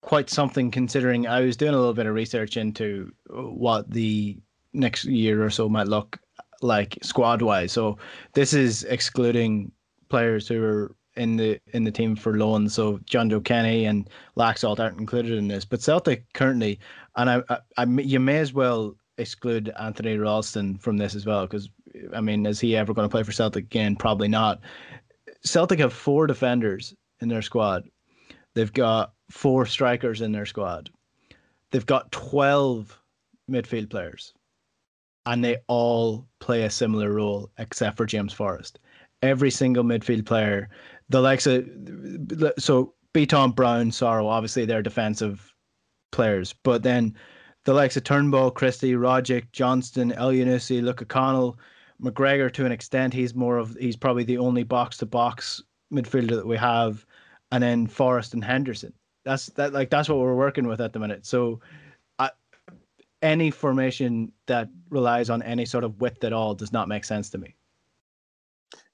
quite 0.02 0.28
something 0.28 0.70
considering 0.70 1.26
I 1.26 1.40
was 1.40 1.56
doing 1.56 1.74
a 1.74 1.78
little 1.78 1.94
bit 1.94 2.06
of 2.06 2.14
research 2.14 2.56
into 2.56 3.12
what 3.28 3.90
the 3.90 4.38
next 4.72 5.04
year 5.04 5.44
or 5.44 5.50
so 5.50 5.68
might 5.68 5.88
look 5.88 6.18
like 6.60 6.98
squad 7.02 7.42
wise. 7.42 7.72
So 7.72 7.98
this 8.34 8.52
is 8.52 8.84
excluding 8.84 9.70
players 10.08 10.48
who 10.48 10.62
are 10.62 10.94
in 11.16 11.36
the 11.36 11.60
in 11.72 11.84
the 11.84 11.90
team 11.90 12.16
for 12.16 12.36
loan. 12.36 12.68
So 12.68 12.98
Jonjoe 12.98 13.44
Kenny 13.44 13.86
and 13.86 14.08
Laxalt 14.36 14.80
aren't 14.80 14.98
included 14.98 15.32
in 15.38 15.48
this. 15.48 15.64
But 15.64 15.82
Celtic 15.82 16.24
currently, 16.32 16.78
and 17.16 17.30
I, 17.30 17.42
I, 17.48 17.58
I 17.76 17.84
you 17.84 18.20
may 18.20 18.38
as 18.38 18.52
well 18.52 18.96
exclude 19.18 19.72
Anthony 19.78 20.16
Ralston 20.16 20.78
from 20.78 20.96
this 20.96 21.14
as 21.14 21.26
well 21.26 21.46
because 21.46 21.68
I 22.14 22.20
mean, 22.20 22.46
is 22.46 22.60
he 22.60 22.76
ever 22.76 22.94
going 22.94 23.08
to 23.08 23.12
play 23.12 23.22
for 23.22 23.32
Celtic 23.32 23.64
again? 23.64 23.96
Probably 23.96 24.28
not. 24.28 24.60
Celtic 25.44 25.78
have 25.80 25.92
four 25.92 26.26
defenders 26.26 26.94
in 27.20 27.28
their 27.28 27.42
squad. 27.42 27.88
They've 28.54 28.72
got 28.72 29.12
four 29.30 29.66
strikers 29.66 30.20
in 30.20 30.32
their 30.32 30.46
squad. 30.46 30.90
They've 31.70 31.86
got 31.86 32.12
12 32.12 32.98
midfield 33.50 33.90
players. 33.90 34.34
And 35.24 35.44
they 35.44 35.58
all 35.68 36.26
play 36.40 36.62
a 36.62 36.70
similar 36.70 37.12
role 37.12 37.50
except 37.58 37.96
for 37.96 38.06
James 38.06 38.32
Forrest. 38.32 38.78
Every 39.22 39.50
single 39.50 39.84
midfield 39.84 40.26
player, 40.26 40.68
the 41.08 41.20
likes 41.20 41.46
of 41.46 41.64
so 42.58 42.94
Bitton, 43.14 43.54
Brown, 43.54 43.90
Soro, 43.90 44.26
obviously 44.26 44.64
they're 44.64 44.82
defensive 44.82 45.52
players, 46.10 46.52
but 46.64 46.82
then 46.82 47.14
the 47.64 47.72
likes 47.72 47.96
of 47.96 48.02
Turnbull, 48.02 48.50
Christie, 48.50 48.94
Rogic, 48.94 49.52
Johnston, 49.52 50.12
Elyounoussi, 50.12 50.82
Luca 50.82 51.04
Connell, 51.04 51.58
McGregor 52.02 52.52
to 52.52 52.66
an 52.66 52.72
extent. 52.72 53.14
He's 53.14 53.34
more 53.34 53.58
of 53.58 53.76
he's 53.78 53.96
probably 53.96 54.24
the 54.24 54.38
only 54.38 54.64
box 54.64 54.98
to 54.98 55.06
box 55.06 55.62
midfielder 55.92 56.36
that 56.36 56.46
we 56.46 56.56
have, 56.56 57.06
and 57.50 57.62
then 57.62 57.86
Forrest 57.86 58.34
and 58.34 58.44
Henderson. 58.44 58.92
That's 59.24 59.46
that 59.50 59.72
like 59.72 59.90
that's 59.90 60.08
what 60.08 60.18
we're 60.18 60.34
working 60.34 60.66
with 60.66 60.80
at 60.80 60.92
the 60.92 60.98
minute. 60.98 61.24
So, 61.24 61.60
I, 62.18 62.30
any 63.22 63.50
formation 63.50 64.32
that 64.46 64.68
relies 64.90 65.30
on 65.30 65.42
any 65.42 65.64
sort 65.64 65.84
of 65.84 66.00
width 66.00 66.24
at 66.24 66.32
all 66.32 66.54
does 66.54 66.72
not 66.72 66.88
make 66.88 67.04
sense 67.04 67.30
to 67.30 67.38
me. 67.38 67.54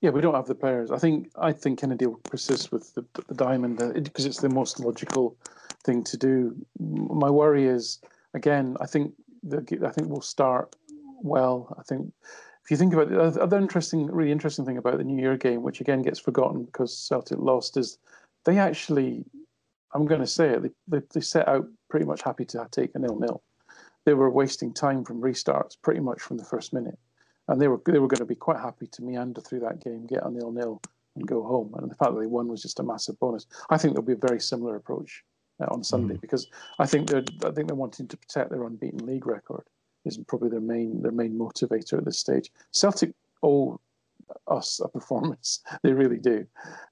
Yeah, 0.01 0.11
we 0.11 0.21
don't 0.21 0.35
have 0.35 0.47
the 0.47 0.55
players. 0.55 0.91
I 0.91 0.99
think 0.99 1.31
I 1.37 1.53
think 1.53 1.81
Kennedy 1.81 2.07
will 2.07 2.21
persist 2.25 2.71
with 2.73 2.95
the, 2.95 3.05
the 3.27 3.35
diamond 3.35 3.79
because 3.79 4.27
uh, 4.27 4.29
it's 4.29 4.41
the 4.41 4.49
most 4.49 4.81
logical 4.81 5.37
thing 5.85 6.05
to 6.05 6.17
do. 6.17 6.55
My 6.79 7.31
worry 7.31 7.67
is 7.67 8.01
again. 8.35 8.77
I 8.81 8.87
think 8.87 9.15
the, 9.43 9.59
I 9.87 9.91
think 9.91 10.09
we'll 10.09 10.21
start 10.21 10.77
well. 11.23 11.75
I 11.79 11.83
think 11.83 12.13
if 12.69 12.73
you 12.73 12.77
think 12.77 12.93
about 12.93 13.11
it, 13.11 13.35
the 13.35 13.43
other 13.43 13.57
interesting, 13.57 14.09
really 14.09 14.31
interesting 14.31 14.67
thing 14.67 14.77
about 14.77 14.99
the 14.99 15.05
New 15.05 15.19
Year 15.19 15.39
game, 15.39 15.63
which 15.63 15.81
again 15.81 16.03
gets 16.03 16.19
forgotten 16.19 16.65
because 16.65 16.95
Celtic 16.95 17.39
lost, 17.39 17.79
is 17.79 17.97
they 18.45 18.59
actually, 18.59 19.25
I'm 19.95 20.05
going 20.05 20.21
to 20.21 20.27
say 20.27 20.51
it, 20.51 20.63
they, 20.63 20.71
they, 20.87 21.03
they 21.15 21.21
set 21.23 21.49
out 21.49 21.67
pretty 21.89 22.05
much 22.05 22.21
happy 22.21 22.45
to 22.45 22.69
take 22.71 22.91
a 22.95 22.99
nil-nil. 22.99 23.43
They 24.05 24.13
were 24.13 24.29
wasting 24.29 24.75
time 24.75 25.03
from 25.03 25.23
restarts 25.23 25.81
pretty 25.81 26.01
much 26.01 26.21
from 26.21 26.37
the 26.37 26.45
first 26.45 26.75
minute, 26.75 26.99
and 27.49 27.59
they 27.59 27.69
were 27.69 27.81
they 27.87 28.01
were 28.01 28.07
going 28.07 28.19
to 28.19 28.27
be 28.27 28.35
quite 28.35 28.61
happy 28.61 28.87
to 28.87 29.03
meander 29.03 29.41
through 29.41 29.61
that 29.61 29.83
game, 29.83 30.07
get 30.07 30.27
a 30.27 30.31
nil-nil, 30.31 30.83
and 31.17 31.27
go 31.27 31.43
home. 31.43 31.73
And 31.75 31.91
the 31.91 31.95
fact 31.95 32.13
that 32.13 32.21
they 32.21 32.27
won 32.27 32.49
was 32.49 32.61
just 32.61 32.81
a 32.81 32.83
massive 32.83 33.19
bonus. 33.19 33.47
I 33.71 33.79
think 33.79 33.95
there'll 33.95 34.05
be 34.07 34.13
a 34.13 34.29
very 34.29 34.41
similar 34.41 34.77
approach 34.77 35.25
uh, 35.59 35.69
on 35.71 35.83
Sunday 35.83 36.17
mm. 36.17 36.21
because 36.21 36.47
I 36.79 36.85
think 36.85 37.09
they're 37.09 37.25
I 37.47 37.51
think 37.51 37.67
they're 37.67 37.75
wanting 37.75 38.09
to 38.09 38.17
protect 38.19 38.51
their 38.51 38.65
unbeaten 38.65 39.07
league 39.07 39.27
record 39.27 39.65
is 40.05 40.19
probably 40.27 40.49
their 40.49 40.61
main 40.61 41.03
their 41.03 41.13
main 41.13 41.39
motivator 41.39 41.99
at 41.99 42.05
this 42.05 42.19
stage. 42.19 42.51
Celtic 42.73 43.13
owe 43.43 43.81
us 44.47 44.81
a 44.83 44.89
performance; 44.89 45.61
they 45.83 45.93
really 45.93 46.19
do. 46.19 46.47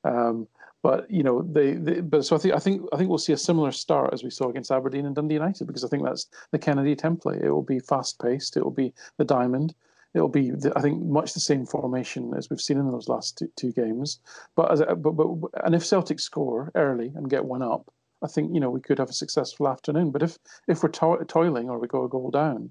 Um, 0.05 0.47
but 0.83 1.11
you 1.11 1.25
know, 1.25 1.43
they, 1.43 1.73
they, 1.73 2.01
but 2.01 2.25
so 2.25 2.37
I 2.37 2.39
think 2.39 2.55
I 2.55 2.59
think 2.59 2.83
I 2.93 2.97
think 2.97 3.09
we'll 3.09 3.19
see 3.19 3.33
a 3.33 3.37
similar 3.37 3.73
start 3.73 4.13
as 4.13 4.23
we 4.23 4.31
saw 4.31 4.49
against 4.49 4.71
Aberdeen 4.71 5.07
and 5.07 5.17
Dundee 5.17 5.35
United 5.35 5.67
because 5.67 5.85
I 5.85 5.89
think 5.89 6.05
that's 6.05 6.29
the 6.53 6.59
Kennedy 6.59 6.95
template. 6.95 7.43
It 7.43 7.51
will 7.51 7.63
be 7.63 7.81
fast 7.81 8.21
paced. 8.21 8.57
It 8.57 8.63
will 8.63 8.71
be 8.71 8.93
the 9.17 9.25
diamond. 9.25 9.75
It 10.15 10.21
will 10.21 10.29
be, 10.29 10.51
the, 10.51 10.73
I 10.75 10.81
think, 10.81 11.03
much 11.05 11.35
the 11.35 11.41
same 11.41 11.67
formation 11.67 12.33
as 12.35 12.49
we've 12.49 12.61
seen 12.61 12.79
in 12.79 12.91
those 12.91 13.09
last 13.09 13.37
two, 13.37 13.51
two 13.57 13.73
games. 13.73 14.21
But 14.55 14.73
as 14.73 14.81
but, 14.81 15.13
but 15.13 15.29
and 15.65 15.75
if 15.75 15.85
Celtic 15.85 16.21
score 16.21 16.71
early 16.75 17.13
and 17.17 17.29
get 17.29 17.45
one 17.45 17.63
up, 17.63 17.93
I 18.23 18.29
think 18.29 18.55
you 18.55 18.61
know 18.61 18.71
we 18.71 18.81
could 18.81 18.99
have 18.99 19.11
a 19.11 19.15
successful 19.15 19.69
afternoon. 19.69 20.11
But 20.11 20.23
if 20.23 20.39
if 20.69 20.83
we're 20.83 20.89
to- 20.91 21.25
toiling 21.27 21.69
or 21.69 21.79
we 21.79 21.89
go 21.89 22.05
a 22.05 22.09
goal 22.09 22.31
down, 22.31 22.71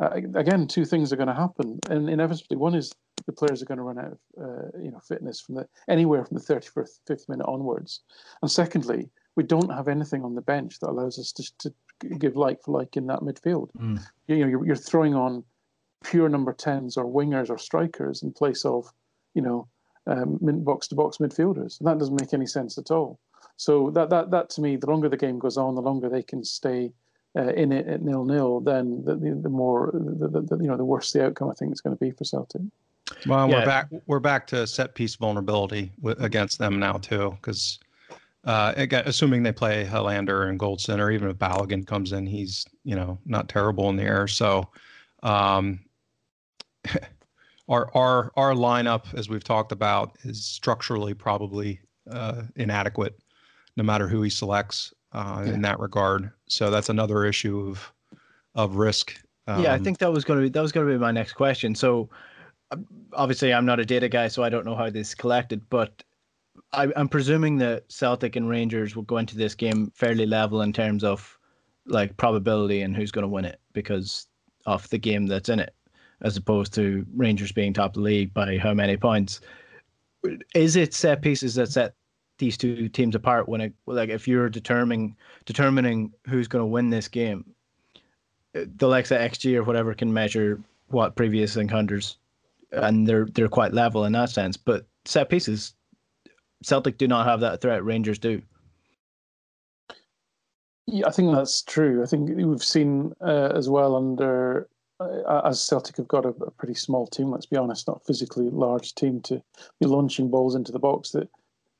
uh, 0.00 0.10
again, 0.10 0.66
two 0.66 0.84
things 0.84 1.12
are 1.12 1.16
going 1.16 1.28
to 1.28 1.34
happen, 1.34 1.78
and 1.88 2.10
inevitably, 2.10 2.56
one 2.56 2.74
is 2.74 2.92
the 3.24 3.32
players 3.32 3.62
are 3.62 3.66
going 3.66 3.78
to 3.78 3.84
run 3.84 3.98
out 3.98 4.12
of 4.12 4.18
uh, 4.38 4.78
you 4.82 4.90
know 4.90 5.00
fitness 5.00 5.40
from 5.40 5.54
the 5.54 5.66
anywhere 5.88 6.24
from 6.24 6.36
the 6.36 6.42
35th 6.42 7.28
minute 7.28 7.46
onwards, 7.46 8.00
and 8.42 8.50
secondly, 8.50 9.08
we 9.36 9.42
don't 9.42 9.72
have 9.72 9.88
anything 9.88 10.22
on 10.22 10.34
the 10.34 10.42
bench 10.42 10.80
that 10.80 10.90
allows 10.90 11.18
us 11.18 11.32
to, 11.32 11.58
to 11.58 11.74
give 12.18 12.36
like 12.36 12.62
for 12.62 12.78
like 12.78 12.96
in 12.96 13.06
that 13.06 13.20
midfield. 13.20 13.70
Mm. 13.78 14.04
You, 14.28 14.38
know, 14.38 14.46
you're, 14.48 14.66
you're 14.66 14.76
throwing 14.76 15.14
on 15.14 15.44
pure 16.04 16.28
number 16.28 16.52
tens 16.52 16.96
or 16.96 17.04
wingers 17.04 17.48
or 17.48 17.58
strikers 17.58 18.22
in 18.22 18.32
place 18.32 18.64
of 18.64 18.92
you 19.34 19.42
know 19.42 19.66
box 20.06 20.88
to 20.88 20.94
box 20.94 21.16
midfielders, 21.16 21.80
and 21.80 21.88
that 21.88 21.98
doesn't 21.98 22.20
make 22.20 22.34
any 22.34 22.46
sense 22.46 22.76
at 22.76 22.90
all. 22.90 23.18
So 23.56 23.90
that 23.90 24.10
that 24.10 24.30
that 24.30 24.50
to 24.50 24.60
me, 24.60 24.76
the 24.76 24.90
longer 24.90 25.08
the 25.08 25.16
game 25.16 25.38
goes 25.38 25.56
on, 25.56 25.74
the 25.74 25.82
longer 25.82 26.10
they 26.10 26.22
can 26.22 26.44
stay 26.44 26.92
uh, 27.36 27.52
in 27.52 27.72
it 27.72 27.86
at 27.86 28.02
nil 28.02 28.24
nil, 28.24 28.60
then 28.60 29.04
the, 29.04 29.14
the, 29.16 29.34
the 29.34 29.48
more 29.48 29.90
the, 29.92 30.28
the, 30.28 30.56
you 30.56 30.68
know 30.68 30.76
the 30.76 30.84
worse 30.84 31.12
the 31.12 31.24
outcome 31.24 31.50
I 31.50 31.54
think 31.54 31.72
it's 31.72 31.80
going 31.80 31.96
to 31.96 32.00
be 32.02 32.10
for 32.10 32.24
Celtic. 32.24 32.62
Well, 33.26 33.48
yeah. 33.48 33.58
we're 33.58 33.66
back. 33.66 33.88
We're 34.06 34.20
back 34.20 34.46
to 34.48 34.66
set 34.66 34.94
piece 34.94 35.14
vulnerability 35.14 35.92
w- 36.00 36.16
against 36.24 36.58
them 36.58 36.78
now 36.78 36.94
too, 36.94 37.36
because 37.40 37.78
uh, 38.44 38.72
again, 38.76 39.02
assuming 39.06 39.42
they 39.42 39.52
play 39.52 39.84
Helander 39.84 40.48
and 40.48 40.58
Goldson, 40.58 41.00
or 41.00 41.10
even 41.10 41.28
if 41.28 41.36
Balogun 41.36 41.86
comes 41.86 42.12
in, 42.12 42.26
he's 42.26 42.64
you 42.84 42.94
know 42.94 43.18
not 43.26 43.48
terrible 43.48 43.90
in 43.90 43.96
the 43.96 44.04
air. 44.04 44.26
So, 44.28 44.68
um, 45.22 45.80
our 47.68 47.90
our 47.94 48.32
our 48.36 48.54
lineup, 48.54 49.12
as 49.14 49.28
we've 49.28 49.44
talked 49.44 49.72
about, 49.72 50.16
is 50.22 50.44
structurally 50.44 51.12
probably 51.12 51.80
uh, 52.10 52.42
inadequate, 52.54 53.18
no 53.76 53.82
matter 53.82 54.08
who 54.08 54.22
he 54.22 54.30
selects. 54.30 54.94
Uh, 55.16 55.42
yeah. 55.44 55.54
in 55.54 55.62
that 55.62 55.80
regard. 55.80 56.30
So 56.46 56.70
that's 56.70 56.90
another 56.90 57.24
issue 57.24 57.68
of 57.68 57.92
of 58.54 58.76
risk. 58.76 59.18
Um, 59.46 59.62
yeah, 59.62 59.72
I 59.72 59.76
um, 59.76 59.84
think 59.84 59.98
that 59.98 60.12
was 60.12 60.24
going 60.24 60.38
to 60.38 60.42
be 60.44 60.50
that 60.50 60.60
was 60.60 60.72
going 60.72 60.86
to 60.86 60.92
be 60.92 60.98
my 60.98 61.10
next 61.10 61.32
question. 61.32 61.74
So 61.74 62.08
obviously, 63.14 63.52
I'm 63.52 63.66
not 63.66 63.80
a 63.80 63.84
data 63.84 64.08
guy, 64.08 64.28
so 64.28 64.44
I 64.44 64.50
don't 64.50 64.66
know 64.66 64.76
how 64.76 64.90
this 64.90 65.08
is 65.08 65.14
collected, 65.14 65.68
but 65.70 66.02
I, 66.72 66.88
I'm 66.96 67.08
presuming 67.08 67.56
that 67.58 67.90
Celtic 67.90 68.36
and 68.36 68.48
Rangers 68.48 68.94
will 68.94 69.04
go 69.04 69.18
into 69.18 69.36
this 69.36 69.54
game 69.54 69.90
fairly 69.94 70.26
level 70.26 70.62
in 70.62 70.72
terms 70.72 71.02
of 71.02 71.38
like 71.86 72.16
probability 72.16 72.82
and 72.82 72.94
who's 72.94 73.12
going 73.12 73.22
to 73.22 73.28
win 73.28 73.44
it 73.44 73.60
because 73.72 74.26
of 74.66 74.88
the 74.90 74.98
game 74.98 75.26
that's 75.26 75.48
in 75.48 75.60
it, 75.60 75.74
as 76.22 76.36
opposed 76.36 76.74
to 76.74 77.06
Rangers 77.14 77.52
being 77.52 77.72
top 77.72 77.90
of 77.90 77.94
the 77.94 78.00
league 78.00 78.34
by 78.34 78.58
how 78.58 78.74
many 78.74 78.96
points. 78.96 79.40
Is 80.54 80.76
it 80.76 80.92
set 80.92 81.22
pieces 81.22 81.54
that 81.54 81.68
set 81.68 81.94
these 82.38 82.56
two 82.56 82.88
teams 82.88 83.14
apart 83.14 83.48
when 83.48 83.60
it 83.60 83.72
like 83.86 84.08
if 84.08 84.28
you're 84.28 84.48
determining 84.48 85.16
determining 85.44 86.12
who's 86.26 86.48
going 86.48 86.62
to 86.62 86.66
win 86.66 86.90
this 86.90 87.08
game? 87.08 87.44
The 88.52 88.88
of 89.10 89.20
XG 89.20 89.56
or 89.56 89.64
whatever 89.64 89.94
can 89.94 90.12
measure 90.12 90.60
what 90.88 91.14
previous 91.14 91.56
encounters, 91.56 92.18
and 92.72 93.06
they're 93.06 93.26
they're 93.26 93.48
quite 93.48 93.74
level 93.74 94.04
in 94.04 94.12
that 94.12 94.30
sense. 94.30 94.56
But 94.56 94.86
set 95.04 95.28
pieces 95.28 95.74
Celtic 96.62 96.98
do 96.98 97.08
not 97.08 97.26
have 97.26 97.40
that 97.40 97.60
threat. 97.60 97.84
Rangers 97.84 98.18
do. 98.18 98.42
Yeah, 100.86 101.06
I 101.06 101.10
think 101.10 101.34
that's 101.34 101.62
true. 101.62 102.02
I 102.02 102.06
think 102.06 102.30
we've 102.34 102.62
seen 102.62 103.12
uh, 103.20 103.52
as 103.54 103.68
well 103.68 103.96
under 103.96 104.68
uh, 105.00 105.42
as 105.44 105.62
Celtic 105.62 105.96
have 105.96 106.08
got 106.08 106.24
a, 106.24 106.28
a, 106.28 106.50
pretty 106.52 106.74
small 106.74 107.06
team. 107.06 107.30
Let's 107.30 107.46
be 107.46 107.56
honest, 107.56 107.86
not 107.86 108.06
physically 108.06 108.48
large 108.48 108.94
team 108.94 109.20
to 109.22 109.42
be 109.80 109.86
launching 109.86 110.30
balls 110.30 110.54
into 110.54 110.72
the 110.72 110.78
box. 110.78 111.10
That 111.10 111.28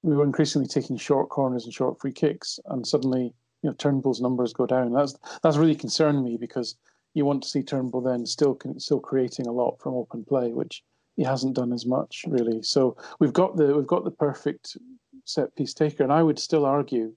we 0.07 0.17
were 0.17 0.25
increasingly 0.25 0.69
taking 0.69 0.97
short 0.97 1.29
corners 1.31 1.65
and 1.65 1.75
short 1.75 2.01
free 2.01 2.13
kicks, 2.13 2.61
and 2.67 2.87
suddenly 2.87 3.35
you 3.63 3.71
know 3.71 3.73
Turnbull's 3.73 4.21
numbers 4.21 4.53
go 4.53 4.65
down. 4.65 4.93
That's 4.93 5.17
that's 5.43 5.57
really 5.57 5.75
concerned 5.75 6.25
me 6.25 6.37
because 6.37 6.77
you 7.15 7.25
want 7.25 7.43
to 7.43 7.49
see 7.49 7.63
Turnbull 7.63 8.03
then 8.03 8.25
still 8.25 8.57
still 8.79 9.01
creating 9.01 9.47
a 9.47 9.53
lot 9.53 9.81
from 9.81 9.95
open 9.95 10.25
play, 10.25 10.53
which 10.53 10.85
he 11.17 11.25
hasn't 11.25 11.57
done 11.57 11.73
as 11.73 11.85
much 11.85 12.25
really. 12.29 12.63
So 12.63 12.97
we've 13.19 13.33
got 13.33 13.57
the 13.57 13.75
we've 13.75 13.87
got 13.87 14.05
the 14.05 14.13
perfect 14.13 14.77
set 15.25 15.55
piece 15.57 15.75
taker, 15.75 16.05
and 16.05 16.13
I 16.13 16.23
would 16.23 16.39
still 16.39 16.65
argue 16.65 17.13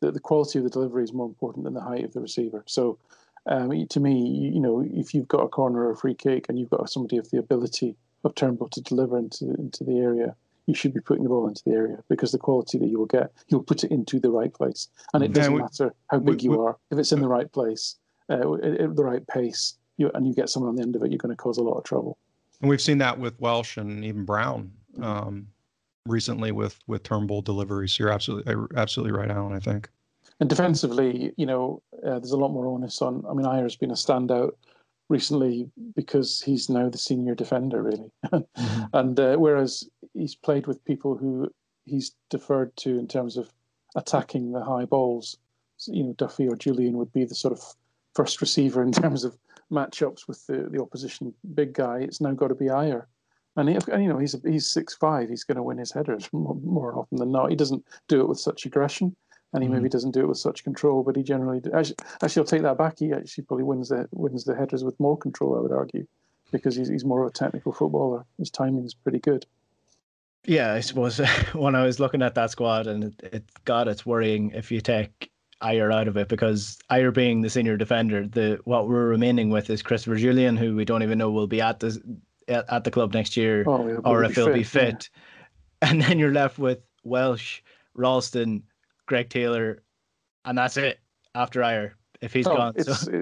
that 0.00 0.12
the 0.12 0.20
quality 0.20 0.58
of 0.58 0.64
the 0.64 0.70
delivery 0.70 1.04
is 1.04 1.14
more 1.14 1.26
important 1.26 1.64
than 1.64 1.74
the 1.74 1.80
height 1.80 2.04
of 2.04 2.12
the 2.12 2.20
receiver. 2.20 2.62
So 2.66 2.98
um, 3.46 3.86
to 3.88 4.00
me, 4.00 4.14
you, 4.14 4.52
you, 4.52 4.60
know, 4.60 4.84
if 4.86 5.14
you've 5.14 5.26
got 5.26 5.42
a 5.42 5.48
corner 5.48 5.86
or 5.86 5.92
a 5.92 5.96
free 5.96 6.14
kick 6.14 6.46
and 6.48 6.58
you've 6.58 6.70
got 6.70 6.90
somebody 6.90 7.16
of 7.16 7.30
the 7.30 7.38
ability 7.38 7.96
of 8.22 8.34
Turnbull 8.34 8.68
to 8.68 8.82
deliver 8.82 9.18
into 9.18 9.54
into 9.54 9.82
the 9.82 9.98
area, 9.98 10.36
you 10.68 10.74
should 10.74 10.92
be 10.92 11.00
putting 11.00 11.24
the 11.24 11.30
ball 11.30 11.48
into 11.48 11.62
the 11.64 11.72
area 11.72 11.96
because 12.10 12.30
the 12.30 12.38
quality 12.38 12.76
that 12.78 12.88
you 12.88 12.98
will 12.98 13.06
get, 13.06 13.32
you'll 13.48 13.62
put 13.62 13.82
it 13.84 13.90
into 13.90 14.20
the 14.20 14.30
right 14.30 14.52
place, 14.52 14.88
and 15.14 15.24
it 15.24 15.32
doesn't 15.32 15.54
we, 15.54 15.62
matter 15.62 15.94
how 16.10 16.18
big 16.18 16.36
we, 16.36 16.44
you 16.44 16.50
we, 16.50 16.58
are 16.58 16.76
if 16.90 16.98
it's 16.98 17.10
in 17.10 17.20
the 17.20 17.28
right 17.28 17.50
place, 17.50 17.96
uh, 18.28 18.54
at 18.54 18.94
the 18.94 19.02
right 19.02 19.26
pace, 19.26 19.78
you, 19.96 20.10
and 20.14 20.26
you 20.26 20.34
get 20.34 20.50
someone 20.50 20.68
on 20.68 20.76
the 20.76 20.82
end 20.82 20.94
of 20.94 21.02
it, 21.02 21.10
you're 21.10 21.18
going 21.18 21.34
to 21.34 21.36
cause 21.36 21.56
a 21.56 21.62
lot 21.62 21.78
of 21.78 21.84
trouble. 21.84 22.18
And 22.60 22.68
we've 22.68 22.82
seen 22.82 22.98
that 22.98 23.18
with 23.18 23.40
Welsh 23.40 23.78
and 23.78 24.04
even 24.04 24.26
Brown 24.26 24.70
um, 25.00 25.46
recently 26.04 26.52
with 26.52 26.78
with 26.86 27.02
Turnbull 27.02 27.40
deliveries. 27.40 27.98
You're 27.98 28.12
absolutely 28.12 28.54
absolutely 28.76 29.18
right, 29.18 29.30
Alan. 29.30 29.54
I 29.54 29.60
think. 29.60 29.88
And 30.40 30.50
defensively, 30.50 31.32
you 31.36 31.46
know, 31.46 31.82
uh, 32.06 32.18
there's 32.18 32.32
a 32.32 32.36
lot 32.36 32.50
more 32.50 32.66
onus 32.66 33.00
on. 33.00 33.24
I 33.28 33.32
mean, 33.32 33.46
Ajer's 33.46 33.74
been 33.74 33.90
a 33.90 33.94
standout 33.94 34.52
recently 35.08 35.70
because 35.94 36.42
he's 36.42 36.68
now 36.68 36.88
the 36.88 36.98
senior 36.98 37.34
defender, 37.34 37.82
really. 37.82 38.10
mm-hmm. 38.26 38.82
And 38.92 39.18
uh, 39.18 39.36
whereas 39.36 39.88
he's 40.14 40.34
played 40.34 40.66
with 40.66 40.84
people 40.84 41.16
who 41.16 41.50
he's 41.84 42.12
deferred 42.30 42.76
to 42.76 42.98
in 42.98 43.08
terms 43.08 43.36
of 43.36 43.50
attacking 43.96 44.52
the 44.52 44.62
high 44.62 44.84
balls, 44.84 45.38
you 45.86 46.04
know, 46.04 46.12
Duffy 46.12 46.46
or 46.46 46.56
Jullien 46.56 46.92
would 46.92 47.12
be 47.12 47.24
the 47.24 47.34
sort 47.34 47.52
of 47.52 47.62
first 48.14 48.40
receiver 48.40 48.82
in 48.82 48.92
terms 49.02 49.24
of 49.24 49.38
matchups 49.70 50.26
with 50.26 50.46
the, 50.46 50.68
the 50.70 50.80
opposition 50.80 51.34
big 51.54 51.72
guy, 51.72 51.98
it's 51.98 52.20
now 52.20 52.32
got 52.32 52.48
to 52.48 52.54
be 52.54 52.66
Ajer. 52.66 53.04
And, 53.56 53.68
he, 53.68 53.78
and 53.90 54.02
you 54.02 54.08
know 54.08 54.18
he's 54.18 54.36
he's 54.44 54.70
six 54.70 54.94
five. 54.94 55.28
He's 55.28 55.42
going 55.42 55.56
to 55.56 55.62
win 55.64 55.78
his 55.78 55.90
headers 55.90 56.28
more, 56.32 56.54
more, 56.62 56.96
often 56.96 57.18
than 57.18 57.32
not. 57.32 57.50
He 57.50 57.56
doesn't 57.56 57.84
do 58.06 58.20
it 58.20 58.28
with 58.28 58.38
such 58.38 58.66
aggression, 58.66 59.16
and 59.52 59.62
he 59.62 59.68
mm. 59.68 59.72
maybe 59.72 59.88
doesn't 59.88 60.12
do 60.12 60.20
it 60.20 60.28
with 60.28 60.38
such 60.38 60.64
control. 60.64 61.02
But 61.02 61.16
he 61.16 61.22
generally 61.22 61.60
actually, 61.74 61.96
actually 62.22 62.40
I'll 62.40 62.46
take 62.46 62.62
that 62.62 62.78
back. 62.78 62.98
He 62.98 63.12
actually 63.12 63.44
probably 63.44 63.64
wins 63.64 63.88
the 63.88 64.08
wins 64.12 64.44
the 64.44 64.54
headers 64.54 64.84
with 64.84 64.98
more 65.00 65.16
control. 65.16 65.56
I 65.56 65.60
would 65.60 65.72
argue, 65.72 66.06
because 66.52 66.76
he's 66.76 66.88
he's 66.88 67.04
more 67.04 67.22
of 67.22 67.30
a 67.30 67.32
technical 67.32 67.72
footballer. 67.72 68.24
His 68.38 68.50
timing 68.50 68.84
is 68.84 68.94
pretty 68.94 69.20
good. 69.20 69.46
Yeah, 70.44 70.72
I 70.72 70.80
suppose 70.80 71.18
when 71.52 71.74
I 71.74 71.84
was 71.84 72.00
looking 72.00 72.22
at 72.22 72.34
that 72.34 72.50
squad, 72.50 72.86
and 72.86 73.04
it, 73.04 73.14
it 73.32 73.44
God, 73.64 73.88
it's 73.88 74.06
worrying 74.06 74.52
if 74.54 74.70
you 74.70 74.80
take 74.80 75.30
Ajer 75.62 75.92
out 75.92 76.08
of 76.08 76.16
it 76.16 76.28
because 76.28 76.78
Ajer 76.90 77.12
being 77.12 77.40
the 77.40 77.50
senior 77.50 77.76
defender, 77.76 78.26
the 78.26 78.60
what 78.64 78.88
we're 78.88 79.08
remaining 79.08 79.50
with 79.50 79.70
is 79.70 79.82
Christopher 79.82 80.16
Jullien, 80.16 80.58
who 80.58 80.76
we 80.76 80.84
don't 80.84 81.02
even 81.02 81.18
know 81.18 81.30
will 81.30 81.46
be 81.46 81.60
at 81.60 81.80
the 81.80 82.00
at, 82.48 82.64
at 82.72 82.84
the 82.84 82.90
club 82.90 83.12
next 83.12 83.36
year 83.36 83.64
oh, 83.66 84.00
or 84.04 84.24
if 84.24 84.34
he'll 84.34 84.46
fit, 84.46 84.54
be 84.54 84.62
fit. 84.62 85.08
Yeah. 85.12 85.20
And 85.80 86.02
then 86.02 86.18
you're 86.18 86.32
left 86.32 86.58
with 86.58 86.80
Welsh, 87.04 87.60
Ralston, 87.94 88.64
Greg 89.08 89.28
Taylor, 89.28 89.82
and 90.44 90.56
that's 90.56 90.76
it 90.76 91.00
after 91.34 91.60
Ajer. 91.62 91.92
If 92.20 92.32
he's 92.32 92.46
oh, 92.46 92.56
gone, 92.56 92.72
it's, 92.76 93.00
so 93.00 93.12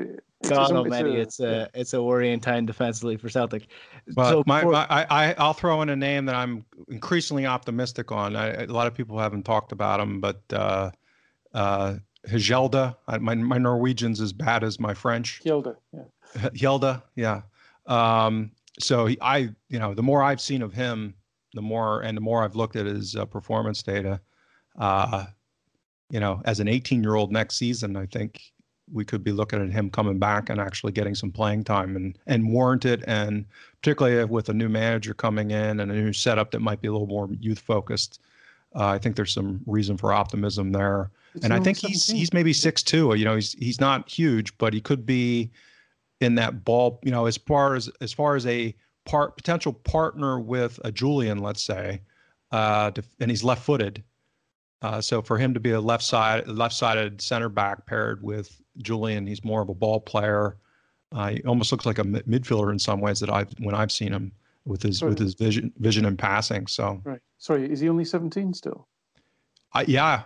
it's, 0.40 0.50
God 0.50 0.72
almighty, 0.72 1.16
it's 1.16 1.40
a 1.40 1.70
yeah. 1.74 1.80
it's 1.80 1.94
a 1.94 2.02
worrying 2.02 2.40
time 2.40 2.66
defensively 2.66 3.16
for 3.16 3.28
Celtic. 3.28 3.68
Well, 4.16 4.30
so 4.30 4.44
my, 4.46 4.64
my 4.64 4.86
I 4.88 5.34
I'll 5.38 5.54
throw 5.54 5.80
in 5.82 5.88
a 5.88 5.96
name 5.96 6.26
that 6.26 6.34
I'm 6.34 6.64
increasingly 6.88 7.46
optimistic 7.46 8.12
on. 8.12 8.36
I, 8.36 8.64
a 8.64 8.66
lot 8.66 8.86
of 8.86 8.94
people 8.94 9.18
haven't 9.18 9.44
talked 9.44 9.72
about 9.72 10.00
him, 10.00 10.20
but 10.20 10.42
uh, 10.52 10.90
uh, 11.54 11.94
Hjelde. 12.26 12.94
My 13.20 13.34
my 13.34 13.58
Norwegian's 13.58 14.20
as 14.20 14.32
bad 14.32 14.64
as 14.64 14.80
my 14.80 14.94
French. 14.94 15.40
Hjelde, 15.44 15.76
yeah. 15.92 16.48
Hjelde, 16.50 17.02
yeah. 17.14 17.42
Um, 17.86 18.50
so 18.78 19.06
he, 19.06 19.18
I, 19.20 19.50
you 19.68 19.78
know, 19.78 19.94
the 19.94 20.02
more 20.02 20.22
I've 20.22 20.40
seen 20.40 20.62
of 20.62 20.72
him, 20.72 21.14
the 21.54 21.62
more 21.62 22.00
and 22.00 22.16
the 22.16 22.20
more 22.20 22.42
I've 22.42 22.56
looked 22.56 22.76
at 22.76 22.86
his 22.86 23.14
uh, 23.14 23.24
performance 23.24 23.82
data. 23.82 24.20
Uh, 24.78 25.26
you 26.10 26.20
know, 26.20 26.40
as 26.44 26.60
an 26.60 26.68
18 26.68 27.02
year 27.02 27.14
old 27.14 27.32
next 27.32 27.56
season, 27.56 27.96
I 27.96 28.06
think 28.06 28.40
we 28.92 29.04
could 29.04 29.24
be 29.24 29.32
looking 29.32 29.60
at 29.60 29.72
him 29.72 29.90
coming 29.90 30.18
back 30.18 30.48
and 30.48 30.60
actually 30.60 30.92
getting 30.92 31.14
some 31.14 31.32
playing 31.32 31.64
time 31.64 31.96
and 31.96 32.18
and 32.26 32.52
warrant 32.52 32.84
it. 32.84 33.02
And 33.06 33.44
particularly 33.80 34.24
with 34.24 34.48
a 34.48 34.54
new 34.54 34.68
manager 34.68 35.14
coming 35.14 35.50
in 35.50 35.80
and 35.80 35.90
a 35.90 35.94
new 35.94 36.12
setup 36.12 36.52
that 36.52 36.60
might 36.60 36.80
be 36.80 36.88
a 36.88 36.92
little 36.92 37.08
more 37.08 37.28
youth 37.40 37.58
focused, 37.58 38.20
uh, 38.74 38.86
I 38.86 38.98
think 38.98 39.16
there's 39.16 39.32
some 39.32 39.60
reason 39.66 39.96
for 39.96 40.12
optimism 40.12 40.72
there 40.72 41.10
and 41.42 41.52
I 41.52 41.60
think 41.60 41.78
he's 41.78 42.06
he's 42.06 42.32
maybe 42.32 42.52
six 42.52 42.82
two. 42.82 43.14
You 43.14 43.24
know, 43.24 43.34
he's 43.34 43.52
he's 43.52 43.80
not 43.80 44.08
huge, 44.08 44.56
but 44.58 44.72
he 44.72 44.80
could 44.80 45.04
be 45.04 45.50
in 46.20 46.34
that 46.36 46.64
ball. 46.64 47.00
You 47.02 47.10
know, 47.10 47.26
as 47.26 47.36
far 47.36 47.74
as 47.74 47.90
as 48.00 48.12
far 48.12 48.36
as 48.36 48.46
a 48.46 48.74
part 49.04 49.36
potential 49.36 49.72
partner 49.72 50.40
with 50.40 50.80
a 50.84 50.92
Jullien, 50.92 51.40
let's 51.40 51.62
say, 51.62 52.00
uh, 52.52 52.90
and 53.20 53.30
he's 53.30 53.44
left 53.44 53.64
footed. 53.64 54.02
Uh, 54.82 55.00
so 55.00 55.22
for 55.22 55.38
him 55.38 55.54
to 55.54 55.60
be 55.60 55.70
a 55.70 55.80
left 55.80 56.04
side 56.04 56.46
left 56.48 56.74
sided 56.74 57.20
center 57.20 57.48
back 57.48 57.86
paired 57.86 58.22
with 58.22 58.60
Jullien, 58.82 59.26
he's 59.26 59.44
more 59.44 59.62
of 59.62 59.68
a 59.68 59.74
ball 59.74 60.00
player. 60.00 60.56
Uh, 61.12 61.30
he 61.30 61.42
almost 61.44 61.72
looks 61.72 61.86
like 61.86 61.98
a 61.98 62.04
midfielder 62.04 62.70
in 62.70 62.78
some 62.78 63.00
ways 63.00 63.20
that 63.20 63.30
I've 63.30 63.52
when 63.58 63.74
I've 63.74 63.92
seen 63.92 64.12
him 64.12 64.32
with 64.66 64.82
his 64.82 64.98
Sorry. 64.98 65.10
with 65.10 65.18
his 65.18 65.34
vision 65.34 65.72
vision 65.78 66.04
and 66.04 66.18
passing. 66.18 66.66
So 66.66 67.00
right. 67.04 67.20
Sorry, 67.38 67.70
is 67.70 67.80
he 67.80 67.88
only 67.88 68.04
seventeen 68.04 68.52
still? 68.52 68.86
Uh, 69.72 69.84
yeah, 69.86 70.22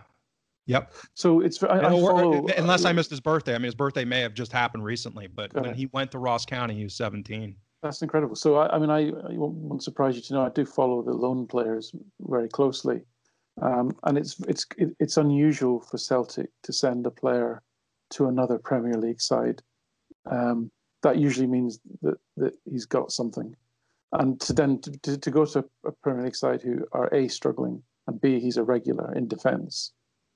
Yep. 0.71 0.93
So 1.15 1.41
it's 1.41 1.61
I, 1.65 1.79
I 1.79 1.91
follow, 1.91 2.47
unless 2.57 2.85
I 2.85 2.93
missed 2.93 3.11
his 3.11 3.19
birthday. 3.21 3.57
I 3.57 3.59
mean, 3.59 3.65
his 3.65 3.75
birthday 3.75 4.05
may 4.05 4.21
have 4.21 4.35
just 4.35 4.53
happened 4.53 4.85
recently, 4.85 5.27
but 5.27 5.53
when 5.53 5.75
he 5.75 5.87
went 5.87 6.13
to 6.13 6.21
Ross 6.21 6.47
County, 6.47 6.75
he 6.75 6.85
was 6.85 6.95
17. 6.95 7.57
That's 7.83 8.03
incredible. 8.03 8.37
So 8.37 8.55
I, 8.55 8.77
I 8.77 8.79
mean, 8.79 8.89
I, 8.89 9.09
I, 9.09 9.33
won't 9.37 9.83
surprise 9.83 10.15
you 10.15 10.23
to 10.23 10.35
know 10.35 10.47
I 10.47 10.51
do 10.51 10.65
follow 10.65 11.03
the 11.03 11.13
loan 11.13 11.49
players 11.49 11.93
very 12.21 12.49
closely, 12.49 13.03
um, 13.63 13.97
and 14.05 14.19
it's 14.19 14.39
it's 14.49 14.67
it's 14.99 15.17
unusual 15.17 15.81
for 15.81 15.99
Celtic 15.99 16.51
to 16.63 16.73
send 16.73 17.07
a 17.07 17.11
player 17.11 17.63
to 18.11 18.27
another 18.27 18.59
Premier 18.59 18.95
League 18.95 19.21
side. 19.21 19.63
Um, 20.31 20.71
that 21.03 21.19
usually 21.19 21.47
means 21.47 21.81
that 22.03 22.19
that 22.37 22.55
he's 22.71 22.87
got 22.87 23.13
something, 23.13 23.55
and 24.13 24.41
to 24.41 24.53
then 24.53 24.81
to, 24.81 24.91
to, 24.91 25.19
to 25.19 25.31
go 25.31 25.45
to 25.45 25.65
a 25.87 25.93
Premier 25.93 26.25
League 26.25 26.37
side 26.37 26.63
who 26.63 26.87
are 26.93 27.13
a 27.15 27.29
struggling 27.29 27.83
and 28.07 28.21
b 28.21 28.41
he's 28.41 28.57
a 28.57 28.65
regular 28.65 29.15
in 29.15 29.29
defence 29.29 29.93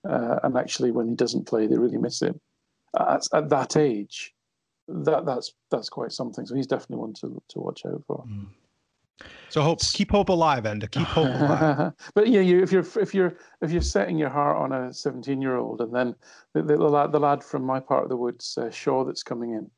uh, 0.08 0.38
and 0.42 0.56
actually 0.56 0.90
when 0.90 1.08
he 1.08 1.14
doesn't 1.14 1.46
play, 1.46 1.66
they 1.66 1.78
really 1.78 1.98
miss 1.98 2.20
him. 2.20 2.40
At, 2.98 3.26
at, 3.32 3.48
that 3.48 3.76
age, 3.76 4.34
that 4.86 5.24
that's 5.24 5.52
that's 5.70 5.88
quite 5.88 6.12
something. 6.12 6.46
So 6.46 6.54
he's 6.54 6.66
definitely 6.66 6.98
one 6.98 7.14
to 7.14 7.42
to 7.48 7.58
watch 7.58 7.84
out 7.86 8.02
for. 8.06 8.24
Mm. 8.28 8.46
So 9.54 9.62
hope 9.62 9.78
keep 9.92 10.10
hope 10.10 10.30
alive, 10.30 10.66
and 10.66 10.90
keep 10.90 11.06
hope 11.06 11.28
alive. 11.40 11.92
but 12.12 12.26
yeah, 12.26 12.40
you, 12.40 12.60
if 12.60 12.72
you're 12.72 12.84
if 13.00 13.14
you're 13.14 13.36
if 13.62 13.70
you're 13.70 13.82
setting 13.82 14.18
your 14.18 14.28
heart 14.28 14.56
on 14.56 14.72
a 14.72 14.92
17 14.92 15.40
year 15.40 15.58
old, 15.58 15.80
and 15.80 15.94
then 15.94 16.16
the, 16.54 16.62
the, 16.62 16.76
the, 16.76 16.88
lad 16.88 17.12
the 17.12 17.20
lad 17.20 17.44
from 17.44 17.62
my 17.62 17.78
part 17.78 18.02
of 18.02 18.08
the 18.08 18.16
woods, 18.16 18.58
uh, 18.58 18.68
Shaw, 18.72 19.04
that's 19.04 19.22
coming 19.22 19.52
in, 19.52 19.70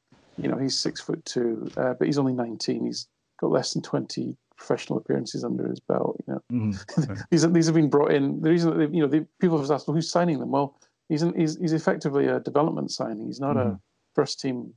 you 0.42 0.48
know, 0.48 0.56
he's 0.56 0.80
six 0.80 1.02
foot 1.02 1.22
two, 1.26 1.70
uh, 1.76 1.92
but 1.92 2.06
he's 2.06 2.16
only 2.16 2.32
19. 2.32 2.86
He's 2.86 3.06
got 3.38 3.50
less 3.50 3.74
than 3.74 3.82
20 3.82 4.34
professional 4.56 4.98
appearances 4.98 5.44
under 5.44 5.68
his 5.68 5.80
belt. 5.80 6.24
You 6.26 6.32
know, 6.32 6.40
mm-hmm. 6.50 7.14
these 7.30 7.46
these 7.52 7.66
have 7.66 7.74
been 7.74 7.90
brought 7.90 8.12
in. 8.12 8.40
The 8.40 8.48
reason 8.48 8.78
that 8.78 8.94
you 8.94 9.02
know 9.02 9.08
the 9.08 9.26
people 9.42 9.60
have 9.60 9.70
asked, 9.70 9.88
well, 9.88 9.94
who's 9.94 10.10
signing 10.10 10.38
them? 10.38 10.52
Well, 10.52 10.80
he's 11.10 11.20
an, 11.20 11.38
he's 11.38 11.58
he's 11.58 11.74
effectively 11.74 12.28
a 12.28 12.40
development 12.40 12.92
signing. 12.92 13.26
He's 13.26 13.40
not 13.40 13.56
mm-hmm. 13.56 13.72
a 13.72 13.80
first 14.14 14.40
team 14.40 14.72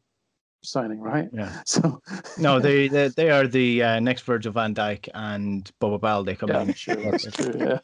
signing, 0.63 0.99
right? 0.99 1.29
Yeah. 1.33 1.49
So 1.65 2.01
no, 2.37 2.59
they 2.59 2.87
they, 2.95 3.09
they 3.09 3.29
are 3.29 3.47
the 3.47 3.83
uh, 3.83 3.99
next 3.99 4.23
Virgil 4.23 4.51
Van 4.51 4.73
Dijk 4.73 5.07
and 5.13 5.69
Boba 5.81 6.25
yeah, 6.47 6.61
in. 6.61 6.73
Sure, 6.73 6.95
that's 6.95 7.31
true. 7.31 7.53
Yeah. 7.57 7.79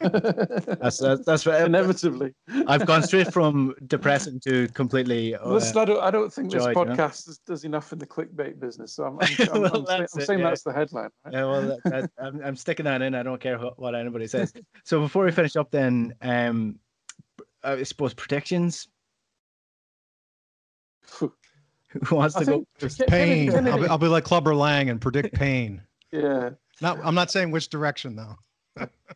that's 0.80 0.98
that's, 0.98 1.24
that's 1.24 1.46
right. 1.46 1.62
inevitably. 1.62 2.34
I've 2.66 2.86
gone 2.86 3.02
straight 3.02 3.32
from 3.32 3.74
depressing 3.86 4.40
to 4.40 4.68
completely. 4.68 5.34
Uh, 5.34 5.48
Listen, 5.48 5.78
I 5.78 5.84
don't 5.84 6.02
I 6.02 6.10
don't 6.10 6.32
think 6.32 6.50
this 6.50 6.66
podcast 6.66 7.26
you 7.26 7.32
know? 7.32 7.36
does 7.46 7.64
enough 7.64 7.92
in 7.92 7.98
the 7.98 8.06
clickbait 8.06 8.58
business. 8.58 8.94
So 8.94 9.04
I'm, 9.04 9.18
I'm, 9.20 9.54
I'm, 9.54 9.62
well, 9.62 9.90
I'm, 9.90 10.00
I'm 10.00 10.08
saying 10.08 10.40
yeah. 10.40 10.48
that's 10.48 10.62
the 10.62 10.72
headline. 10.72 11.10
Right? 11.24 11.34
Yeah, 11.34 11.44
well, 11.44 11.62
that, 11.62 11.78
that, 11.84 12.10
I'm, 12.18 12.42
I'm 12.42 12.56
sticking 12.56 12.84
that 12.84 13.02
in. 13.02 13.14
I 13.14 13.22
don't 13.22 13.40
care 13.40 13.58
what, 13.58 13.78
what 13.78 13.94
anybody 13.94 14.26
says. 14.26 14.52
so 14.84 15.00
before 15.00 15.24
we 15.24 15.32
finish 15.32 15.56
up, 15.56 15.70
then, 15.70 16.14
um, 16.22 16.78
I 17.62 17.82
suppose 17.82 18.14
predictions. 18.14 18.88
Who 22.04 22.16
wants 22.16 22.34
to 22.36 22.44
go? 22.44 22.66
Pain. 23.08 23.54
I'll 23.54 23.78
be, 23.78 23.86
I'll 23.86 23.98
be 23.98 24.08
like 24.08 24.24
Clubber 24.24 24.54
Lang 24.54 24.90
and 24.90 25.00
predict 25.00 25.34
pain. 25.38 25.82
yeah. 26.12 26.50
Not, 26.82 26.98
I'm 27.02 27.14
not 27.14 27.30
saying 27.30 27.52
which 27.52 27.70
direction 27.70 28.16
though. 28.16 28.36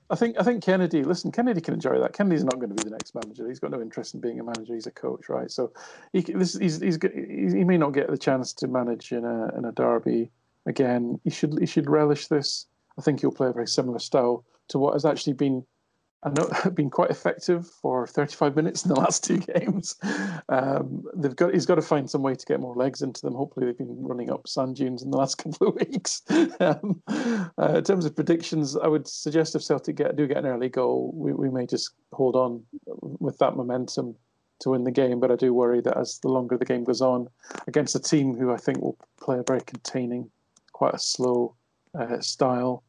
I 0.08 0.16
think 0.16 0.36
I 0.40 0.42
think 0.42 0.64
Kennedy. 0.64 1.02
Listen, 1.04 1.30
Kennedy 1.30 1.60
can 1.60 1.74
enjoy 1.74 1.98
that. 2.00 2.14
Kennedy's 2.14 2.44
not 2.44 2.58
going 2.58 2.70
to 2.70 2.74
be 2.74 2.82
the 2.82 2.90
next 2.90 3.14
manager. 3.14 3.46
He's 3.46 3.58
got 3.58 3.70
no 3.70 3.80
interest 3.80 4.14
in 4.14 4.20
being 4.20 4.40
a 4.40 4.44
manager. 4.44 4.74
He's 4.74 4.86
a 4.86 4.90
coach, 4.90 5.28
right? 5.28 5.50
So 5.50 5.72
he 6.12 6.22
this, 6.22 6.56
he's, 6.56 6.80
he's 6.80 6.98
he 7.02 7.64
may 7.64 7.76
not 7.76 7.90
get 7.90 8.10
the 8.10 8.16
chance 8.16 8.54
to 8.54 8.68
manage 8.68 9.12
in 9.12 9.24
a 9.24 9.56
in 9.58 9.66
a 9.66 9.72
derby 9.72 10.30
again. 10.66 11.20
He 11.24 11.30
should 11.30 11.58
he 11.58 11.66
should 11.66 11.90
relish 11.90 12.28
this. 12.28 12.66
I 12.98 13.02
think 13.02 13.20
he'll 13.20 13.32
play 13.32 13.48
a 13.48 13.52
very 13.52 13.68
similar 13.68 13.98
style 13.98 14.44
to 14.68 14.78
what 14.78 14.94
has 14.94 15.04
actually 15.04 15.34
been 15.34 15.64
I 16.22 16.28
know 16.30 16.48
have 16.52 16.74
been 16.74 16.90
quite 16.90 17.10
effective 17.10 17.66
for 17.66 18.06
35 18.06 18.54
minutes 18.54 18.84
in 18.84 18.90
the 18.90 19.00
last 19.00 19.24
two 19.24 19.38
games. 19.54 19.96
Um, 20.50 21.04
they've 21.14 21.34
got 21.34 21.54
he's 21.54 21.66
got 21.66 21.76
to 21.76 21.82
find 21.82 22.10
some 22.10 22.22
way 22.22 22.34
to 22.34 22.46
get 22.46 22.60
more 22.60 22.74
legs 22.74 23.00
into 23.00 23.22
them. 23.22 23.34
Hopefully, 23.34 23.66
they've 23.66 23.78
been 23.78 24.02
running 24.02 24.30
up 24.30 24.46
sand 24.46 24.76
dunes 24.76 25.02
in 25.02 25.10
the 25.10 25.16
last 25.16 25.34
couple 25.38 25.68
of 25.68 25.74
weeks. 25.76 26.22
um, 26.60 27.02
uh, 27.08 27.74
in 27.76 27.84
terms 27.84 28.04
of 28.04 28.14
predictions, 28.14 28.76
I 28.76 28.86
would 28.86 29.08
suggest 29.08 29.54
if 29.54 29.62
Celtic 29.62 29.96
get 29.96 30.16
do 30.16 30.26
get 30.26 30.38
an 30.38 30.46
early 30.46 30.68
goal, 30.68 31.12
we, 31.14 31.32
we 31.32 31.48
may 31.48 31.66
just 31.66 31.90
hold 32.12 32.36
on 32.36 32.64
with 32.96 33.38
that 33.38 33.56
momentum 33.56 34.14
to 34.60 34.70
win 34.70 34.84
the 34.84 34.90
game. 34.90 35.20
But 35.20 35.30
I 35.30 35.36
do 35.36 35.54
worry 35.54 35.80
that 35.80 35.96
as 35.96 36.18
the 36.18 36.28
longer 36.28 36.58
the 36.58 36.66
game 36.66 36.84
goes 36.84 37.00
on, 37.00 37.28
against 37.66 37.96
a 37.96 38.00
team 38.00 38.36
who 38.36 38.52
I 38.52 38.58
think 38.58 38.82
will 38.82 38.98
play 39.18 39.38
a 39.38 39.44
very 39.46 39.62
containing, 39.62 40.30
quite 40.72 40.94
a 40.94 40.98
slow 40.98 41.54
uh, 41.98 42.20
style 42.20 42.84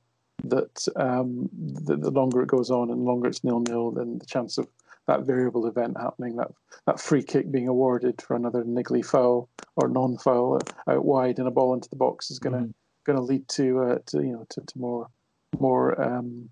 that 0.46 0.88
um, 0.96 1.50
the, 1.54 1.96
the, 1.98 2.12
longer 2.12 2.42
it 2.42 2.48
goes 2.48 2.72
on 2.72 2.90
and 2.90 3.02
the 3.02 3.06
longer 3.06 3.28
it's 3.28 3.44
nil 3.44 3.60
nil, 3.60 3.92
then 3.92 4.18
the 4.18 4.26
chance 4.26 4.58
of 4.58 4.68
that 5.08 5.22
variable 5.22 5.68
event 5.68 5.98
happening, 6.00 6.36
that 6.38 6.52
that 6.86 7.00
free 7.00 7.24
kick 7.24 7.52
being 7.52 7.68
awarded 7.68 8.22
for 8.22 8.36
another 8.36 8.64
niggly 8.64 9.06
foul 9.06 9.50
or 9.76 9.88
non 9.88 10.18
foul 10.18 10.60
out 10.88 11.06
wide 11.06 11.40
and 11.40 11.48
a 11.48 11.52
ball 11.52 11.74
into 11.74 11.90
the 11.90 11.96
box 11.96 12.32
is 12.32 12.40
going 12.40 12.54
to 12.54 12.60
mm-hmm. 12.60 12.72
going 13.06 13.18
to 13.18 13.24
lead 13.24 13.48
to 13.50 13.80
uh, 13.80 13.98
to 14.08 14.18
you 14.18 14.32
know 14.32 14.46
to, 14.50 14.62
to 14.62 14.80
more 14.80 15.08
more 15.60 16.02
um, 16.02 16.50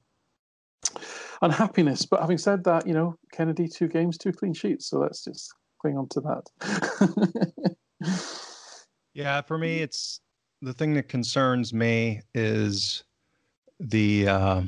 unhappiness. 1.41 2.05
But 2.05 2.21
having 2.21 2.37
said 2.37 2.63
that, 2.65 2.87
you 2.87 2.93
know 2.93 3.15
Kennedy 3.31 3.67
two 3.67 3.87
games, 3.87 4.17
two 4.17 4.31
clean 4.31 4.53
sheets, 4.53 4.87
so 4.87 4.99
let's 4.99 5.23
just 5.23 5.53
cling 5.81 5.97
on 5.97 6.07
to 6.09 6.21
that. 6.21 7.75
yeah, 9.13 9.41
for 9.41 9.57
me, 9.57 9.79
it's 9.79 10.21
the 10.61 10.73
thing 10.73 10.93
that 10.95 11.07
concerns 11.07 11.73
me 11.73 12.21
is 12.33 13.03
the 13.80 14.27
uh, 14.27 14.61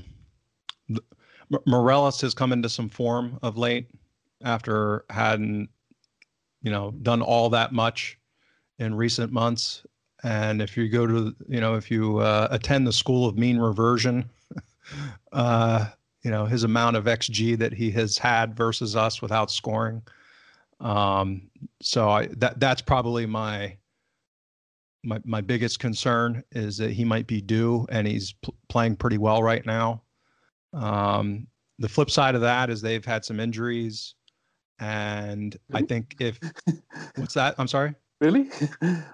Morelos 1.65 2.21
has 2.21 2.33
come 2.33 2.53
into 2.53 2.69
some 2.69 2.89
form 2.89 3.39
of 3.41 3.57
late 3.57 3.87
after 4.43 5.05
hadn't 5.09 5.69
you 6.61 6.71
know 6.71 6.91
done 7.01 7.21
all 7.21 7.49
that 7.49 7.73
much 7.73 8.17
in 8.79 8.95
recent 8.95 9.31
months. 9.31 9.85
And 10.23 10.61
if 10.61 10.77
you 10.77 10.87
go 10.87 11.07
to 11.07 11.35
you 11.47 11.59
know 11.59 11.75
if 11.75 11.91
you 11.91 12.19
uh, 12.19 12.47
attend 12.51 12.87
the 12.87 12.93
school 12.93 13.27
of 13.27 13.37
mean 13.37 13.57
reversion 13.57 14.29
uh, 15.31 15.87
you 16.23 16.31
know 16.31 16.45
his 16.45 16.63
amount 16.63 16.95
of 16.95 17.05
xg 17.05 17.57
that 17.57 17.73
he 17.73 17.91
has 17.91 18.17
had 18.17 18.55
versus 18.55 18.95
us 18.95 19.21
without 19.21 19.51
scoring 19.51 20.01
um, 20.79 21.49
so 21.81 22.09
I, 22.09 22.27
that 22.37 22.59
that's 22.59 22.81
probably 22.81 23.25
my 23.25 23.77
my 25.03 25.19
my 25.25 25.41
biggest 25.41 25.79
concern 25.79 26.43
is 26.51 26.77
that 26.77 26.91
he 26.91 27.03
might 27.03 27.27
be 27.27 27.41
due, 27.41 27.85
and 27.89 28.07
he's 28.07 28.33
pl- 28.41 28.55
playing 28.69 28.95
pretty 28.95 29.17
well 29.17 29.41
right 29.41 29.65
now. 29.65 30.03
Um, 30.73 31.47
the 31.79 31.89
flip 31.89 32.09
side 32.09 32.35
of 32.35 32.41
that 32.41 32.69
is 32.69 32.81
they've 32.81 33.03
had 33.03 33.25
some 33.25 33.39
injuries, 33.39 34.15
and 34.79 35.57
I 35.73 35.81
think 35.81 36.15
if 36.19 36.39
what's 37.15 37.33
that? 37.33 37.55
I'm 37.57 37.67
sorry. 37.67 37.95
Really? 38.19 38.49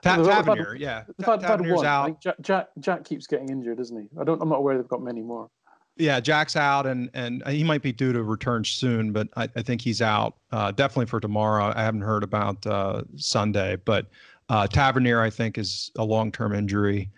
Ta- 0.02 0.18
Tavernier, 0.18 0.76
yeah. 0.76 1.04
Ta- 1.24 1.38
Tavernier's 1.38 1.84
out. 1.84 2.22
Jack, 2.22 2.36
Jack, 2.42 2.68
Jack 2.80 3.06
keeps 3.06 3.26
getting 3.26 3.50
injured, 3.50 3.78
doesn't 3.78 3.98
he? 3.98 4.10
I 4.20 4.26
don't. 4.26 4.42
I'm 4.42 4.50
not 4.50 4.58
aware 4.58 4.78
they've 4.78 4.88
got 4.88 5.02
many 5.02 5.22
more. 5.22 5.50
Yeah, 5.96 6.20
Jack's 6.20 6.58
out, 6.58 6.86
and 6.86 7.10
and 7.14 7.42
he 7.48 7.64
might 7.64 7.82
be 7.82 7.94
due 7.94 8.12
to 8.12 8.22
return 8.22 8.66
soon, 8.66 9.14
but 9.14 9.30
I, 9.38 9.48
I 9.56 9.62
think 9.62 9.82
he's 9.82 10.02
out 10.02 10.36
uh, 10.52 10.72
definitely 10.72 11.06
for 11.06 11.22
tomorrow. 11.22 11.72
I 11.74 11.84
haven't 11.84 12.02
heard 12.02 12.24
about 12.24 12.68
uh, 12.68 13.04
Sunday, 13.16 13.78
but 13.78 14.08
uh, 14.50 14.68
Tavernier, 14.68 15.22
I 15.22 15.30
think, 15.30 15.58
is 15.58 15.92
a 15.98 16.04
long-term 16.04 16.54
injury 16.54 17.10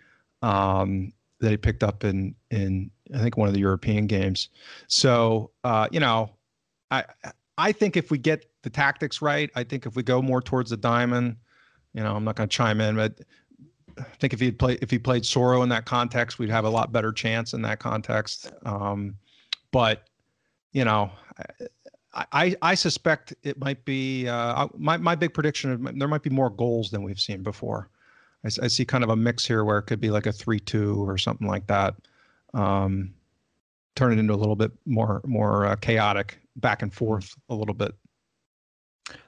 um, 0.42 1.12
that 1.40 1.50
he 1.50 1.56
picked 1.56 1.82
up 1.82 2.04
in 2.04 2.34
in 2.50 2.90
I 3.14 3.18
think 3.18 3.36
one 3.36 3.48
of 3.48 3.54
the 3.54 3.60
European 3.60 4.06
games. 4.06 4.48
So 4.86 5.50
uh, 5.64 5.88
you 5.90 6.00
know, 6.00 6.30
I 6.90 7.04
I 7.58 7.72
think 7.72 7.96
if 7.96 8.10
we 8.10 8.18
get 8.18 8.46
the 8.62 8.70
tactics 8.70 9.22
right, 9.22 9.50
I 9.54 9.64
think 9.64 9.86
if 9.86 9.96
we 9.96 10.02
go 10.02 10.20
more 10.20 10.42
towards 10.42 10.70
the 10.70 10.76
diamond, 10.76 11.36
you 11.94 12.02
know, 12.02 12.14
I'm 12.14 12.24
not 12.24 12.36
going 12.36 12.48
to 12.48 12.54
chime 12.54 12.80
in, 12.80 12.96
but 12.96 13.20
I 13.98 14.04
think 14.18 14.32
if 14.32 14.40
he 14.40 14.50
played 14.50 14.78
if 14.82 14.90
he 14.90 14.98
played 14.98 15.22
Soro 15.22 15.62
in 15.62 15.68
that 15.70 15.84
context, 15.84 16.38
we'd 16.38 16.50
have 16.50 16.64
a 16.64 16.70
lot 16.70 16.92
better 16.92 17.12
chance 17.12 17.54
in 17.54 17.62
that 17.62 17.78
context. 17.78 18.52
Um, 18.64 19.16
but 19.72 20.08
you 20.72 20.84
know, 20.84 21.10
I, 22.12 22.56
I 22.60 22.74
suspect 22.74 23.34
it 23.42 23.58
might 23.58 23.84
be 23.84 24.26
uh, 24.26 24.66
my 24.76 24.96
my 24.96 25.14
big 25.14 25.32
prediction. 25.32 25.96
There 25.98 26.08
might 26.08 26.22
be 26.22 26.30
more 26.30 26.50
goals 26.50 26.90
than 26.90 27.02
we've 27.02 27.20
seen 27.20 27.42
before. 27.42 27.88
I, 28.44 28.48
I 28.62 28.68
see 28.68 28.84
kind 28.84 29.04
of 29.04 29.10
a 29.10 29.16
mix 29.16 29.46
here 29.46 29.64
where 29.64 29.78
it 29.78 29.84
could 29.84 30.00
be 30.00 30.10
like 30.10 30.26
a 30.26 30.32
three-two 30.32 31.08
or 31.08 31.18
something 31.18 31.46
like 31.46 31.66
that. 31.68 31.94
Um, 32.52 33.14
turn 33.94 34.12
it 34.12 34.18
into 34.18 34.34
a 34.34 34.36
little 34.36 34.56
bit 34.56 34.72
more 34.86 35.20
more 35.24 35.66
uh, 35.66 35.76
chaotic, 35.76 36.40
back 36.56 36.82
and 36.82 36.92
forth 36.92 37.36
a 37.48 37.54
little 37.54 37.74
bit. 37.74 37.94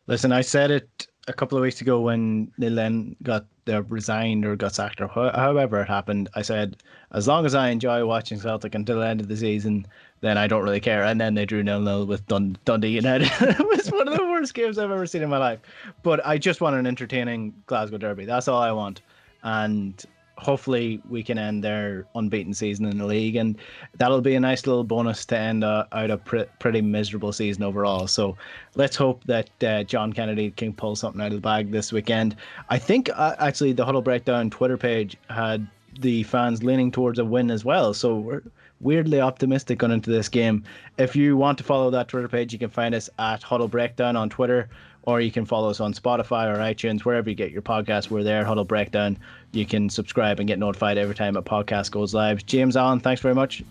Listen, 0.06 0.32
I 0.32 0.40
said 0.40 0.70
it 0.70 1.06
a 1.28 1.32
couple 1.32 1.56
of 1.56 1.62
weeks 1.62 1.80
ago 1.80 2.00
when 2.00 2.50
Neil 2.58 2.72
Lennon 2.72 3.16
got 3.22 3.46
uh, 3.68 3.82
resigned 3.84 4.44
or 4.44 4.56
got 4.56 4.74
sacked 4.74 5.00
or 5.00 5.06
however 5.08 5.80
it 5.80 5.88
happened. 5.88 6.28
I 6.34 6.42
said, 6.42 6.82
as 7.12 7.28
long 7.28 7.46
as 7.46 7.54
I 7.54 7.68
enjoy 7.68 8.04
watching 8.04 8.40
Celtic 8.40 8.74
until 8.74 8.98
the 8.98 9.06
end 9.06 9.20
of 9.20 9.28
the 9.28 9.36
season, 9.36 9.86
then 10.20 10.36
I 10.36 10.46
don't 10.48 10.64
really 10.64 10.80
care. 10.80 11.04
And 11.04 11.20
then 11.20 11.34
they 11.34 11.46
drew 11.46 11.62
nil 11.62 11.80
nil 11.80 12.06
with 12.06 12.26
Dund- 12.26 12.56
Dundee 12.64 12.88
United. 12.88 13.30
it 13.40 13.66
was 13.66 13.90
one 13.92 14.08
of 14.08 14.16
the 14.16 14.24
worst 14.24 14.54
games 14.54 14.78
I've 14.78 14.90
ever 14.90 15.06
seen 15.06 15.22
in 15.22 15.30
my 15.30 15.38
life. 15.38 15.60
But 16.02 16.24
I 16.26 16.38
just 16.38 16.60
want 16.60 16.76
an 16.76 16.86
entertaining 16.86 17.54
Glasgow 17.66 17.98
derby. 17.98 18.24
That's 18.24 18.48
all 18.48 18.60
I 18.60 18.72
want. 18.72 19.02
And 19.44 20.04
hopefully 20.42 21.00
we 21.08 21.22
can 21.22 21.38
end 21.38 21.62
their 21.62 22.06
unbeaten 22.14 22.52
season 22.52 22.86
in 22.86 22.98
the 22.98 23.06
league, 23.06 23.36
and 23.36 23.56
that'll 23.96 24.20
be 24.20 24.34
a 24.34 24.40
nice 24.40 24.66
little 24.66 24.84
bonus 24.84 25.24
to 25.26 25.38
end 25.38 25.64
uh, 25.64 25.84
out 25.92 26.10
a 26.10 26.18
pr- 26.18 26.50
pretty 26.58 26.82
miserable 26.82 27.32
season 27.32 27.62
overall. 27.62 28.06
So 28.06 28.36
let's 28.74 28.96
hope 28.96 29.24
that 29.24 29.64
uh, 29.64 29.84
John 29.84 30.12
Kennedy 30.12 30.50
can 30.50 30.72
pull 30.72 30.96
something 30.96 31.20
out 31.20 31.28
of 31.28 31.34
the 31.34 31.40
bag 31.40 31.70
this 31.70 31.92
weekend. 31.92 32.36
I 32.68 32.78
think 32.78 33.08
uh, 33.14 33.36
actually 33.38 33.72
the 33.72 33.84
Huddle 33.84 34.02
Breakdown 34.02 34.50
Twitter 34.50 34.76
page 34.76 35.16
had 35.30 35.66
the 36.00 36.22
fans 36.24 36.62
leaning 36.62 36.90
towards 36.90 37.18
a 37.18 37.24
win 37.24 37.50
as 37.50 37.64
well. 37.64 37.94
So 37.94 38.16
we're 38.16 38.42
weirdly 38.80 39.20
optimistic 39.20 39.78
going 39.78 39.92
into 39.92 40.10
this 40.10 40.28
game. 40.28 40.64
If 40.98 41.14
you 41.14 41.36
want 41.36 41.58
to 41.58 41.64
follow 41.64 41.90
that 41.90 42.08
Twitter 42.08 42.28
page, 42.28 42.52
you 42.52 42.58
can 42.58 42.70
find 42.70 42.94
us 42.94 43.08
at 43.18 43.42
Huddle 43.42 43.68
Breakdown 43.68 44.16
on 44.16 44.28
Twitter, 44.28 44.68
or 45.02 45.20
you 45.20 45.30
can 45.30 45.44
follow 45.44 45.70
us 45.70 45.80
on 45.80 45.92
Spotify 45.92 46.52
or 46.52 46.58
iTunes, 46.58 47.00
wherever 47.00 47.28
you 47.28 47.36
get 47.36 47.50
your 47.50 47.62
podcast. 47.62 48.10
We're 48.10 48.22
there, 48.22 48.44
Huddle 48.44 48.64
Breakdown. 48.64 49.18
You 49.52 49.66
can 49.66 49.88
subscribe 49.88 50.38
and 50.38 50.46
get 50.46 50.58
notified 50.58 50.98
every 50.98 51.14
time 51.14 51.36
a 51.36 51.42
podcast 51.42 51.90
goes 51.90 52.14
live. 52.14 52.46
James 52.46 52.76
Alan, 52.76 53.00
thanks 53.00 53.20
very 53.20 53.34
much. 53.34 53.62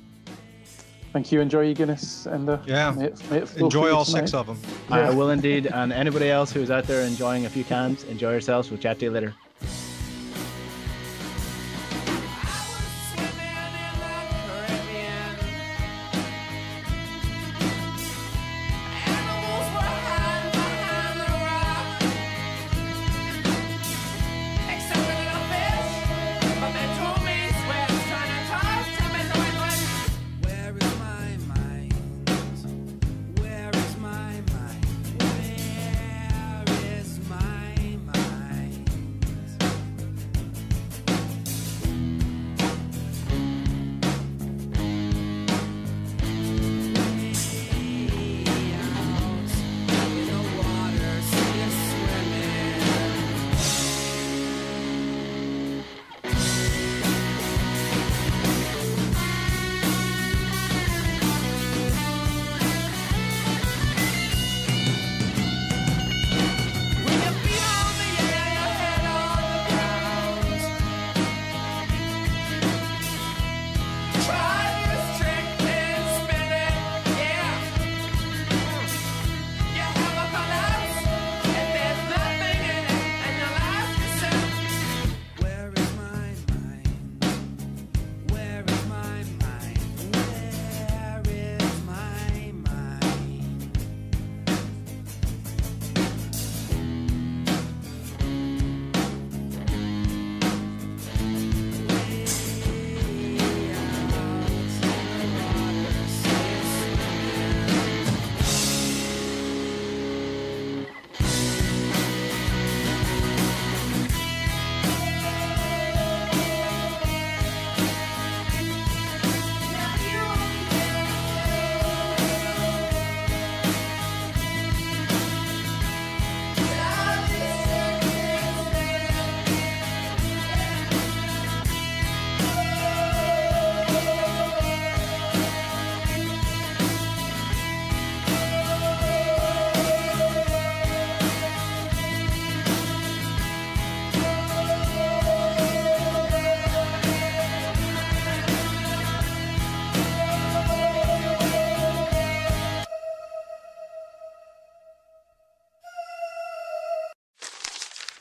Thank 1.13 1.31
you. 1.31 1.41
Enjoy 1.41 1.61
your 1.61 1.73
Guinness 1.73 2.25
and 2.25 2.49
uh, 2.49 2.57
yeah, 2.65 2.91
may 2.91 3.05
it, 3.05 3.31
may 3.31 3.37
it 3.39 3.57
enjoy 3.57 3.93
all 3.93 4.05
tonight. 4.05 4.19
six 4.21 4.33
of 4.33 4.47
them. 4.47 4.57
I 4.89 5.13
will 5.13 5.31
indeed. 5.31 5.67
And 5.67 5.91
anybody 5.91 6.29
else 6.29 6.53
who's 6.53 6.71
out 6.71 6.85
there 6.85 7.05
enjoying 7.05 7.45
a 7.45 7.49
few 7.49 7.65
cans, 7.65 8.05
enjoy 8.05 8.31
yourselves. 8.31 8.71
We'll 8.71 8.79
chat 8.79 8.99
to 8.99 9.05
you 9.05 9.11
later. 9.11 9.33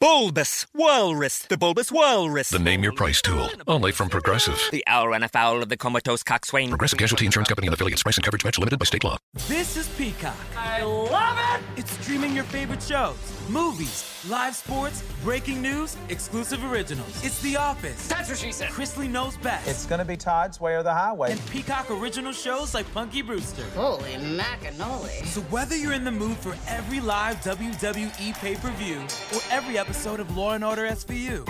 bulbous 0.00 0.64
Walrus, 0.74 1.40
the 1.40 1.56
Bulbous 1.58 1.90
Walrus. 1.90 2.50
The 2.50 2.58
name 2.58 2.82
your 2.84 2.92
price 2.92 3.20
tool, 3.20 3.48
only 3.66 3.90
from 3.90 4.08
Progressive. 4.08 4.60
The 4.70 4.84
owl 4.86 5.08
ran 5.08 5.22
afoul 5.24 5.62
of 5.62 5.68
the 5.70 5.76
comatose 5.76 6.22
coxswain. 6.22 6.68
Progressive 6.68 6.98
Casualty 6.98 7.26
Insurance 7.26 7.48
Company 7.48 7.66
and 7.66 7.74
affiliates. 7.74 8.02
Price 8.04 8.16
and 8.16 8.24
coverage 8.24 8.44
match 8.44 8.58
limited 8.58 8.78
by 8.78 8.84
state 8.84 9.02
law. 9.02 9.16
This 9.48 9.76
is 9.76 9.88
Peacock. 9.90 10.36
I 10.56 10.82
love 10.84 11.38
it! 11.56 11.80
It's 11.80 11.90
streaming 12.00 12.34
your 12.34 12.44
favorite 12.44 12.82
shows, 12.82 13.16
movies, 13.48 14.24
live 14.28 14.54
sports, 14.54 15.02
breaking 15.24 15.60
news, 15.60 15.96
exclusive 16.10 16.62
originals. 16.70 17.24
It's 17.24 17.40
The 17.42 17.56
Office. 17.56 18.06
That's 18.08 18.28
what 18.28 18.38
she 18.38 18.52
said. 18.52 18.70
Chrisley 18.70 19.10
Knows 19.10 19.36
Best. 19.38 19.66
It's 19.68 19.86
gonna 19.86 20.04
be 20.04 20.16
Todd's 20.16 20.60
Way 20.60 20.76
or 20.76 20.82
the 20.84 20.94
Highway. 20.94 21.32
and 21.32 21.46
Peacock 21.50 21.90
original 21.90 22.32
shows 22.32 22.72
like 22.72 22.92
Punky 22.94 23.22
Brewster. 23.22 23.64
Holy 23.74 24.12
macanoli. 24.12 25.26
So 25.26 25.40
whether 25.42 25.76
you're 25.76 25.92
in 25.92 26.04
the 26.04 26.12
mood 26.12 26.36
for 26.36 26.56
every 26.68 27.00
live 27.00 27.36
WWE 27.42 28.32
pay-per-view 28.38 29.00
or 29.34 29.40
every 29.50 29.76
episode 29.76 29.87
of 30.20 30.36
Law 30.36 30.52
and 30.52 30.64
Order 30.64 30.86
SVU, 30.88 31.44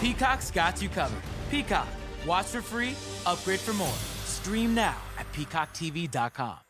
Peacock's 0.00 0.50
got 0.50 0.80
you 0.80 0.88
covered. 0.88 1.22
Peacock, 1.50 1.88
watch 2.26 2.46
for 2.46 2.62
free, 2.62 2.94
upgrade 3.26 3.60
for 3.60 3.72
more. 3.74 3.92
Stream 4.24 4.74
now 4.74 4.96
at 5.18 5.30
peacocktv.com. 5.32 6.69